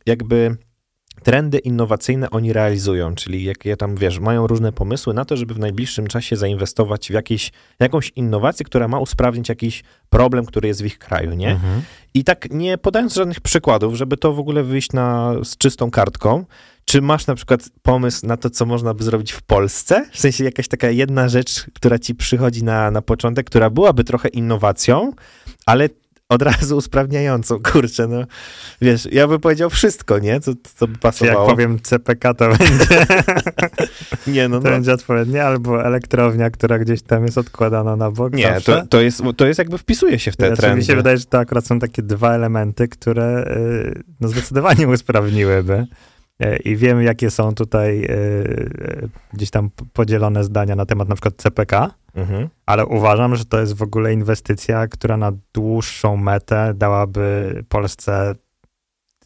jakby 0.06 0.58
trendy 1.24 1.58
innowacyjne 1.58 2.30
oni 2.30 2.54
realizują, 2.54 3.16
czyli 3.16 3.44
jakie 3.44 3.78
tam, 3.78 3.96
wiesz, 3.96 4.20
mają 4.20 4.48
różne 4.48 4.72
pomysły 4.72 5.14
na 5.14 5.26
to, 5.26 5.38
żeby 5.38 5.54
w 5.54 5.60
najbliższym 5.60 6.08
czasie 6.08 6.36
zainwestować 6.36 7.08
w 7.08 7.14
jakieś, 7.14 7.52
jakąś 7.80 8.12
innowację, 8.16 8.66
która 8.66 8.88
ma 8.88 9.00
usprawnić 9.00 9.50
jakiś 9.50 9.84
problem, 10.10 10.46
który 10.46 10.68
jest 10.68 10.82
w 10.82 10.86
ich 10.86 11.00
kraju, 11.00 11.34
nie? 11.34 11.52
Mhm. 11.52 11.82
I 12.14 12.24
tak 12.24 12.52
nie 12.52 12.78
podając 12.78 13.14
żadnych 13.14 13.42
przykładów, 13.42 13.96
żeby 13.96 14.18
to 14.18 14.34
w 14.34 14.40
ogóle 14.40 14.64
wyjść 14.64 14.92
na, 14.92 15.34
z 15.44 15.58
czystą 15.58 15.92
kartką, 15.92 16.46
czy 16.86 17.02
masz 17.02 17.28
na 17.28 17.36
przykład 17.36 17.70
pomysł 17.82 18.28
na 18.28 18.38
to, 18.38 18.50
co 18.50 18.66
można 18.66 18.94
by 18.94 19.04
zrobić 19.04 19.32
w 19.32 19.42
Polsce? 19.42 20.06
W 20.12 20.20
sensie 20.20 20.44
jakaś 20.44 20.68
taka 20.68 20.90
jedna 20.90 21.30
rzecz, 21.30 21.66
która 21.74 22.00
ci 22.00 22.16
przychodzi 22.16 22.64
na, 22.64 22.92
na 22.92 23.02
początek, 23.02 23.46
która 23.46 23.70
byłaby 23.70 24.04
trochę 24.04 24.30
innowacją, 24.30 25.12
ale 25.66 25.90
od 26.30 26.42
razu 26.42 26.78
usprawniającą, 26.78 27.60
kurczę, 27.72 28.08
no 28.08 28.24
wiesz, 28.82 29.08
ja 29.12 29.28
bym 29.28 29.40
powiedział 29.40 29.70
wszystko, 29.70 30.20
nie? 30.20 30.40
Co, 30.40 30.52
co 30.76 30.88
by 30.88 30.94
Czy 30.94 30.98
jak 30.98 31.02
pasowało. 31.02 31.50
powiem 31.50 31.80
CPK, 31.80 32.34
to 32.34 32.50
będzie, 32.50 33.06
nie, 34.28 34.48
no, 34.50 34.58
to 34.60 34.64
no. 34.64 34.70
będzie 34.72 34.94
odpowiednie, 34.94 35.44
albo 35.44 35.86
elektrownia, 35.86 36.50
która 36.50 36.80
gdzieś 36.80 37.02
tam 37.02 37.26
jest 37.26 37.38
odkładana 37.38 37.96
na 37.96 38.12
bok 38.12 38.34
Nie, 38.34 38.44
zawsze. 38.54 38.82
to, 38.82 38.88
to, 38.88 39.02
jest, 39.02 39.22
to 39.38 39.46
jest 39.48 39.58
jakby 39.60 39.78
wpisuje 39.78 40.20
się 40.20 40.32
w 40.32 40.36
te 40.36 40.48
Znaczy, 40.48 40.62
trendy. 40.62 40.78
mi 40.80 40.86
się 40.86 40.96
wydaje, 40.96 41.18
że 41.18 41.26
to 41.26 41.40
akurat 41.40 41.66
są 41.68 41.80
takie 41.80 42.02
dwa 42.02 42.34
elementy, 42.36 42.88
które 42.88 43.48
y, 43.58 44.04
no, 44.20 44.28
zdecydowanie 44.28 44.88
usprawniłyby. 44.98 45.88
Y, 46.46 46.56
I 46.66 46.76
wiem, 46.76 47.02
jakie 47.04 47.32
są 47.32 47.56
tutaj 47.56 48.04
y, 48.04 48.10
y, 48.12 49.10
gdzieś 49.34 49.50
tam 49.50 49.70
podzielone 49.94 50.44
zdania 50.44 50.76
na 50.76 50.86
temat 50.86 51.10
na 51.10 51.16
przykład 51.16 51.36
CPK, 51.38 51.92
Mhm. 52.16 52.50
ale 52.66 52.86
uważam, 52.86 53.36
że 53.36 53.46
to 53.46 53.60
jest 53.60 53.74
w 53.74 53.82
ogóle 53.82 54.14
inwestycja, 54.14 54.88
która 54.88 55.18
na 55.18 55.32
dłuższą 55.54 56.18
metę 56.18 56.74
dałaby 56.76 57.64
Polsce 57.70 58.36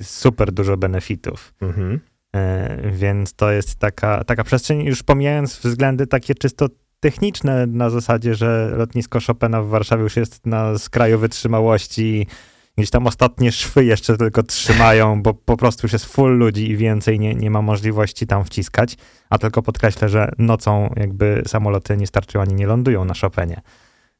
super 0.02 0.52
dużo 0.52 0.78
benefitów. 0.78 1.54
Mhm. 1.62 2.00
E, 2.36 2.92
Więc 2.92 3.34
to 3.34 3.52
jest 3.52 3.76
taka, 3.76 4.24
taka 4.24 4.44
przestrzeń, 4.44 4.82
już 4.84 5.04
pomijając 5.04 5.58
względy 5.60 6.08
takie 6.08 6.36
czysto 6.36 6.68
techniczne, 7.00 7.66
na 7.68 7.90
zasadzie, 7.90 8.36
że 8.36 8.74
lotnisko 8.78 9.20
Chopina 9.28 9.62
w 9.62 9.68
Warszawie 9.68 10.04
już 10.04 10.16
jest 10.16 10.46
na 10.46 10.78
skraju 10.78 11.20
wytrzymałości. 11.20 12.28
Gdzieś 12.78 12.90
tam 12.90 13.08
ostatnie 13.08 13.52
szwy 13.52 13.86
jeszcze 13.86 14.18
tylko 14.18 14.44
trzymają, 14.44 15.22
bo 15.24 15.34
po 15.34 15.58
prostu 15.58 15.86
już 15.86 15.94
jest 15.94 16.06
full 16.06 16.38
ludzi 16.38 16.70
i 16.72 16.78
więcej 16.78 17.20
nie, 17.20 17.36
nie 17.36 17.52
ma 17.52 17.62
możliwości 17.62 18.28
tam 18.28 18.44
wciskać. 18.46 18.98
A 19.30 19.38
tylko 19.38 19.62
podkreślę, 19.62 20.10
że 20.10 20.32
nocą 20.38 20.94
jakby 20.96 21.44
samoloty 21.48 21.98
nie 21.98 22.08
starczyły 22.08 22.42
ani 22.44 22.54
nie 22.54 22.68
lądują 22.68 23.06
na 23.06 23.14
Chopinie. 23.22 23.62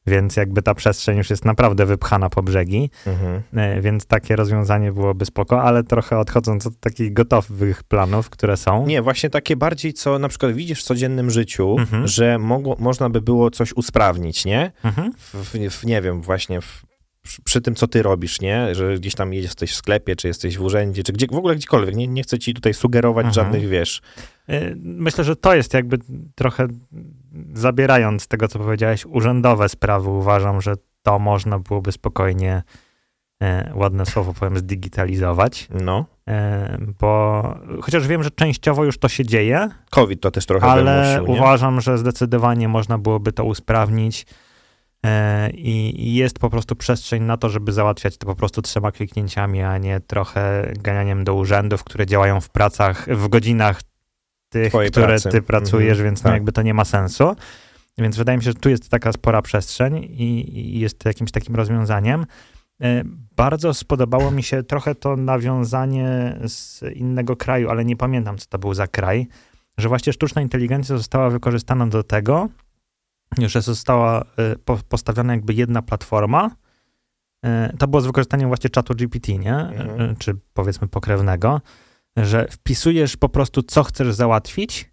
Więc 0.06 0.36
jakby 0.36 0.62
ta 0.62 0.74
przestrzeń 0.74 1.18
już 1.18 1.30
jest 1.30 1.44
naprawdę 1.44 1.86
wypchana 1.86 2.30
po 2.30 2.42
brzegi. 2.42 2.90
Mhm. 3.06 3.42
E, 3.56 3.80
Więc 3.80 4.06
takie 4.06 4.36
rozwiązanie 4.36 4.92
byłoby 4.92 5.24
spoko, 5.24 5.62
ale 5.62 5.84
trochę 5.84 6.18
odchodząc 6.18 6.66
od 6.66 6.80
takich 6.80 7.12
gotowych 7.12 7.82
planów, 7.82 8.30
które 8.30 8.56
są. 8.56 8.86
Nie, 8.86 9.02
właśnie 9.02 9.30
takie 9.30 9.56
bardziej, 9.56 9.92
co 9.92 10.18
na 10.18 10.28
przykład 10.28 10.52
widzisz 10.52 10.80
w 10.80 10.84
codziennym 10.86 11.30
życiu, 11.30 11.76
Mhm. 11.78 12.08
że 12.08 12.38
mogło, 12.38 12.76
można 12.78 13.10
by 13.10 13.20
było 13.20 13.50
coś 13.50 13.72
usprawnić, 13.72 14.44
nie? 14.44 14.72
Mhm. 14.84 15.12
W, 15.18 15.34
w, 15.34 15.70
w, 15.76 15.84
nie 15.86 16.02
wiem, 16.02 16.22
właśnie 16.22 16.60
w, 16.60 16.82
przy, 17.44 17.60
tym, 17.60 17.74
co 17.74 17.88
ty 17.88 18.02
robisz, 18.02 18.40
nie? 18.40 18.74
Że 18.74 18.94
gdzieś 18.94 19.14
tam 19.14 19.34
jesteś 19.34 19.72
w 19.72 19.74
sklepie, 19.74 20.16
czy 20.16 20.28
jesteś 20.28 20.58
w 20.58 20.62
urzędzie, 20.62 21.02
czy 21.02 21.12
gdzie, 21.12 21.26
w 21.26 21.36
ogóle 21.36 21.56
gdziekolwiek. 21.56 21.96
Nie, 21.96 22.08
nie 22.08 22.22
chcę 22.22 22.38
ci 22.38 22.54
tutaj 22.54 22.74
sugerować 22.74 23.26
Mhm. 23.26 23.34
żadnych, 23.34 23.68
wiesz. 23.68 24.00
E, 24.48 24.74
Myślę, 24.76 25.24
że 25.24 25.36
to 25.36 25.54
jest 25.54 25.74
jakby 25.74 25.98
trochę 26.34 26.68
zabierając 27.54 28.26
tego, 28.28 28.48
co 28.48 28.58
powiedziałeś, 28.58 29.06
urzędowe 29.06 29.68
sprawy. 29.68 30.10
Uważam, 30.10 30.60
że 30.60 30.74
to 31.02 31.18
można 31.18 31.58
byłoby 31.58 31.92
spokojnie, 31.92 32.62
e, 33.42 33.72
ładne 33.74 34.06
słowo 34.06 34.34
powiem, 34.34 34.58
zdigitalizować. 34.58 35.68
No. 35.70 36.06
E, 36.28 36.78
Bo 37.00 37.42
chociaż 37.82 38.06
wiem, 38.06 38.22
że 38.22 38.30
częściowo 38.30 38.84
już 38.84 38.98
to 38.98 39.08
się 39.08 39.24
dzieje, 39.24 39.68
COVID 39.90 40.20
to 40.20 40.30
też 40.30 40.46
trochę 40.46 40.66
ale 40.66 41.14
wymusił, 41.16 41.36
uważam, 41.36 41.80
że 41.80 41.98
zdecydowanie 41.98 42.68
można 42.68 42.98
byłoby 42.98 43.32
to 43.32 43.44
usprawnić 43.44 44.26
i 45.54 45.94
i 46.08 46.14
jest 46.14 46.38
po 46.38 46.50
prostu 46.50 46.76
przestrzeń 46.76 47.22
na 47.22 47.36
to, 47.36 47.48
żeby 47.48 47.72
załatwiać 47.72 48.16
to 48.18 48.26
po 48.26 48.34
prostu 48.34 48.62
trzema 48.62 48.92
kliknięciami, 48.92 49.62
a 49.62 49.78
nie 49.78 50.00
trochę 50.00 50.72
ganianiem 50.80 51.24
do 51.24 51.34
urzędów, 51.34 51.84
które 51.84 52.06
działają 52.06 52.40
w 52.40 52.48
pracach, 52.50 53.06
w 53.16 53.28
godzinach 53.28 53.80
tych, 54.48 54.68
Twojej 54.68 54.90
które 54.90 55.06
pracy. 55.06 55.28
ty 55.28 55.42
pracujesz, 55.42 55.98
Mhm, 55.98 56.04
więc 56.08 56.18
no 56.24 56.30
tak. 56.30 56.34
jakby 56.34 56.52
to 56.52 56.62
nie 56.62 56.74
ma 56.74 56.84
sensu. 56.84 57.36
Więc 57.98 58.16
wydaje 58.16 58.38
mi 58.38 58.44
się, 58.44 58.50
że 58.50 58.54
tu 58.58 58.68
jest 58.70 58.88
taka 58.88 59.12
spora 59.12 59.42
przestrzeń 59.42 59.96
i, 59.96 60.58
i 60.76 60.80
jest 60.80 61.04
jakimś 61.04 61.30
takim 61.30 61.56
rozwiązaniem. 61.56 62.26
E, 62.82 63.02
Bardzo 63.36 63.74
spodobało 63.74 64.30
mi 64.30 64.42
się 64.42 64.62
trochę 64.62 64.94
to 64.94 65.16
nawiązanie 65.16 66.36
z 66.46 66.82
innego 66.94 67.36
kraju, 67.36 67.70
ale 67.70 67.84
nie 67.84 67.96
pamiętam, 67.96 68.38
co 68.38 68.46
to 68.48 68.58
był 68.58 68.74
za 68.74 68.86
kraj, 68.86 69.26
że 69.78 69.88
właśnie 69.88 70.12
sztuczna 70.12 70.42
inteligencja 70.42 70.96
została 70.96 71.30
wykorzystana 71.30 71.86
do 71.86 72.02
tego, 72.02 72.48
że 73.46 73.62
została 73.62 74.24
po- 74.64 74.78
postawiona 74.88 75.32
jakby 75.32 75.54
jedna 75.54 75.82
platforma. 75.82 76.50
E, 77.44 77.72
To 77.78 77.88
było 77.88 78.00
z 78.00 78.06
wykorzystaniem 78.06 78.48
właśnie 78.48 78.70
czatu 78.70 78.94
GPT, 78.94 79.32
nie? 79.38 79.54
Mhm. 79.56 80.00
E, 80.00 80.14
Czy 80.18 80.34
powiedzmy 80.54 80.88
pokrewnego, 80.88 81.60
że 82.16 82.46
wpisujesz 82.50 83.16
po 83.16 83.28
prostu, 83.28 83.62
co 83.62 83.84
chcesz 83.84 84.14
załatwić 84.14 84.90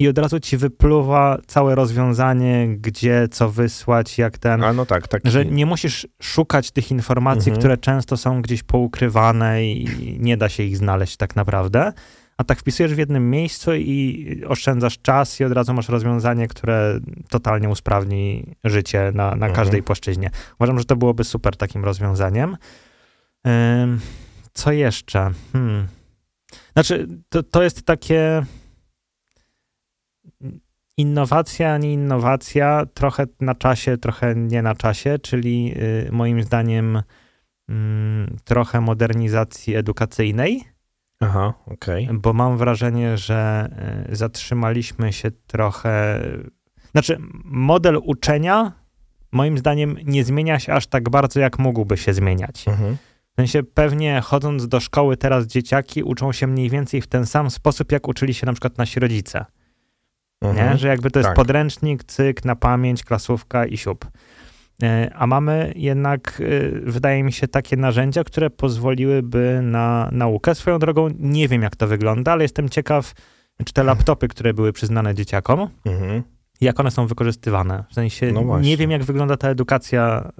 i 0.00 0.08
od 0.08 0.18
razu 0.18 0.40
ci 0.40 0.56
wypluwa 0.56 1.38
całe 1.46 1.74
rozwiązanie, 1.74 2.68
gdzie, 2.78 3.28
co 3.30 3.50
wysłać, 3.50 4.18
jak 4.18 4.38
ten 4.38 4.64
A 4.64 4.72
no 4.72 4.86
tak, 4.86 5.08
tak. 5.08 5.22
że 5.24 5.44
nie 5.44 5.66
musisz 5.66 6.06
szukać 6.22 6.70
tych 6.70 6.90
informacji, 6.90 7.48
Mhm. 7.50 7.58
które 7.58 7.76
często 7.78 8.16
są 8.16 8.42
gdzieś 8.42 8.62
poukrywane 8.62 9.64
i 9.64 10.16
nie 10.20 10.36
da 10.36 10.48
się 10.48 10.62
ich 10.62 10.76
znaleźć 10.76 11.16
tak 11.16 11.36
naprawdę. 11.36 11.92
A 12.40 12.44
tak 12.44 12.58
wpisujesz 12.58 12.94
w 12.94 12.98
jednym 12.98 13.30
miejscu 13.30 13.74
i 13.74 14.42
oszczędzasz 14.48 14.98
czas 15.02 15.40
i 15.40 15.44
od 15.44 15.52
razu 15.52 15.74
masz 15.74 15.88
rozwiązanie, 15.88 16.48
które 16.48 17.00
totalnie 17.28 17.68
usprawni 17.68 18.54
życie 18.64 19.12
na, 19.14 19.26
na 19.28 19.32
Mhm. 19.32 19.52
każdej 19.52 19.82
płaszczyźnie. 19.82 20.30
Uważam, 20.58 20.78
że 20.78 20.84
to 20.84 20.96
byłoby 20.96 21.24
super 21.24 21.56
takim 21.56 21.84
rozwiązaniem. 21.84 22.56
Co 24.52 24.72
jeszcze? 24.72 25.30
Hmm. 25.52 25.86
Znaczy, 26.72 27.08
to, 27.28 27.42
to 27.42 27.62
jest 27.62 27.82
takie 27.82 28.44
innowacja, 30.96 31.78
nie 31.78 31.92
innowacja, 31.92 32.86
trochę 32.94 33.26
na 33.40 33.54
czasie, 33.54 33.98
trochę 33.98 34.34
nie 34.34 34.62
na 34.62 34.74
czasie, 34.74 35.18
czyli 35.18 35.74
y, 36.08 36.12
moim 36.12 36.42
zdaniem 36.42 37.02
mm, 37.68 38.36
trochę 38.44 38.80
modernizacji 38.80 39.76
edukacyjnej, 39.76 40.64
Aha, 41.20 41.54
okej. 41.66 42.08
bo 42.12 42.32
mam 42.32 42.56
wrażenie, 42.56 43.18
że 43.18 43.68
y, 44.10 44.16
zatrzymaliśmy 44.16 45.12
się 45.12 45.30
trochę. 45.30 46.20
Znaczy, 46.92 47.18
model 47.44 48.00
uczenia 48.04 48.72
moim 49.32 49.58
zdaniem 49.58 49.96
nie 50.04 50.24
zmienia 50.24 50.58
się 50.58 50.72
aż 50.74 50.86
tak 50.86 51.10
bardzo, 51.10 51.40
jak 51.40 51.58
mógłby 51.58 51.96
się 51.96 52.14
zmieniać. 52.14 52.68
Mhm. 52.68 52.96
W 53.32 53.40
sensie 53.40 53.62
pewnie 53.62 54.20
chodząc 54.20 54.68
do 54.68 54.80
szkoły 54.80 55.16
teraz 55.16 55.46
dzieciaki 55.46 56.02
uczą 56.02 56.32
się 56.32 56.46
mniej 56.46 56.70
więcej 56.70 57.00
w 57.00 57.06
ten 57.06 57.26
sam 57.26 57.50
sposób, 57.50 57.92
jak 57.92 58.08
uczyli 58.08 58.34
się 58.34 58.46
na 58.46 58.52
przykład 58.52 58.78
nasi 58.78 59.00
rodzice. 59.00 59.44
Mhm. 60.42 60.78
Że 60.78 60.88
jakby 60.88 61.10
to 61.10 61.18
jest 61.18 61.28
Tak. 61.28 61.36
podręcznik, 61.36 62.04
cyk, 62.04 62.44
na 62.44 62.56
pamięć, 62.56 63.04
klasówka 63.04 63.66
i 63.66 63.76
siup. 63.76 64.06
E, 64.82 65.10
A 65.14 65.26
mamy 65.26 65.72
jednak, 65.76 66.42
e, 66.44 66.90
wydaje 66.90 67.22
mi 67.22 67.32
się, 67.32 67.48
takie 67.48 67.76
narzędzia, 67.76 68.24
które 68.24 68.50
pozwoliłyby 68.50 69.60
na 69.62 70.08
naukę. 70.12 70.54
Swoją 70.54 70.78
drogą 70.78 71.08
nie 71.18 71.48
wiem, 71.48 71.62
jak 71.62 71.76
to 71.76 71.86
wygląda, 71.86 72.32
ale 72.32 72.44
jestem 72.44 72.68
ciekaw, 72.68 73.12
czy 73.64 73.72
te 73.72 73.84
laptopy, 73.84 74.28
które 74.28 74.54
były 74.54 74.72
przyznane 74.72 75.14
dzieciakom, 75.14 75.68
Mhm. 75.86 76.22
jak 76.60 76.80
one 76.80 76.90
są 76.90 77.06
wykorzystywane. 77.06 77.84
W 77.90 77.94
sensie 77.94 78.32
No 78.32 78.60
nie 78.60 78.76
wiem, 78.76 78.90
jak 78.90 79.04
wygląda 79.04 79.36
ta 79.36 79.48
edukacja 79.48 80.30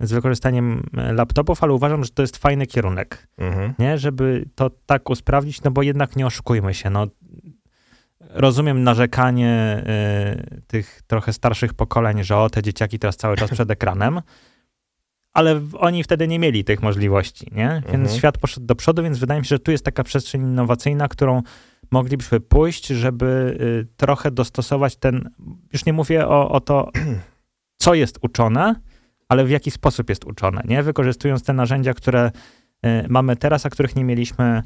y, 0.00 0.06
z 0.06 0.12
wykorzystaniem 0.12 0.82
e, 0.96 1.12
laptopów, 1.12 1.62
ale 1.62 1.72
uważam, 1.72 2.04
że 2.04 2.10
to 2.10 2.22
jest 2.22 2.36
fajny 2.36 2.66
kierunek, 2.66 3.28
Mhm. 3.38 3.74
nie? 3.78 3.98
Żeby 3.98 4.44
to 4.54 4.70
tak 4.86 5.10
usprawnić, 5.10 5.62
no 5.62 5.70
bo 5.70 5.82
jednak 5.82 6.16
nie 6.16 6.26
oszukujmy 6.26 6.74
się, 6.74 6.90
no. 6.90 7.06
Rozumiem 8.36 8.82
narzekanie 8.82 9.82
y, 10.56 10.62
tych 10.66 11.02
trochę 11.06 11.32
starszych 11.32 11.74
pokoleń, 11.74 12.24
że 12.24 12.36
o, 12.36 12.50
te 12.50 12.62
dzieciaki 12.62 12.98
teraz 12.98 13.16
cały 13.16 13.36
czas 13.36 13.50
przed 13.50 13.70
ekranem, 13.70 14.20
ale 15.32 15.60
oni 15.78 16.04
wtedy 16.04 16.28
nie 16.28 16.38
mieli 16.38 16.64
tych 16.64 16.82
możliwości, 16.82 17.46
nie? 17.52 17.68
Więc 17.68 17.94
Mhm. 17.94 18.18
świat 18.18 18.38
poszedł 18.38 18.66
do 18.66 18.74
przodu, 18.74 19.02
więc 19.02 19.18
wydaje 19.18 19.40
mi 19.40 19.46
się, 19.46 19.56
że 19.56 19.58
tu 19.58 19.70
jest 19.70 19.84
taka 19.84 20.04
przestrzeń 20.04 20.42
innowacyjna, 20.42 21.08
którą 21.08 21.42
moglibyśmy 21.90 22.40
pójść, 22.40 22.86
żeby 22.86 23.56
y, 23.60 23.86
trochę 23.96 24.30
dostosować 24.30 24.96
ten, 24.96 25.30
już 25.72 25.86
nie 25.86 25.92
mówię 25.92 26.28
o, 26.28 26.50
o 26.50 26.60
to, 26.60 26.90
co 27.82 27.94
jest 27.94 28.18
uczone, 28.22 28.74
ale 29.28 29.44
w 29.44 29.50
jaki 29.50 29.70
sposób 29.70 30.08
jest 30.08 30.24
uczone, 30.24 30.62
nie? 30.64 30.82
Wykorzystując 30.82 31.42
te 31.42 31.52
narzędzia, 31.52 31.94
które 31.94 32.30
y, 32.86 33.06
mamy 33.08 33.36
teraz, 33.36 33.66
a 33.66 33.70
których 33.70 33.96
nie 33.96 34.04
mieliśmy 34.04 34.62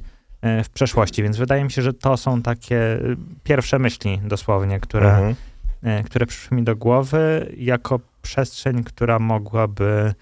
w 0.64 0.68
przeszłości, 0.68 1.22
więc 1.22 1.36
wydaje 1.36 1.64
mi 1.64 1.70
się, 1.70 1.82
że 1.82 1.92
to 1.92 2.16
są 2.16 2.42
takie 2.42 2.76
y, 2.92 3.16
pierwsze 3.44 3.78
myśli 3.78 4.20
dosłownie, 4.24 4.80
które, 4.80 5.10
Mhm. 5.10 5.34
y, 6.00 6.04
które 6.04 6.26
przyszły 6.26 6.56
mi 6.56 6.62
do 6.62 6.76
głowy 6.76 7.54
jako 7.56 8.00
przestrzeń, 8.22 8.84
która 8.84 9.18
mogłaby 9.18 10.14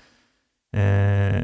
y, 0.77 0.79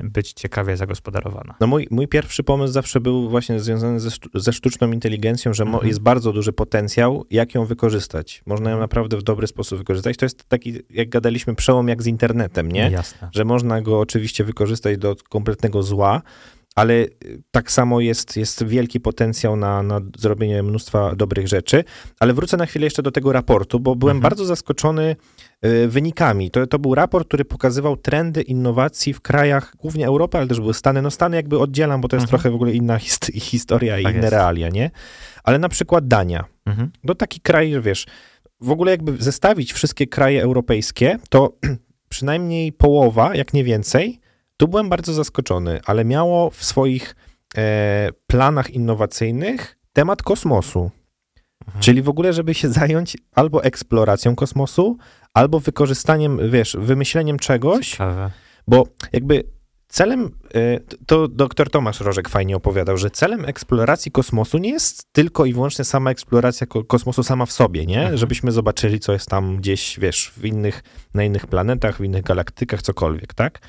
być 0.03 0.33
ciekawie 0.33 0.77
zagospodarowana. 0.77 1.55
No 1.61 1.67
mój, 1.67 1.89
mój 1.91 2.09
pierwszy 2.09 2.43
pomysł 2.43 2.73
zawsze 2.73 3.01
był 3.01 3.31
właśnie 3.31 3.61
związany 3.61 4.01
ze, 4.01 4.11
ze 4.35 4.53
sztuczną 4.53 4.93
inteligencją, 4.93 5.55
że 5.55 5.65
Mhm. 5.65 5.87
jest 5.87 6.01
bardzo 6.01 6.33
duży 6.33 6.53
potencjał, 6.53 7.25
jak 7.31 7.55
ją 7.55 7.65
wykorzystać. 7.65 8.43
Można 8.47 8.71
ją 8.71 8.79
naprawdę 8.81 9.17
w 9.17 9.23
dobry 9.23 9.47
sposób 9.47 9.79
wykorzystać. 9.79 10.17
To 10.17 10.25
jest 10.25 10.45
taki, 10.49 10.75
jak 10.91 11.09
gadaliśmy, 11.09 11.55
przełom 11.55 11.89
jak 11.89 12.03
z 12.03 12.07
internetem, 12.07 12.73
nie? 12.73 12.91
Jasne. 12.91 13.29
Że 13.33 13.45
można 13.45 13.81
go 13.83 14.01
oczywiście 14.01 14.45
wykorzystać 14.45 14.99
do 14.99 15.17
kompletnego 15.29 15.83
zła, 15.83 16.23
ale 16.75 16.95
y, 16.95 17.09
tak 17.51 17.73
samo 17.73 18.01
jest, 18.01 18.37
jest 18.37 18.65
wielki 18.67 19.01
potencjał 19.01 19.57
na, 19.57 19.83
na 19.83 20.01
zrobienie 20.19 20.63
mnóstwa 20.63 21.15
dobrych 21.15 21.49
rzeczy. 21.49 21.85
Ale 22.21 22.33
wrócę 22.35 22.57
na 22.57 22.67
chwilę 22.67 22.87
jeszcze 22.87 23.03
do 23.03 23.11
tego 23.11 23.33
raportu, 23.33 23.81
bo 23.81 23.97
byłem 23.97 24.17
Mhm. 24.17 24.31
bardzo 24.31 24.45
zaskoczony 24.45 25.17
y, 25.65 25.89
wynikami. 25.89 26.51
To, 26.51 26.67
to 26.67 26.79
był 26.79 26.95
raport, 26.95 27.29
który 27.29 27.45
pokazywał 27.45 27.97
trendy 27.97 28.43
innowacji 28.43 29.15
w 29.15 29.21
krajach, 29.21 29.75
głównie 29.79 30.07
Europy, 30.07 30.39
ale 30.39 30.47
też 30.47 30.61
były 30.61 30.75
Stany. 30.75 31.03
No 31.03 31.11
Stany 31.11 31.37
jakby 31.37 31.59
oddzielam, 31.59 32.01
bo 32.01 32.09
to 32.09 32.17
jest 32.17 32.25
Mhm. 32.25 32.31
trochę 32.41 32.51
w 32.51 32.55
ogóle 32.55 32.73
inna 32.73 32.97
hist- 32.99 33.33
historia 33.51 33.99
i 33.99 34.03
Tak 34.03 34.13
inne 34.15 34.23
jest. 34.23 34.33
realia, 34.33 34.69
nie? 34.69 34.91
Ale 35.45 35.59
na 35.59 35.69
przykład 35.69 36.09
Dania. 36.09 36.45
Mhm. 36.67 36.91
No 37.05 37.15
taki 37.15 37.41
kraj, 37.41 37.73
że 37.73 37.81
wiesz, 37.81 38.07
w 38.61 38.71
ogóle 38.71 38.91
jakby 38.91 39.17
zestawić 39.23 39.73
wszystkie 39.73 40.07
kraje 40.07 40.43
europejskie, 40.43 41.19
to 41.29 41.53
przynajmniej 42.09 42.73
połowa, 42.73 43.35
jak 43.37 43.55
nie 43.55 43.65
więcej, 43.65 44.21
tu 44.57 44.69
byłem 44.69 44.89
bardzo 44.89 45.13
zaskoczony, 45.13 45.81
ale 45.87 46.05
miało 46.05 46.51
w 46.51 46.65
swoich 46.65 47.17
e, 47.57 48.09
planach 48.27 48.71
innowacyjnych 48.71 49.77
temat 49.93 50.23
kosmosu. 50.23 50.91
Mhm. 51.67 51.83
Czyli 51.83 52.03
w 52.03 52.09
ogóle, 52.09 52.33
żeby 52.33 52.55
się 52.55 52.69
zająć 52.81 53.17
albo 53.35 53.65
eksploracją 53.65 54.37
kosmosu, 54.37 54.97
albo 55.35 55.61
wykorzystaniem, 55.61 56.51
wiesz, 56.51 56.77
wymyśleniem 56.81 57.39
czegoś, 57.39 57.91
Ciekawe. 57.91 58.31
bo 58.69 58.85
jakby 59.13 59.45
celem, 59.89 60.31
e, 60.55 60.81
to 61.07 61.29
doktor 61.29 61.71
Tomasz 61.71 62.01
Rożek 62.01 62.29
fajnie 62.29 62.57
opowiadał, 62.57 62.97
że 62.97 63.11
celem 63.11 63.45
eksploracji 63.45 64.13
kosmosu 64.13 64.59
nie 64.59 64.71
jest 64.71 65.03
tylko 65.13 65.45
i 65.45 65.53
wyłącznie 65.53 65.85
sama 65.85 66.11
eksploracja 66.11 66.67
ko- 66.67 66.85
kosmosu 66.85 67.23
sama 67.23 67.47
w 67.47 67.53
sobie, 67.53 67.87
nie? 67.87 67.99
Mhm. 68.01 68.17
Żebyśmy 68.17 68.53
zobaczyli, 68.53 69.01
co 69.01 69.13
jest 69.13 69.29
tam 69.29 69.57
gdzieś, 69.57 69.99
wiesz, 70.01 70.33
w 70.37 70.45
innych, 70.45 70.83
na 71.15 71.25
innych 71.25 71.47
planetach, 71.47 71.97
w 71.97 72.05
innych 72.05 72.23
galaktykach, 72.23 72.83
cokolwiek, 72.83 73.35
tak? 73.35 73.61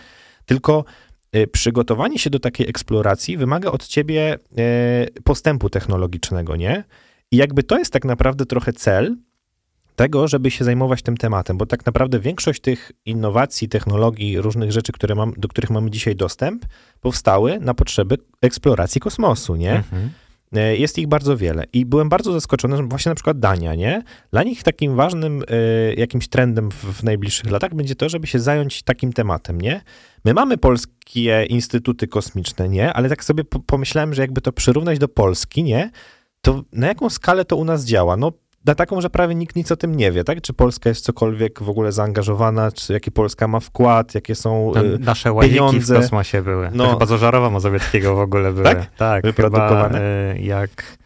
Tylko 0.45 0.85
e, 1.31 1.47
przygotowanie 1.47 2.19
się 2.19 2.29
do 2.29 2.39
takiej 2.39 2.69
eksploracji 2.69 3.37
wymaga 3.37 3.71
od 3.71 3.87
ciebie 3.87 4.37
e, 4.57 5.21
postępu 5.23 5.69
technologicznego, 5.69 6.55
nie? 6.55 6.83
I 7.31 7.37
jakby 7.37 7.63
to 7.63 7.77
jest 7.77 7.93
tak 7.93 8.05
naprawdę 8.05 8.45
trochę 8.45 8.73
cel 8.73 9.15
tego, 9.95 10.27
żeby 10.27 10.51
się 10.51 10.65
zajmować 10.65 11.01
tym 11.01 11.17
tematem, 11.17 11.57
bo 11.57 11.65
tak 11.65 11.85
naprawdę 11.85 12.19
większość 12.19 12.61
tych 12.61 12.91
innowacji, 13.05 13.69
technologii, 13.69 14.41
różnych 14.41 14.71
rzeczy, 14.71 14.91
które 14.91 15.15
mam, 15.15 15.33
do 15.37 15.47
których 15.47 15.69
mamy 15.69 15.91
dzisiaj 15.91 16.15
dostęp, 16.15 16.65
powstały 17.01 17.59
na 17.59 17.73
potrzeby 17.73 18.17
eksploracji 18.41 19.01
kosmosu, 19.01 19.55
nie? 19.55 19.75
Mhm. 19.75 20.09
E, 20.57 20.75
Jest 20.77 20.97
ich 20.97 21.07
bardzo 21.07 21.37
wiele. 21.37 21.63
I 21.73 21.85
byłem 21.85 22.09
bardzo 22.09 22.31
zaskoczony, 22.33 22.77
że 22.77 22.83
właśnie 22.83 23.09
na 23.09 23.15
przykład 23.15 23.39
Dania, 23.39 23.75
nie? 23.75 24.03
Dla 24.31 24.43
nich 24.43 24.63
takim 24.63 24.95
ważnym 24.95 25.43
e, 25.47 25.93
jakimś 25.93 26.27
trendem 26.27 26.71
w, 26.71 27.03
najbliższych 27.03 27.51
latach 27.51 27.75
będzie 27.75 27.95
to, 27.95 28.09
żeby 28.09 28.27
się 28.27 28.39
zająć 28.39 28.83
takim 28.83 29.13
tematem, 29.13 29.61
nie? 29.61 29.81
My 30.25 30.33
mamy 30.33 30.57
polskie 30.57 31.45
instytuty 31.49 32.07
kosmiczne, 32.07 32.69
nie? 32.69 32.93
Ale 32.93 33.09
tak 33.09 33.23
sobie 33.23 33.43
po- 33.43 33.59
pomyślałem, 33.59 34.13
że 34.13 34.21
jakby 34.21 34.41
to 34.41 34.51
przyrównać 34.51 34.99
do 34.99 35.07
Polski, 35.07 35.63
nie? 35.63 35.91
To 36.41 36.63
na 36.71 36.87
jaką 36.87 37.09
skalę 37.09 37.45
to 37.45 37.55
u 37.55 37.65
nas 37.65 37.85
działa? 37.85 38.17
No 38.17 38.31
na 38.65 38.75
taką, 38.75 39.01
że 39.01 39.09
prawie 39.09 39.35
nikt 39.35 39.55
nic 39.55 39.71
o 39.71 39.75
tym 39.75 39.95
nie 39.95 40.11
wie, 40.11 40.23
tak? 40.23 40.41
Czy 40.41 40.53
Polska 40.53 40.89
jest 40.89 41.03
cokolwiek 41.05 41.63
w 41.63 41.69
ogóle 41.69 41.91
zaangażowana, 41.91 42.71
czy 42.71 42.93
jaki 42.93 43.11
Polska 43.11 43.47
ma 43.47 43.59
wkład, 43.59 44.15
jakie 44.15 44.35
są... 44.35 44.71
No, 44.75 44.85
y, 44.85 44.99
nasze 44.99 45.33
łaziki 45.33 45.55
pieniądze. 45.55 45.95
w 45.95 46.01
kosmosie 46.01 46.41
były. 46.41 46.69
No. 46.73 46.83
To 46.85 46.91
chyba 46.93 47.05
z 47.05 47.11
Ożarowa 47.11 47.49
Mazowieckiego 47.49 48.15
w 48.15 48.19
ogóle 48.19 48.51
były. 48.51 48.63
Tak? 48.63 48.95
Tak, 48.95 49.23
Wyprodukowane? 49.23 49.83
chyba 49.87 49.99
y, 50.39 50.41
jak... 50.41 50.97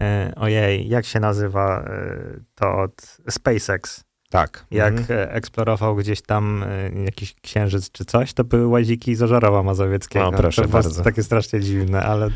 Y, 0.00 0.34
ojej, 0.36 0.88
jak 0.88 1.04
się 1.04 1.20
nazywa 1.20 1.84
y, 1.84 2.42
to 2.54 2.78
od 2.78 3.16
SpaceX? 3.30 4.04
tak. 4.30 4.66
Jak 4.70 4.94
Mhm. 4.98 5.28
eksplorował 5.32 5.96
gdzieś 5.96 6.22
tam 6.22 6.64
jakiś 7.04 7.34
księżyc 7.42 7.90
czy 7.90 8.04
coś, 8.04 8.32
to 8.32 8.44
były 8.44 8.66
łaziki 8.66 9.14
z 9.14 9.22
Ożarowa 9.22 9.62
Mazowieckiego. 9.62 10.26
O, 10.28 10.32
proszę 10.32 10.62
to 10.62 10.68
bardzo. 10.68 11.02
takie 11.04 11.22
strasznie 11.22 11.60
dziwne, 11.60 12.02
ale 12.02 12.28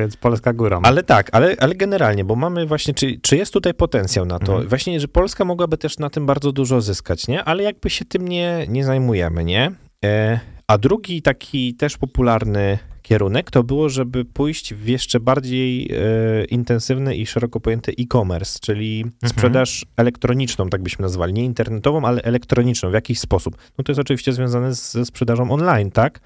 więc 0.00 0.16
Polska 0.16 0.52
górą. 0.52 0.80
Ale 0.82 1.02
tak, 1.02 1.28
ale, 1.32 1.56
ale 1.58 1.74
generalnie, 1.74 2.24
bo 2.24 2.36
mamy 2.36 2.66
właśnie, 2.66 2.94
czy, 2.94 3.20
czy 3.22 3.36
jest 3.36 3.52
tutaj 3.52 3.74
potencjał 3.74 4.26
na 4.26 4.38
to? 4.38 4.52
Mhm. 4.52 4.68
Właśnie, 4.68 5.00
że 5.00 5.08
Polska 5.08 5.44
mogłaby 5.44 5.78
też 5.78 5.98
na 5.98 6.10
tym 6.10 6.26
bardzo 6.26 6.52
dużo 6.52 6.80
zyskać, 6.80 7.28
nie? 7.28 7.44
Ale 7.44 7.62
jakby 7.62 7.90
się 7.90 8.04
tym 8.04 8.28
nie, 8.28 8.66
nie 8.68 8.84
zajmujemy, 8.84 9.44
nie? 9.44 9.72
E, 10.04 10.40
a 10.66 10.78
drugi 10.78 11.22
taki 11.22 11.74
też 11.74 11.96
popularny 11.96 12.78
kierunek 13.02 13.50
to 13.50 13.64
było, 13.64 13.88
żeby 13.88 14.24
pójść 14.24 14.74
w 14.74 14.86
jeszcze 14.86 15.20
bardziej 15.20 15.90
e, 15.92 16.44
intensywny 16.44 17.16
i 17.16 17.26
szeroko 17.26 17.60
pojęty 17.60 17.92
e-commerce, 17.98 18.58
czyli 18.62 19.04
sprzedaż 19.26 19.86
elektroniczną, 19.96 20.68
tak 20.68 20.82
byśmy 20.82 21.02
nazwali. 21.02 21.32
Nie 21.32 21.44
internetową, 21.44 22.04
ale 22.04 22.22
elektroniczną 22.22 22.90
w 22.90 22.94
jakiś 22.94 23.20
sposób. 23.20 23.56
No 23.78 23.84
to 23.84 23.92
jest 23.92 24.00
oczywiście 24.00 24.32
związane 24.32 24.74
z, 24.74 24.92
ze 24.92 25.04
sprzedażą 25.04 25.50
online, 25.50 25.90
tak? 25.90 26.20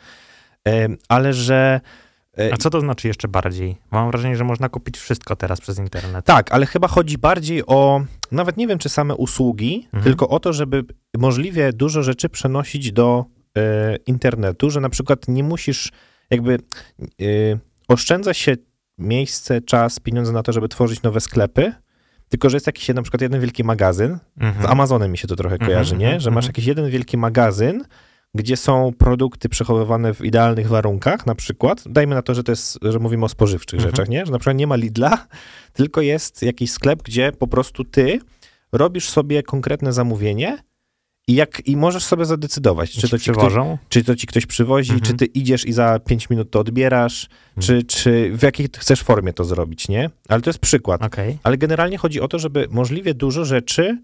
E, 0.68 0.88
ale 1.08 1.32
że 1.32 1.80
A 2.52 2.56
co 2.56 2.70
to 2.70 2.80
znaczy 2.80 3.08
jeszcze 3.08 3.28
bardziej? 3.28 3.76
Mam 3.90 4.10
wrażenie, 4.10 4.36
że 4.36 4.44
można 4.44 4.68
kupić 4.68 4.96
wszystko 4.98 5.36
teraz 5.36 5.60
przez 5.60 5.78
internet. 5.78 6.24
Tak, 6.24 6.52
ale 6.52 6.66
chyba 6.66 6.88
chodzi 6.88 7.18
bardziej 7.18 7.66
o, 7.66 8.04
nawet 8.32 8.56
nie 8.56 8.66
wiem, 8.66 8.78
czy 8.78 8.88
same 8.88 9.14
usługi, 9.14 9.82
Mhm. 9.84 10.02
tylko 10.04 10.28
o 10.28 10.40
to, 10.40 10.52
żeby 10.52 10.84
możliwie 11.18 11.72
dużo 11.72 12.02
rzeczy 12.02 12.28
przenosić 12.28 12.92
do 12.92 13.24
e, 13.58 13.96
internetu, 13.96 14.70
że 14.70 14.80
na 14.80 14.88
przykład 14.88 15.28
nie 15.28 15.42
musisz 15.44 15.92
jakby 16.30 16.54
e, 16.54 16.58
oszczędza 17.88 18.34
się 18.34 18.56
miejsce, 18.98 19.60
czas, 19.60 20.00
pieniądze 20.00 20.32
na 20.32 20.42
to, 20.42 20.52
żeby 20.52 20.68
tworzyć 20.68 21.02
nowe 21.02 21.20
sklepy, 21.20 21.72
tylko 22.28 22.50
że 22.50 22.56
jest 22.56 22.66
jakiś 22.66 22.88
na 22.88 23.02
przykład 23.02 23.20
jeden 23.22 23.40
wielki 23.40 23.64
magazyn, 23.64 24.18
Mhm. 24.40 24.66
z 24.66 24.70
Amazonem 24.70 25.12
mi 25.12 25.18
się 25.18 25.28
to 25.28 25.36
trochę 25.36 25.54
Mhm, 25.54 25.70
kojarzy, 25.70 25.96
nie? 25.96 26.06
mhm, 26.06 26.20
Że 26.20 26.30
masz 26.30 26.44
mhm. 26.44 26.48
jakiś 26.50 26.64
jeden 26.66 26.90
wielki 26.90 27.16
magazyn, 27.18 27.84
gdzie 28.34 28.56
są 28.56 28.92
produkty 28.98 29.48
przechowywane 29.48 30.14
w 30.14 30.20
idealnych 30.24 30.68
warunkach, 30.68 31.26
na 31.26 31.34
przykład. 31.34 31.82
Dajmy 31.86 32.14
na 32.14 32.22
to, 32.22 32.34
że 32.34 32.42
to 32.44 32.52
jest, 32.52 32.78
że 32.82 32.98
mówimy 32.98 33.24
o 33.24 33.28
spożywczych 33.28 33.78
Mhm. 33.80 33.90
rzeczach, 33.90 34.08
nie? 34.08 34.26
Że 34.26 34.32
na 34.32 34.38
przykład 34.38 34.56
nie 34.56 34.66
ma 34.66 34.76
Lidla, 34.76 35.26
tylko 35.72 36.00
jest 36.00 36.42
jakiś 36.42 36.70
sklep, 36.70 37.02
gdzie 37.02 37.32
po 37.32 37.46
prostu 37.46 37.84
ty 37.84 38.20
robisz 38.72 39.08
sobie 39.10 39.42
konkretne 39.42 39.92
zamówienie 39.92 40.58
i 41.28 41.34
jak 41.34 41.66
i 41.68 41.76
możesz 41.76 42.04
sobie 42.04 42.24
zadecydować, 42.24 42.90
czy 42.90 43.00
to, 43.00 43.00
ci 43.06 43.08
ktoś, 43.08 43.22
przywożą? 43.22 43.78
czy 43.88 44.04
to 44.04 44.16
ci 44.16 44.26
ktoś 44.26 44.46
przywozi, 44.46 44.92
Mhm. 44.92 45.06
czy 45.10 45.14
ty 45.16 45.24
idziesz 45.24 45.64
i 45.66 45.72
za 45.72 45.98
5 45.98 46.30
minut 46.30 46.50
to 46.50 46.60
odbierasz, 46.60 47.28
czy, 47.60 47.82
czy 47.82 48.30
w 48.36 48.42
jakiej 48.42 48.68
chcesz 48.78 49.02
formie 49.02 49.32
to 49.32 49.44
zrobić, 49.44 49.88
nie? 49.88 50.10
Ale 50.28 50.40
to 50.40 50.50
jest 50.50 50.58
przykład. 50.58 51.02
Okej. 51.04 51.38
Ale 51.42 51.58
generalnie 51.58 51.98
chodzi 51.98 52.20
o 52.20 52.28
to, 52.28 52.38
żeby 52.38 52.66
możliwie 52.70 53.14
dużo 53.14 53.44
rzeczy 53.44 53.98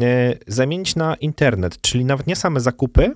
e, 0.00 0.34
zamienić 0.46 0.96
na 0.96 1.14
internet, 1.14 1.80
czyli 1.80 2.04
nawet 2.04 2.26
nie 2.26 2.36
same 2.36 2.60
zakupy, 2.60 3.12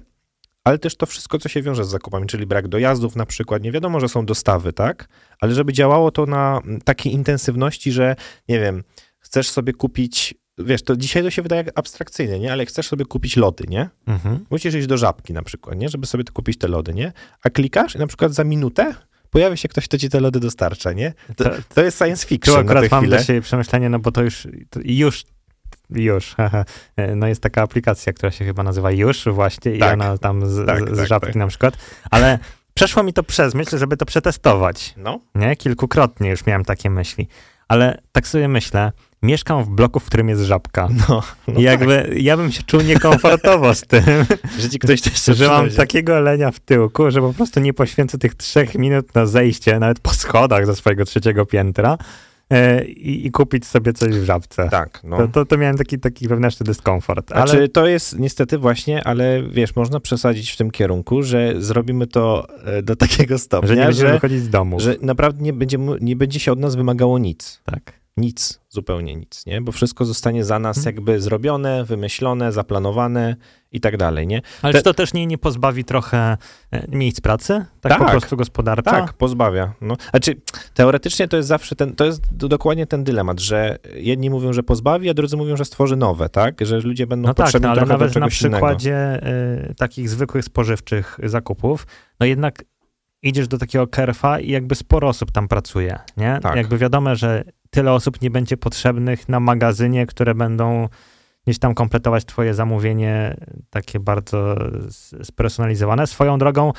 ale 0.69 0.79
też 0.79 0.97
to 0.97 1.07
wszystko, 1.07 1.39
co 1.39 1.49
się 1.49 1.63
wiąże 1.63 1.85
z 1.85 1.89
zakupami, 1.89 2.27
czyli 2.27 2.47
brak 2.47 2.69
dojazdów 2.69 3.17
na 3.17 3.27
przykład. 3.27 3.63
Nie 3.63 3.73
wiadomo, 3.73 4.01
że 4.01 4.09
są 4.09 4.27
dostawy, 4.27 4.73
tak? 4.73 5.09
Ale 5.41 5.55
żeby 5.55 5.73
działało 5.73 6.11
to 6.11 6.27
na 6.27 6.61
takiej 6.85 7.13
intensywności, 7.13 7.93
że 7.93 8.17
nie 8.49 8.61
wiem, 8.61 8.83
chcesz 9.21 9.51
sobie 9.51 9.73
kupić, 9.73 10.35
wiesz, 10.59 10.83
to 10.83 10.97
dzisiaj 10.97 11.23
to 11.23 11.31
się 11.31 11.43
wydaje 11.43 11.63
jak 11.65 11.79
abstrakcyjne, 11.79 12.39
nie? 12.39 12.53
Ale 12.53 12.67
chcesz 12.67 12.89
sobie 12.89 13.05
kupić 13.05 13.37
lody, 13.37 13.65
nie? 13.69 13.89
Mhm. 14.07 14.45
Musisz 14.51 14.75
iść 14.75 14.87
do 14.87 14.97
żabki 14.99 15.33
na 15.33 15.43
przykład, 15.43 15.79
nie? 15.79 15.89
Żeby 15.89 16.07
sobie 16.07 16.25
to 16.25 16.33
kupić 16.33 16.59
te 16.59 16.69
lody, 16.69 16.95
nie? 16.95 17.13
A 17.43 17.51
klikasz 17.51 17.95
i 17.95 17.99
na 17.99 18.07
przykład 18.07 18.33
za 18.35 18.45
minutę 18.45 18.95
pojawia 19.31 19.57
się 19.57 19.69
ktoś, 19.69 19.85
kto 19.89 19.99
ci 19.99 20.09
te 20.09 20.21
lody 20.21 20.41
dostarcza, 20.41 20.93
nie? 20.93 21.13
To, 21.37 21.45
To- 21.75 21.83
jest 21.85 21.99
science 21.99 22.23
Tu 22.23 22.29
fiction 22.29 22.55
na 22.55 22.61
tę 22.61 22.65
akurat 22.65 22.91
mam 22.91 23.01
chwilę. 23.01 23.17
dla 23.17 23.25
siebie 23.27 23.41
przemyślenie, 23.41 23.89
no 23.89 23.99
bo 23.99 24.13
to 24.13 24.23
już, 24.23 24.49
to 24.71 24.81
już 24.85 25.25
już. 25.91 26.37
No 27.17 27.27
jest 27.27 27.43
taka 27.43 27.63
aplikacja, 27.63 28.13
która 28.13 28.33
się 28.33 28.45
chyba 28.45 28.63
nazywa 28.63 28.91
Już 28.91 29.25
właśnie 29.29 29.73
i 29.75 29.79
Tak. 29.79 29.95
ona 29.95 30.19
tam 30.19 30.47
z, 30.47 30.67
Tak, 30.67 30.95
z 30.95 30.97
tak, 30.97 31.07
żabki 31.07 31.27
tak. 31.27 31.37
na 31.37 31.47
przykład. 31.47 31.77
Ale 32.11 32.39
przeszło 32.75 33.03
mi 33.03 33.13
to 33.13 33.23
przez 33.23 33.55
myśl, 33.55 33.79
żeby 33.79 33.97
to 33.97 34.07
przetestować. 34.07 34.95
No, 34.97 35.21
Nie? 35.35 35.57
Kilkukrotnie 35.57 36.31
już 36.31 36.47
miałem 36.47 36.65
takie 36.65 36.91
myśli. 36.91 37.29
Ale 37.69 37.99
tak 38.13 38.29
sobie 38.29 38.49
myślę, 38.49 38.93
mieszkam 39.23 39.65
w 39.65 39.69
bloku, 39.69 40.01
w 40.01 40.05
którym 40.05 40.29
jest 40.29 40.43
żabka. 40.43 40.89
no, 41.09 41.23
no 41.49 41.61
I 41.61 41.63
jakby 41.63 42.15
ja 42.17 42.37
bym 42.37 42.53
się 42.53 42.63
czuł 42.63 42.81
niekomfortowo 42.81 43.75
z 43.75 43.81
tym, 43.81 44.05
tak, 44.29 44.39
że 44.61 44.71
ci 44.71 44.79
ktoś 44.79 45.01
to 45.01 45.11
jeszcze 45.11 45.35
że 45.35 45.49
mam 45.49 45.71
takiego 45.71 46.17
olenia 46.17 46.51
w 46.51 46.61
tyłku, 46.61 47.11
że 47.11 47.21
po 47.21 47.33
prostu 47.33 47.61
nie 47.61 47.75
poświęcę 47.75 48.19
tych 48.19 48.35
trzech 48.35 48.75
minut 48.75 49.15
na 49.15 49.27
zejście, 49.27 49.79
nawet 49.79 50.01
po 50.01 50.11
schodach 50.11 50.67
ze 50.67 50.77
swojego 50.77 51.05
trzeciego 51.05 51.47
piętra 51.47 51.99
i, 52.87 53.27
i 53.27 53.31
kupić 53.31 53.67
sobie 53.67 53.93
coś 53.93 54.15
w 54.19 54.25
żabce. 54.25 54.69
Tak, 54.71 55.01
no. 55.05 55.17
To, 55.17 55.29
to, 55.29 55.45
to 55.45 55.59
miałem 55.59 55.77
taki, 55.77 55.99
taki 55.99 56.29
wewnętrzny 56.29 56.65
dyskomfort. 56.67 57.33
Ale 57.33 57.47
Znaczy, 57.47 57.69
to 57.69 57.87
jest 57.87 58.19
niestety 58.19 58.59
właśnie, 58.59 59.05
ale 59.05 59.43
wiesz, 59.43 59.77
można 59.77 60.01
przesadzić 60.01 60.51
w 60.51 60.57
tym 60.57 60.71
kierunku, 60.71 61.23
że 61.23 61.55
zrobimy 61.59 62.07
to 62.07 62.47
e, 62.65 62.83
do 62.83 62.97
takiego 62.97 63.35
że 63.35 63.39
stopnia, 63.39 63.75
nie 63.75 63.85
będziemy 63.85 64.09
że, 64.09 64.15
wychodzić 64.15 64.41
z 64.43 64.49
domu. 64.51 64.81
że 64.81 64.97
naprawdę 65.03 65.43
nie 65.43 65.53
będzie, 65.53 65.79
mu- 65.79 65.97
nie 66.01 66.17
będzie 66.17 66.41
się 66.41 66.53
od 66.53 66.59
nas 66.59 66.77
wymagało 66.77 67.19
nic. 67.19 67.61
Tak. 67.65 67.93
Nic, 68.21 68.61
zupełnie 68.69 69.17
nic, 69.17 69.47
nie? 69.47 69.61
Bo 69.61 69.73
wszystko 69.73 70.05
zostanie 70.05 70.45
za 70.45 70.59
nas 70.59 70.77
Mhm. 70.77 70.97
jakby 70.97 71.21
zrobione, 71.21 71.85
wymyślone, 71.85 72.53
zaplanowane 72.53 73.37
i 73.73 73.81
tak 73.81 73.97
dalej, 73.97 74.27
nie? 74.27 74.43
Ale 74.63 74.73
Te- 74.73 74.79
czy 74.79 74.85
to 74.85 74.95
też 74.95 75.15
nie, 75.15 75.27
nie 75.27 75.39
pozbawi 75.39 75.85
trochę 75.85 76.37
e, 76.73 76.87
miejsc 76.89 77.21
pracy? 77.21 77.65
Tak, 77.81 77.93
Tak. 77.93 77.99
po 78.05 78.11
prostu 78.11 78.37
gospodarczo? 78.37 78.91
Tak, 78.91 79.13
pozbawia. 79.13 79.73
No. 79.81 79.97
Znaczy, 80.11 80.35
teoretycznie 80.75 81.29
to 81.29 81.37
jest 81.37 81.49
zawsze 81.49 81.77
ten, 81.77 81.95
to 81.95 82.05
jest 82.05 82.35
do- 82.37 82.49
dokładnie 82.49 82.87
ten 82.87 83.05
dylemat, 83.05 83.41
że 83.41 83.79
jedni 83.95 84.31
mówią, 84.31 84.53
że 84.53 84.63
pozbawi, 84.63 85.11
a 85.11 85.15
drudzy 85.15 85.37
mówią, 85.37 85.57
że 85.57 85.65
stworzy 85.65 85.97
nowe, 85.97 86.29
tak? 86.29 86.67
Że 86.67 86.81
ludzie 86.81 87.07
będą 87.07 87.29
No 87.29 87.35
tak, 87.35 87.47
potrzebni 87.47 87.67
no, 87.67 87.71
ale 87.73 87.87
nawet 87.87 88.17
na 88.17 88.29
przykładzie 88.29 89.21
y, 89.71 89.75
takich 89.75 90.09
zwykłych 90.09 90.45
spożywczych 90.45 91.19
zakupów, 91.23 91.87
no 92.21 92.27
jednak 92.27 92.65
idziesz 93.23 93.49
do 93.49 93.59
takiego 93.59 93.87
kerfa 93.87 94.41
i 94.41 94.51
jakby 94.51 94.75
sporo 94.75 95.09
osób 95.09 95.31
tam 95.33 95.49
pracuje, 95.49 95.99
nie? 96.17 96.39
Tak. 96.43 96.57
Jakby 96.57 96.79
wiadomo, 96.79 97.15
że 97.17 97.45
tyle 97.79 97.93
osób 97.93 98.23
nie 98.23 98.31
będzie 98.31 98.57
potrzebnych 98.57 99.29
na 99.29 99.41
magazynie, 99.41 100.07
które 100.07 100.35
będą 100.35 100.89
gdzieś 101.47 101.59
tam 101.59 101.75
kompletować 101.75 102.25
twoje 102.25 102.55
zamówienie 102.55 103.37
takie 103.71 104.01
bardzo 104.01 104.57
spersonalizowane. 105.23 106.07
Swoją 106.07 106.39
drogą, 106.39 106.73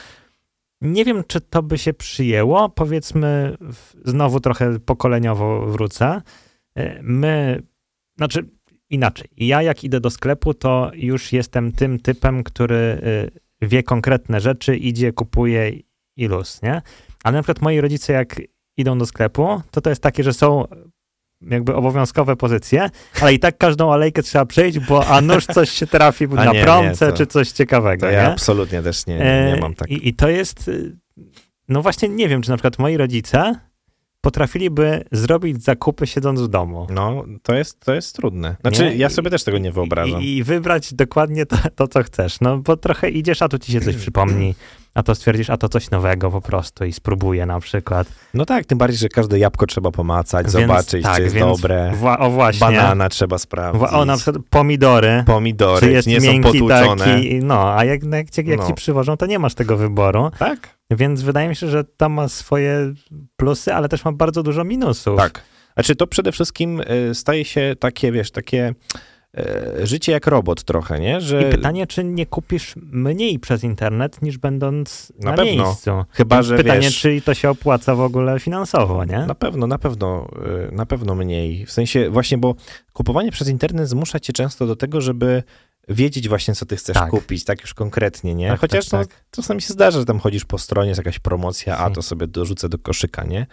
nie 0.81 1.05
wiem, 1.05 1.23
czy 1.27 1.41
to 1.41 1.63
by 1.63 1.77
się 1.77 1.93
przyjęło, 1.93 2.69
powiedzmy, 2.69 3.57
znowu 4.05 4.39
trochę 4.39 4.79
pokoleniowo 4.79 5.65
wrócę. 5.65 6.21
Y, 6.79 6.99
My, 7.01 7.61
znaczy 8.17 8.49
inaczej. 8.89 9.27
Ja 9.37 9.61
jak 9.61 9.83
idę 9.83 9.99
do 9.99 10.09
sklepu, 10.09 10.53
to 10.53 10.91
już 10.93 11.33
jestem 11.33 11.71
tym 11.71 11.99
typem, 11.99 12.43
który 12.43 13.01
y, 13.61 13.67
wie 13.67 13.83
konkretne 13.83 14.41
rzeczy, 14.41 14.77
idzie, 14.77 15.13
kupuje 15.13 15.71
i 16.15 16.27
luz, 16.27 16.61
nie? 16.61 16.81
Ale 17.23 17.37
na 17.37 17.43
przykład 17.43 17.61
moi 17.61 17.81
rodzice 17.81 18.13
jak 18.13 18.41
idą 18.79 18.97
do 18.97 19.05
sklepu, 19.05 19.61
to 19.71 19.81
to 19.81 19.89
jest 19.89 20.01
takie, 20.01 20.23
że 20.23 20.33
są 20.33 20.65
jakby 21.41 21.75
obowiązkowe 21.75 22.35
pozycje, 22.35 22.89
ale 23.21 23.33
i 23.33 23.39
tak 23.39 23.57
każdą 23.57 23.93
alejkę 23.93 24.23
trzeba 24.23 24.45
przejść, 24.45 24.79
bo 24.79 25.07
a 25.07 25.21
nuż 25.21 25.45
coś 25.45 25.69
się 25.69 25.87
trafi 25.87 26.27
na 26.27 26.45
nie, 26.45 26.51
nie, 26.59 26.63
promce, 26.63 27.11
to- 27.11 27.17
czy 27.17 27.25
coś 27.25 27.51
ciekawego, 27.51 28.05
To 28.05 28.11
nie? 28.11 28.17
ja 28.17 28.31
absolutnie 28.31 28.81
też 28.81 29.05
nie, 29.07 29.17
nie, 29.17 29.51
nie 29.55 29.61
mam 29.61 29.73
tak. 29.73 29.89
I, 29.89 30.07
I 30.07 30.13
to 30.13 30.29
jest, 30.29 30.67
y, 30.67 30.97
no 31.69 31.81
właśnie 31.81 32.09
nie 32.09 32.27
wiem, 32.29 32.41
czy 32.41 32.49
na 32.49 32.57
przykład 32.57 32.79
moi 32.79 32.97
rodzice 32.97 33.55
potrafiliby 34.21 35.03
zrobić 35.11 35.63
zakupy 35.63 36.07
siedząc 36.07 36.41
w 36.41 36.47
domu. 36.47 36.87
No, 36.89 37.25
to 37.43 37.55
jest, 37.55 37.85
to 37.85 37.93
jest 37.93 38.15
trudne. 38.15 38.55
Znaczy, 38.61 38.83
Nie? 38.83 38.95
ja 38.95 39.09
sobie 39.09 39.29
też 39.29 39.43
tego 39.43 39.57
nie 39.57 39.71
wyobrażam. 39.71 40.21
I, 40.21 40.37
I 40.37 40.43
wybrać 40.43 40.93
dokładnie 40.93 41.45
to, 41.45 41.57
to, 41.75 41.87
co 41.87 42.03
chcesz. 42.03 42.41
No 42.41 42.57
bo 42.57 42.77
trochę 42.77 43.09
idziesz, 43.09 43.41
a 43.41 43.47
tu 43.47 43.59
ci 43.59 43.71
się 43.71 43.81
coś 43.81 43.95
przypomni, 44.03 44.55
a 44.93 45.03
to 45.03 45.15
stwierdzisz, 45.15 45.49
a 45.49 45.57
to 45.57 45.69
coś 45.69 45.91
nowego 45.91 46.31
po 46.31 46.41
prostu 46.41 46.85
i 46.85 46.93
spróbuję 46.93 47.45
na 47.45 47.59
przykład. 47.59 48.07
No 48.33 48.45
tak, 48.45 48.65
tym 48.65 48.77
bardziej, 48.77 48.97
że 48.99 49.09
każde 49.09 49.39
jabłko 49.39 49.65
trzeba 49.65 49.91
pomacać, 49.91 50.43
Więc 50.43 50.53
zobaczyć, 50.53 51.03
tak, 51.03 51.15
czy 51.15 51.21
jest 51.21 51.39
dobre. 51.39 51.91
Wła, 51.95 52.19
o 52.19 52.29
właśnie. 52.29 52.67
Banana 52.67 53.09
trzeba 53.09 53.37
sprawdzić. 53.37 53.81
Wa- 53.81 53.91
O, 53.91 54.05
na 54.05 54.15
przykład 54.17 54.35
pomidory. 54.49 55.23
Pomidory, 55.25 55.87
czy 55.87 55.91
jest 55.91 56.07
nie 56.07 56.21
są 56.21 56.41
potłuczone. 56.41 57.05
taki, 57.05 57.39
no, 57.43 57.77
a 57.77 57.85
jak, 57.85 58.03
jak, 58.03 58.29
ci, 58.29 58.45
jak 58.45 58.59
No. 58.59 58.67
ci 58.67 58.73
przywożą, 58.73 59.17
to 59.17 59.25
nie 59.25 59.39
masz 59.39 59.53
tego 59.55 59.77
wyboru, 59.77 60.31
Tak, 60.39 60.77
więc 60.91 61.21
wydaje 61.21 61.49
mi 61.49 61.55
się, 61.55 61.67
że 61.67 61.83
to 61.83 62.09
ma 62.09 62.27
swoje 62.27 62.93
plusy, 63.35 63.73
ale 63.73 63.89
też 63.89 64.05
ma 64.05 64.11
bardzo 64.11 64.43
dużo 64.43 64.63
minusów. 64.63 65.17
tak. 65.17 65.41
Znaczy, 65.73 65.95
to 65.95 66.07
przede 66.07 66.31
wszystkim 66.31 66.81
y, 66.81 67.15
staje 67.15 67.45
się 67.45 67.75
takie, 67.79 68.11
wiesz, 68.11 68.31
takie 68.31 68.73
życie 69.83 70.11
jak 70.11 70.27
robot 70.27 70.63
trochę, 70.63 70.99
nie? 70.99 71.21
Że 71.21 71.41
I 71.47 71.51
pytanie, 71.51 71.87
czy 71.87 72.03
nie 72.03 72.25
kupisz 72.25 72.73
mniej 72.91 73.39
przez 73.39 73.63
internet, 73.63 74.21
niż 74.21 74.37
będąc 74.37 75.13
Na 75.19 75.31
na, 75.31 75.37
pewno. 75.37 75.63
miejscu. 75.63 75.91
chyba, 76.11 76.41
że 76.41 76.57
pytanie, 76.57 76.81
wiesz... 76.81 76.99
czy 76.99 77.21
to 77.21 77.33
się 77.33 77.49
opłaca 77.49 77.95
w 77.95 78.01
ogóle 78.01 78.39
finansowo, 78.39 79.05
nie? 79.05 79.25
Na 79.25 79.35
pewno, 79.35 79.67
na 79.67 79.77
pewno, 79.77 80.27
y, 80.69 80.75
na 80.75 80.85
pewno 80.85 81.15
mniej. 81.15 81.65
W 81.65 81.71
sensie 81.71 82.09
właśnie, 82.09 82.37
bo 82.37 82.55
kupowanie 82.93 83.31
przez 83.31 83.47
internet 83.47 83.89
zmusza 83.89 84.19
cię 84.19 84.33
często 84.33 84.67
do 84.67 84.75
tego, 84.75 85.01
żeby 85.01 85.43
wiedzieć 85.89 86.29
właśnie, 86.29 86.55
co 86.55 86.65
ty 86.65 86.75
chcesz 86.75 86.93
Tak. 86.97 87.09
kupić, 87.09 87.43
tak 87.45 87.61
już 87.61 87.73
konkretnie, 87.73 88.35
nie? 88.35 88.49
Tak, 88.49 88.59
Chociaż 88.59 88.85
tak, 88.89 88.99
no, 89.01 89.05
tak. 89.07 89.23
czasami 89.31 89.61
się 89.61 89.73
zdarza, 89.73 89.99
że 89.99 90.05
tam 90.05 90.19
chodzisz 90.19 90.45
po 90.45 90.57
stronie, 90.57 90.89
jest 90.89 90.97
jakaś 90.97 91.19
promocja, 91.19 91.73
a 91.73 91.77
Hmm. 91.77 91.93
to 91.95 92.01
sobie 92.01 92.27
dorzucę 92.27 92.69
do 92.69 92.77
koszyka, 92.77 93.23
nie? 93.23 93.47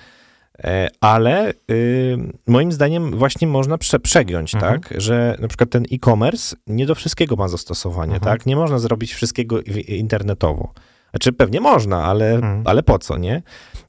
E, 0.64 0.88
Ale 1.00 1.52
y, 1.70 2.16
moim 2.46 2.72
zdaniem 2.72 3.11
właśnie 3.18 3.48
można 3.48 3.78
prze, 3.78 4.00
przegiąć, 4.00 4.54
Mhm. 4.54 4.72
tak, 4.80 4.94
że 5.00 5.36
na 5.40 5.48
przykład 5.48 5.70
ten 5.70 5.84
e-commerce 5.92 6.57
nie 6.66 6.86
do 6.86 6.94
wszystkiego 6.94 7.36
ma 7.36 7.48
zastosowanie, 7.48 8.14
Mhm. 8.14 8.22
tak? 8.38 8.46
Nie 8.46 8.57
można 8.57 8.78
zrobić 8.78 9.14
wszystkiego 9.14 9.61
internetowo. 9.88 10.72
Znaczy 11.11 11.32
pewnie 11.32 11.61
można, 11.61 12.04
ale, 12.04 12.34
Mhm. 12.34 12.62
ale 12.66 12.82
po 12.82 12.98
co, 12.98 13.18
nie? 13.18 13.42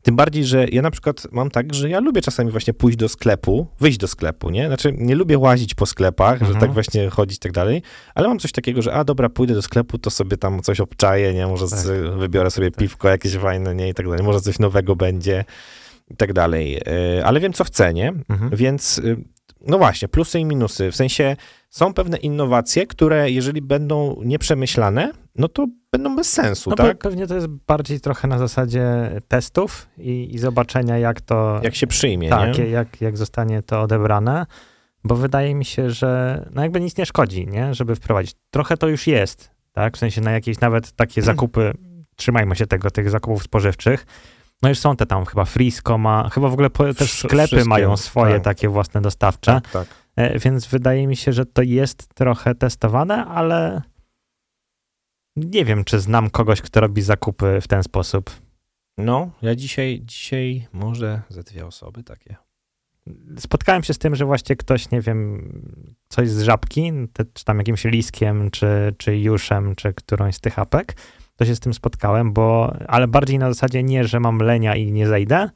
Tym 0.03 0.15
bardziej, 0.15 0.45
że 0.45 0.65
ja 0.71 0.81
na 0.81 0.91
przykład 0.91 1.27
mam 1.31 1.51
tak, 1.51 1.73
że 1.73 1.89
ja 1.89 1.99
lubię 1.99 2.21
czasami 2.21 2.51
właśnie 2.51 2.73
pójść 2.73 2.97
do 2.97 3.09
sklepu, 3.09 3.67
wyjść 3.79 3.97
do 3.97 4.07
sklepu, 4.07 4.49
nie? 4.49 4.67
Znaczy 4.67 4.93
nie 4.97 5.15
lubię 5.15 5.37
łazić 5.37 5.75
po 5.75 5.85
sklepach, 5.85 6.39
że 6.39 6.45
Mhm. 6.45 6.59
tak 6.61 6.73
właśnie 6.73 7.09
chodzić 7.09 7.37
i 7.37 7.39
tak 7.39 7.51
dalej, 7.51 7.81
ale 8.15 8.27
mam 8.27 8.39
coś 8.39 8.51
takiego, 8.51 8.81
że 8.81 8.93
a 8.93 9.03
dobra, 9.03 9.29
pójdę 9.29 9.53
do 9.53 9.61
sklepu, 9.61 9.97
to 9.97 10.09
sobie 10.09 10.37
tam 10.37 10.61
coś 10.61 10.79
obczaję, 10.79 11.33
nie? 11.33 11.47
Może 11.47 11.67
Tak. 11.67 11.79
z, 11.79 12.15
wybiorę 12.19 12.51
sobie 12.51 12.71
Tak. 12.71 12.79
piwko 12.79 13.09
jakieś 13.09 13.35
fajne, 13.37 13.75
nie? 13.75 13.89
I 13.89 13.93
tak 13.93 14.05
dalej. 14.09 14.23
Może 14.23 14.41
coś 14.41 14.59
nowego 14.59 14.95
będzie 14.95 15.45
i 16.09 16.15
tak 16.15 16.33
dalej. 16.33 16.77
E, 17.17 17.25
Ale 17.25 17.39
wiem, 17.39 17.53
co 17.53 17.63
chcę, 17.63 17.93
nie? 17.93 18.13
Mhm. 18.29 18.49
Więc 18.53 18.97
y, 18.97 19.17
no 19.67 19.77
właśnie, 19.77 20.07
plusy 20.07 20.39
i 20.39 20.45
minusy. 20.45 20.91
W 20.91 20.95
sensie 20.95 21.35
są 21.69 21.93
pewne 21.93 22.17
innowacje, 22.17 22.87
które 22.87 23.31
jeżeli 23.31 23.61
będą 23.61 24.21
nieprzemyślane, 24.25 25.11
no 25.35 25.47
to 25.47 25.67
będą 25.91 26.15
bez 26.15 26.29
sensu, 26.33 26.69
No 26.69 26.75
tak? 26.75 26.97
pe- 26.97 27.01
pewnie 27.01 27.27
to 27.27 27.35
jest 27.35 27.47
bardziej 27.47 27.99
trochę 27.99 28.27
na 28.27 28.37
zasadzie 28.37 29.11
testów 29.27 29.87
i, 29.97 30.35
i 30.35 30.39
zobaczenia, 30.39 30.97
jak 30.97 31.21
to. 31.21 31.59
Jak 31.63 31.75
się 31.75 31.87
przyjmie, 31.87 32.29
tak, 32.29 32.57
nie? 32.57 32.67
jak, 32.67 33.01
jak 33.01 33.17
zostanie 33.17 33.63
to 33.63 33.81
odebrane. 33.81 34.45
Bo 35.03 35.15
wydaje 35.15 35.55
mi 35.55 35.65
się, 35.65 35.89
że 35.91 36.41
no 36.53 36.61
jakby 36.61 36.81
nic 36.81 36.97
nie 36.97 37.05
szkodzi, 37.05 37.47
nie? 37.47 37.73
Żeby 37.73 37.95
wprowadzić. 37.95 38.35
Trochę 38.51 38.77
to 38.77 38.87
już 38.87 39.07
jest, 39.07 39.51
tak? 39.71 39.95
W 39.97 39.99
sensie 39.99 40.21
na 40.21 40.31
jakieś 40.31 40.59
nawet 40.59 40.91
takie 40.91 41.21
zakupy, 41.21 41.73
trzymajmy 42.15 42.55
się 42.55 42.67
tego, 42.67 42.91
tych 42.91 43.09
zakupów 43.09 43.43
spożywczych. 43.43 44.05
No 44.61 44.69
już 44.69 44.79
są 44.79 44.95
te 44.95 45.05
tam 45.05 45.25
chyba 45.25 45.45
Frisco 45.45 45.97
ma, 45.97 46.29
chyba 46.29 46.49
w 46.49 46.53
ogóle 46.53 46.69
też 46.69 47.11
sklepy 47.13 47.47
wszystkie, 47.47 47.69
mają 47.69 47.97
swoje 47.97 48.33
tak. 48.33 48.43
takie 48.43 48.69
własne 48.69 49.01
dostawcze. 49.01 49.51
Tak, 49.51 49.71
tak. 49.71 49.87
E, 50.15 50.39
Więc 50.39 50.67
wydaje 50.67 51.07
mi 51.07 51.15
się, 51.15 51.33
że 51.33 51.45
to 51.45 51.61
jest 51.61 52.07
trochę 52.15 52.55
testowane, 52.55 53.25
ale 53.25 53.81
nie 55.35 55.65
wiem, 55.65 55.83
czy 55.83 55.99
znam 55.99 56.29
kogoś, 56.29 56.61
kto 56.61 56.79
robi 56.79 57.01
zakupy 57.01 57.59
w 57.61 57.67
ten 57.67 57.83
sposób. 57.83 58.31
No, 58.97 59.29
ja 59.41 59.55
dzisiaj, 59.55 60.01
dzisiaj 60.03 60.67
może 60.73 61.21
ze 61.29 61.43
dwie 61.43 61.65
osoby 61.65 62.03
takie. 62.03 62.35
Spotkałem 63.39 63.83
się 63.83 63.93
z 63.93 63.97
tym, 63.97 64.15
że 64.15 64.25
właśnie 64.25 64.55
ktoś, 64.55 64.91
nie 64.91 65.01
wiem, 65.01 65.49
coś 66.09 66.29
z 66.29 66.41
żabki, 66.41 66.91
czy 67.33 67.45
tam 67.45 67.57
jakimś 67.57 67.83
liskiem, 67.83 68.51
czy, 68.51 68.95
czy 68.97 69.17
juszem, 69.17 69.75
czy 69.75 69.93
którąś 69.93 70.35
z 70.35 70.39
tych 70.39 70.59
apek, 70.59 70.95
to 71.37 71.45
się 71.45 71.55
z 71.55 71.59
tym 71.59 71.73
spotkałem, 71.73 72.33
bo, 72.33 72.73
ale 72.87 73.07
bardziej 73.07 73.39
na 73.39 73.53
zasadzie 73.53 73.83
nie, 73.83 74.03
że 74.03 74.19
mam 74.19 74.37
lenia 74.37 74.75
i 74.75 74.91
nie 74.91 75.07
zejdę, 75.07 75.49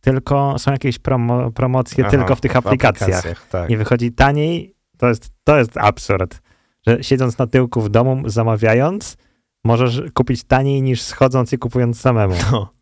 tylko 0.00 0.58
są 0.58 0.72
jakieś 0.72 0.98
promo, 0.98 1.50
promocje 1.50 2.04
Aha, 2.04 2.10
tylko 2.10 2.36
w 2.36 2.40
tych 2.40 2.56
aplikacjach. 2.56 3.48
tak. 3.48 3.70
i 3.70 3.76
wychodzi 3.76 4.12
taniej, 4.12 4.74
to 4.98 5.08
jest, 5.08 5.30
to 5.44 5.58
jest 5.58 5.76
absurd, 5.76 6.40
że 6.86 7.04
siedząc 7.04 7.38
na 7.38 7.46
tyłku 7.46 7.80
w 7.80 7.88
domu, 7.88 8.22
zamawiając, 8.28 9.16
możesz 9.64 10.02
kupić 10.14 10.44
taniej 10.44 10.82
niż 10.82 11.02
schodząc 11.02 11.52
i 11.52 11.58
kupując 11.58 12.00
samemu. 12.00 12.34
No. 12.52 12.72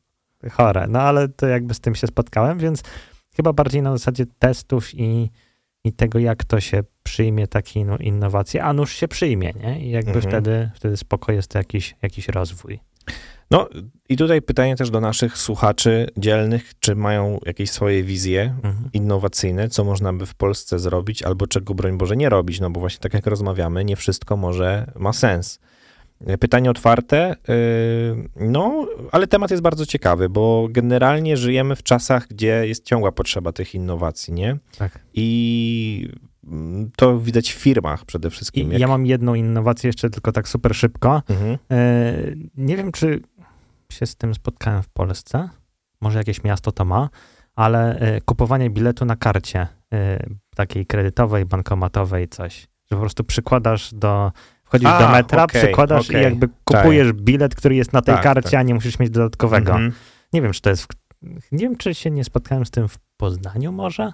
Chore. 0.50 0.86
No 0.88 1.00
ale 1.00 1.28
to 1.28 1.46
jakby 1.46 1.74
z 1.74 1.80
tym 1.80 1.94
się 1.94 2.06
spotkałem, 2.06 2.58
więc 2.58 2.82
chyba 3.36 3.52
bardziej 3.52 3.82
na 3.82 3.92
zasadzie 3.92 4.26
testów 4.38 4.94
i, 4.94 5.30
i 5.84 5.92
tego, 5.92 6.18
jak 6.18 6.44
to 6.44 6.60
się 6.60 6.82
przyjmie, 7.08 7.46
takie 7.46 7.84
no, 7.84 7.96
innowacje, 7.98 8.64
a 8.64 8.72
nuż 8.72 8.92
się 8.92 9.08
przyjmie, 9.08 9.52
nie? 9.64 9.80
I 9.80 9.90
jakby 9.90 10.12
Mhm. 10.14 10.26
wtedy, 10.30 10.70
wtedy 10.74 10.96
spoko 10.96 11.32
jest 11.32 11.48
to 11.50 11.58
jakiś, 11.58 11.96
jakiś 12.02 12.28
rozwój. 12.28 12.80
No 13.50 13.68
i 14.08 14.16
tutaj 14.16 14.42
pytanie 14.42 14.76
też 14.76 14.90
do 14.90 15.00
naszych 15.00 15.38
słuchaczy 15.38 16.06
dzielnych, 16.16 16.72
czy 16.80 16.94
mają 16.94 17.38
jakieś 17.46 17.70
swoje 17.70 18.02
wizje 18.02 18.42
Mhm. 18.64 18.90
innowacyjne, 18.92 19.68
co 19.68 19.84
można 19.84 20.12
by 20.12 20.26
w 20.26 20.34
Polsce 20.34 20.78
zrobić, 20.78 21.22
albo 21.22 21.46
czego 21.46 21.74
broń 21.74 21.98
Boże 21.98 22.16
nie 22.16 22.28
robić, 22.28 22.60
no 22.60 22.70
bo 22.70 22.80
właśnie 22.80 23.00
tak 23.00 23.14
jak 23.14 23.26
rozmawiamy, 23.26 23.84
nie 23.84 23.96
wszystko 23.96 24.36
może 24.36 24.92
ma 24.96 25.12
sens. 25.12 25.58
Pytanie 26.40 26.70
otwarte, 26.70 27.36
yy, 27.48 28.28
no, 28.36 28.86
ale 29.12 29.26
temat 29.26 29.50
jest 29.50 29.62
bardzo 29.62 29.86
ciekawy, 29.86 30.28
bo 30.28 30.68
generalnie 30.70 31.36
żyjemy 31.36 31.76
w 31.76 31.82
czasach, 31.82 32.26
gdzie 32.28 32.66
jest 32.66 32.84
ciągła 32.84 33.12
potrzeba 33.12 33.52
tych 33.52 33.74
innowacji, 33.74 34.32
nie? 34.34 34.56
Tak. 34.78 34.98
I 35.14 36.08
to 36.96 37.18
widać 37.18 37.52
w 37.52 37.56
firmach 37.56 38.04
przede 38.04 38.30
wszystkim. 38.30 38.72
Jak- 38.72 38.80
ja 38.80 38.88
mam 38.88 39.06
jedną 39.06 39.34
innowację 39.34 39.88
jeszcze 39.88 40.10
tylko 40.10 40.32
tak 40.32 40.48
super 40.48 40.74
szybko. 40.74 41.22
Mhm. 41.28 41.58
E, 41.70 42.12
Nie 42.56 42.76
wiem, 42.76 42.92
czy 42.92 43.20
się 43.92 44.06
z 44.06 44.16
tym 44.16 44.34
spotkałem 44.34 44.82
w 44.82 44.88
Polsce. 44.88 45.48
Może 46.00 46.18
jakieś 46.18 46.44
miasto 46.44 46.72
to 46.72 46.84
ma, 46.84 47.08
ale 47.56 47.98
e, 47.98 48.20
kupowanie 48.20 48.70
biletu 48.70 49.04
na 49.04 49.16
karcie 49.16 49.66
e, 49.92 50.26
takiej 50.56 50.86
kredytowej, 50.86 51.44
bankomatowej, 51.44 52.28
coś. 52.28 52.60
Że 52.60 52.96
po 52.96 53.00
prostu 53.00 53.24
przykładasz 53.24 53.94
do. 53.94 54.32
Wchodzisz 54.64 54.88
A, 54.88 54.98
do 55.00 55.08
metra, 55.08 55.44
okej, 55.44 55.62
przykładasz 55.62 56.08
okej. 56.10 56.20
i 56.20 56.24
jakby 56.24 56.48
kupujesz 56.64 57.12
bilet, 57.12 57.54
który 57.54 57.74
jest 57.74 57.92
na 57.92 58.02
tej 58.02 58.14
Tak, 58.14 58.24
karcie, 58.24 58.50
tak. 58.50 58.60
a 58.60 58.62
nie 58.62 58.74
musisz 58.74 58.98
mieć 58.98 59.10
dodatkowego. 59.10 59.72
Mhm. 59.72 59.92
Nie 60.32 60.42
wiem, 60.42 60.52
czy 60.52 60.60
to 60.60 60.70
jest. 60.70 60.82
W, 60.82 61.52
nie 61.52 61.58
wiem, 61.58 61.76
czy 61.76 61.94
się 61.94 62.10
nie 62.10 62.24
spotkałem 62.24 62.66
z 62.66 62.70
tym 62.70 62.88
w 62.88 62.98
Poznaniu 63.16 63.72
może? 63.72 64.12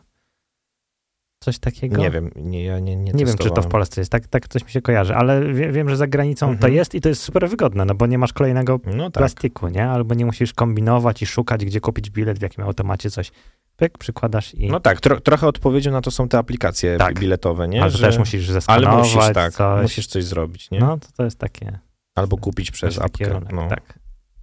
Coś 1.45 1.59
takiego? 1.59 1.97
Nie 1.97 2.11
wiem, 2.11 2.31
nie, 2.37 2.65
ja 2.65 2.79
nie, 2.79 2.97
nie 2.97 3.13
Nie 3.13 3.25
wiem, 3.25 3.37
czy 3.39 3.51
to 3.51 3.63
w. 3.63 3.67
Polsce 3.67 4.01
jest. 4.01 4.13
Tak, 4.13 4.27
tak 4.27 4.49
coś 4.49 4.65
mi 4.65 4.71
się 4.71 4.83
kojarzy, 4.83 5.15
ale 5.15 5.53
wie, 5.55 5.73
wiem, 5.73 5.89
że 5.89 5.97
za 5.97 6.07
granicą 6.07 6.47
to 6.47 6.53
Mhm. 6.53 6.75
jest 6.75 6.95
i 6.95 7.01
to 7.01 7.09
jest 7.09 7.23
super 7.23 7.49
wygodne, 7.49 7.85
no 7.85 7.95
bo 7.95 8.07
nie 8.07 8.19
masz 8.19 8.33
kolejnego 8.33 8.81
No 8.87 9.05
tak. 9.11 9.13
plastiku, 9.21 9.69
nie? 9.69 9.87
Albo 9.89 10.15
nie 10.15 10.27
musisz 10.27 10.53
kombinować 10.53 11.23
i 11.23 11.27
szukać, 11.27 11.65
gdzie 11.65 11.81
kupić 11.81 12.11
bilet, 12.11 12.39
w 12.39 12.43
jakim 12.43 12.65
automacie 12.65 13.11
coś. 13.11 13.33
Pyk, 13.77 13.99
przykładasz 13.99 14.55
i... 14.55 14.71
No 14.71 14.81
tak, 14.81 15.01
tro, 15.01 15.21
trochę 15.21 15.47
odpowiedzią 15.47 15.91
na 15.93 16.01
to 16.01 16.11
są 16.11 16.29
te 16.29 16.39
aplikacje 16.39 16.97
Tak. 16.99 17.21
biletowe, 17.21 17.69
nie? 17.69 17.83
ale 17.83 17.91
to 17.93 17.99
Że- 17.99 18.07
też 18.07 18.19
musisz 18.19 18.45
Ale 18.45 18.53
zeskanować 18.53 19.15
musisz, 19.15 19.33
tak, 19.35 19.53
coś. 19.53 19.83
musisz 19.83 20.07
coś 20.07 20.25
zrobić, 20.25 20.71
nie? 20.71 20.79
No, 20.79 20.99
to, 20.99 21.09
to 21.17 21.25
jest 21.25 21.39
takie... 21.39 21.79
Albo 22.15 22.37
kupić 22.37 22.71
przez 22.71 22.99
apkę. 23.01 23.25
kierunek, 23.25 23.53
No. 23.53 23.69
Tak. 23.69 23.99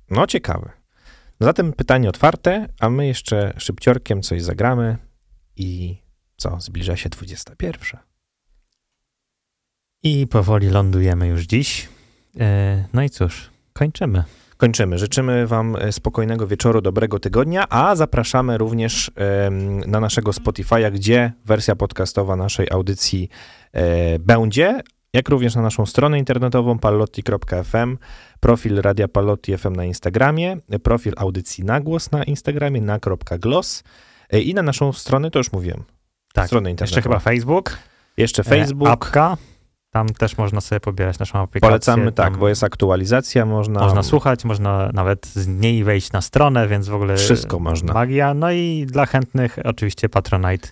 no, 0.10 0.28
ciekawe. 0.28 0.70
Zatem 1.40 1.74
pytanie 1.74 2.10
otwarte, 2.10 2.68
a 2.80 2.90
my 2.90 3.08
jeszcze 3.08 3.54
szybciorkiem 3.58 4.22
coś 4.22 4.42
zagramy 4.42 4.98
i 5.56 5.98
co, 6.42 6.58
zbliża 6.60 6.98
się 6.98 7.10
21. 7.10 8.00
I 10.04 10.28
powoli 10.28 10.70
lądujemy 10.70 11.28
już 11.28 11.42
dziś. 11.42 11.90
E, 12.40 12.86
No 12.94 13.04
i 13.04 13.10
cóż, 13.10 13.50
kończymy. 13.74 14.24
Kończymy. 14.58 14.98
Życzymy 14.98 15.48
Wam 15.48 15.76
e, 15.76 15.92
spokojnego 15.92 16.48
wieczoru, 16.48 16.82
dobrego 16.82 17.20
tygodnia, 17.20 17.70
a 17.70 17.96
zapraszamy 17.96 18.58
również 18.58 19.12
na 19.88 20.00
naszego 20.00 20.32
Spotify'a, 20.32 20.92
gdzie 20.92 21.34
wersja 21.46 21.76
podcastowa 21.76 22.36
naszej 22.36 22.68
audycji 22.72 23.30
e, 23.74 24.20
będzie, 24.20 24.82
jak 25.14 25.30
również 25.30 25.56
na 25.56 25.62
naszą 25.62 25.86
stronę 25.86 26.20
internetową 26.20 26.80
pallotti.fm, 26.80 27.98
profil 28.40 28.82
Radia 28.82 29.08
Pallotti 29.08 29.58
FM 29.58 29.74
na 29.74 29.86
Instagramie, 29.86 30.58
profil 30.84 31.14
audycji 31.18 31.64
Nagłos 31.64 32.12
na 32.12 32.24
Instagramie, 32.24 32.82
na.glos 32.82 33.84
i 34.32 34.54
na 34.54 34.62
naszą 34.64 34.94
stronę, 34.94 35.32
to 35.32 35.40
już 35.40 35.52
mówiłem, 35.52 35.84
Tak. 36.34 36.48
stronę 36.48 36.74
Jeszcze 36.82 37.02
chyba 37.02 37.20
Facebook. 37.20 37.78
Jeszcze 38.18 38.42
e, 38.42 38.46
Facebook. 38.46 38.90
Apka. 38.90 39.38
Tam 39.90 40.10
też 40.10 40.38
można 40.38 40.62
sobie 40.62 40.80
pobierać 40.80 41.20
naszą 41.20 41.40
aplikację. 41.40 41.70
Polecamy, 41.70 42.12
tak, 42.12 42.38
bo 42.38 42.50
jest 42.50 42.64
aktualizacja, 42.64 43.46
można... 43.46 43.80
Można 43.80 44.04
słuchać, 44.04 44.46
można 44.46 44.90
nawet 44.94 45.28
z 45.28 45.48
niej 45.48 45.84
wejść 45.84 46.12
na 46.12 46.22
stronę, 46.22 46.68
więc 46.68 46.88
w 46.88 46.94
ogóle 46.94 47.18
Wszystko 47.18 47.60
można. 47.60 47.94
magia. 47.94 48.34
No 48.34 48.52
i 48.52 48.86
dla 48.90 49.06
chętnych 49.06 49.60
oczywiście 49.64 50.10
Patronite. 50.10 50.70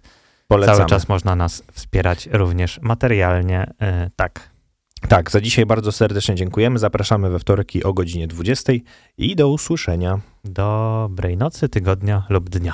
Polecamy. 0.47 0.77
Cały 0.77 0.89
czas 0.89 1.09
można 1.09 1.35
nas 1.35 1.63
wspierać 1.71 2.29
również 2.31 2.79
materialnie. 2.81 3.71
E, 3.81 4.09
tak. 4.15 4.49
Tak, 5.07 5.31
za 5.31 5.41
dzisiaj 5.41 5.65
bardzo 5.65 5.91
serdecznie 5.91 6.35
dziękujemy. 6.35 6.79
Zapraszamy 6.79 7.29
we 7.29 7.39
wtorki 7.39 7.83
o 7.83 7.93
godzinie 7.93 8.27
20 8.27 8.73
i 9.17 9.35
do 9.35 9.49
usłyszenia. 9.49 10.19
Dobrej 10.43 11.37
nocy, 11.37 11.69
tygodnia 11.69 12.23
lub 12.29 12.49
dnia. 12.49 12.73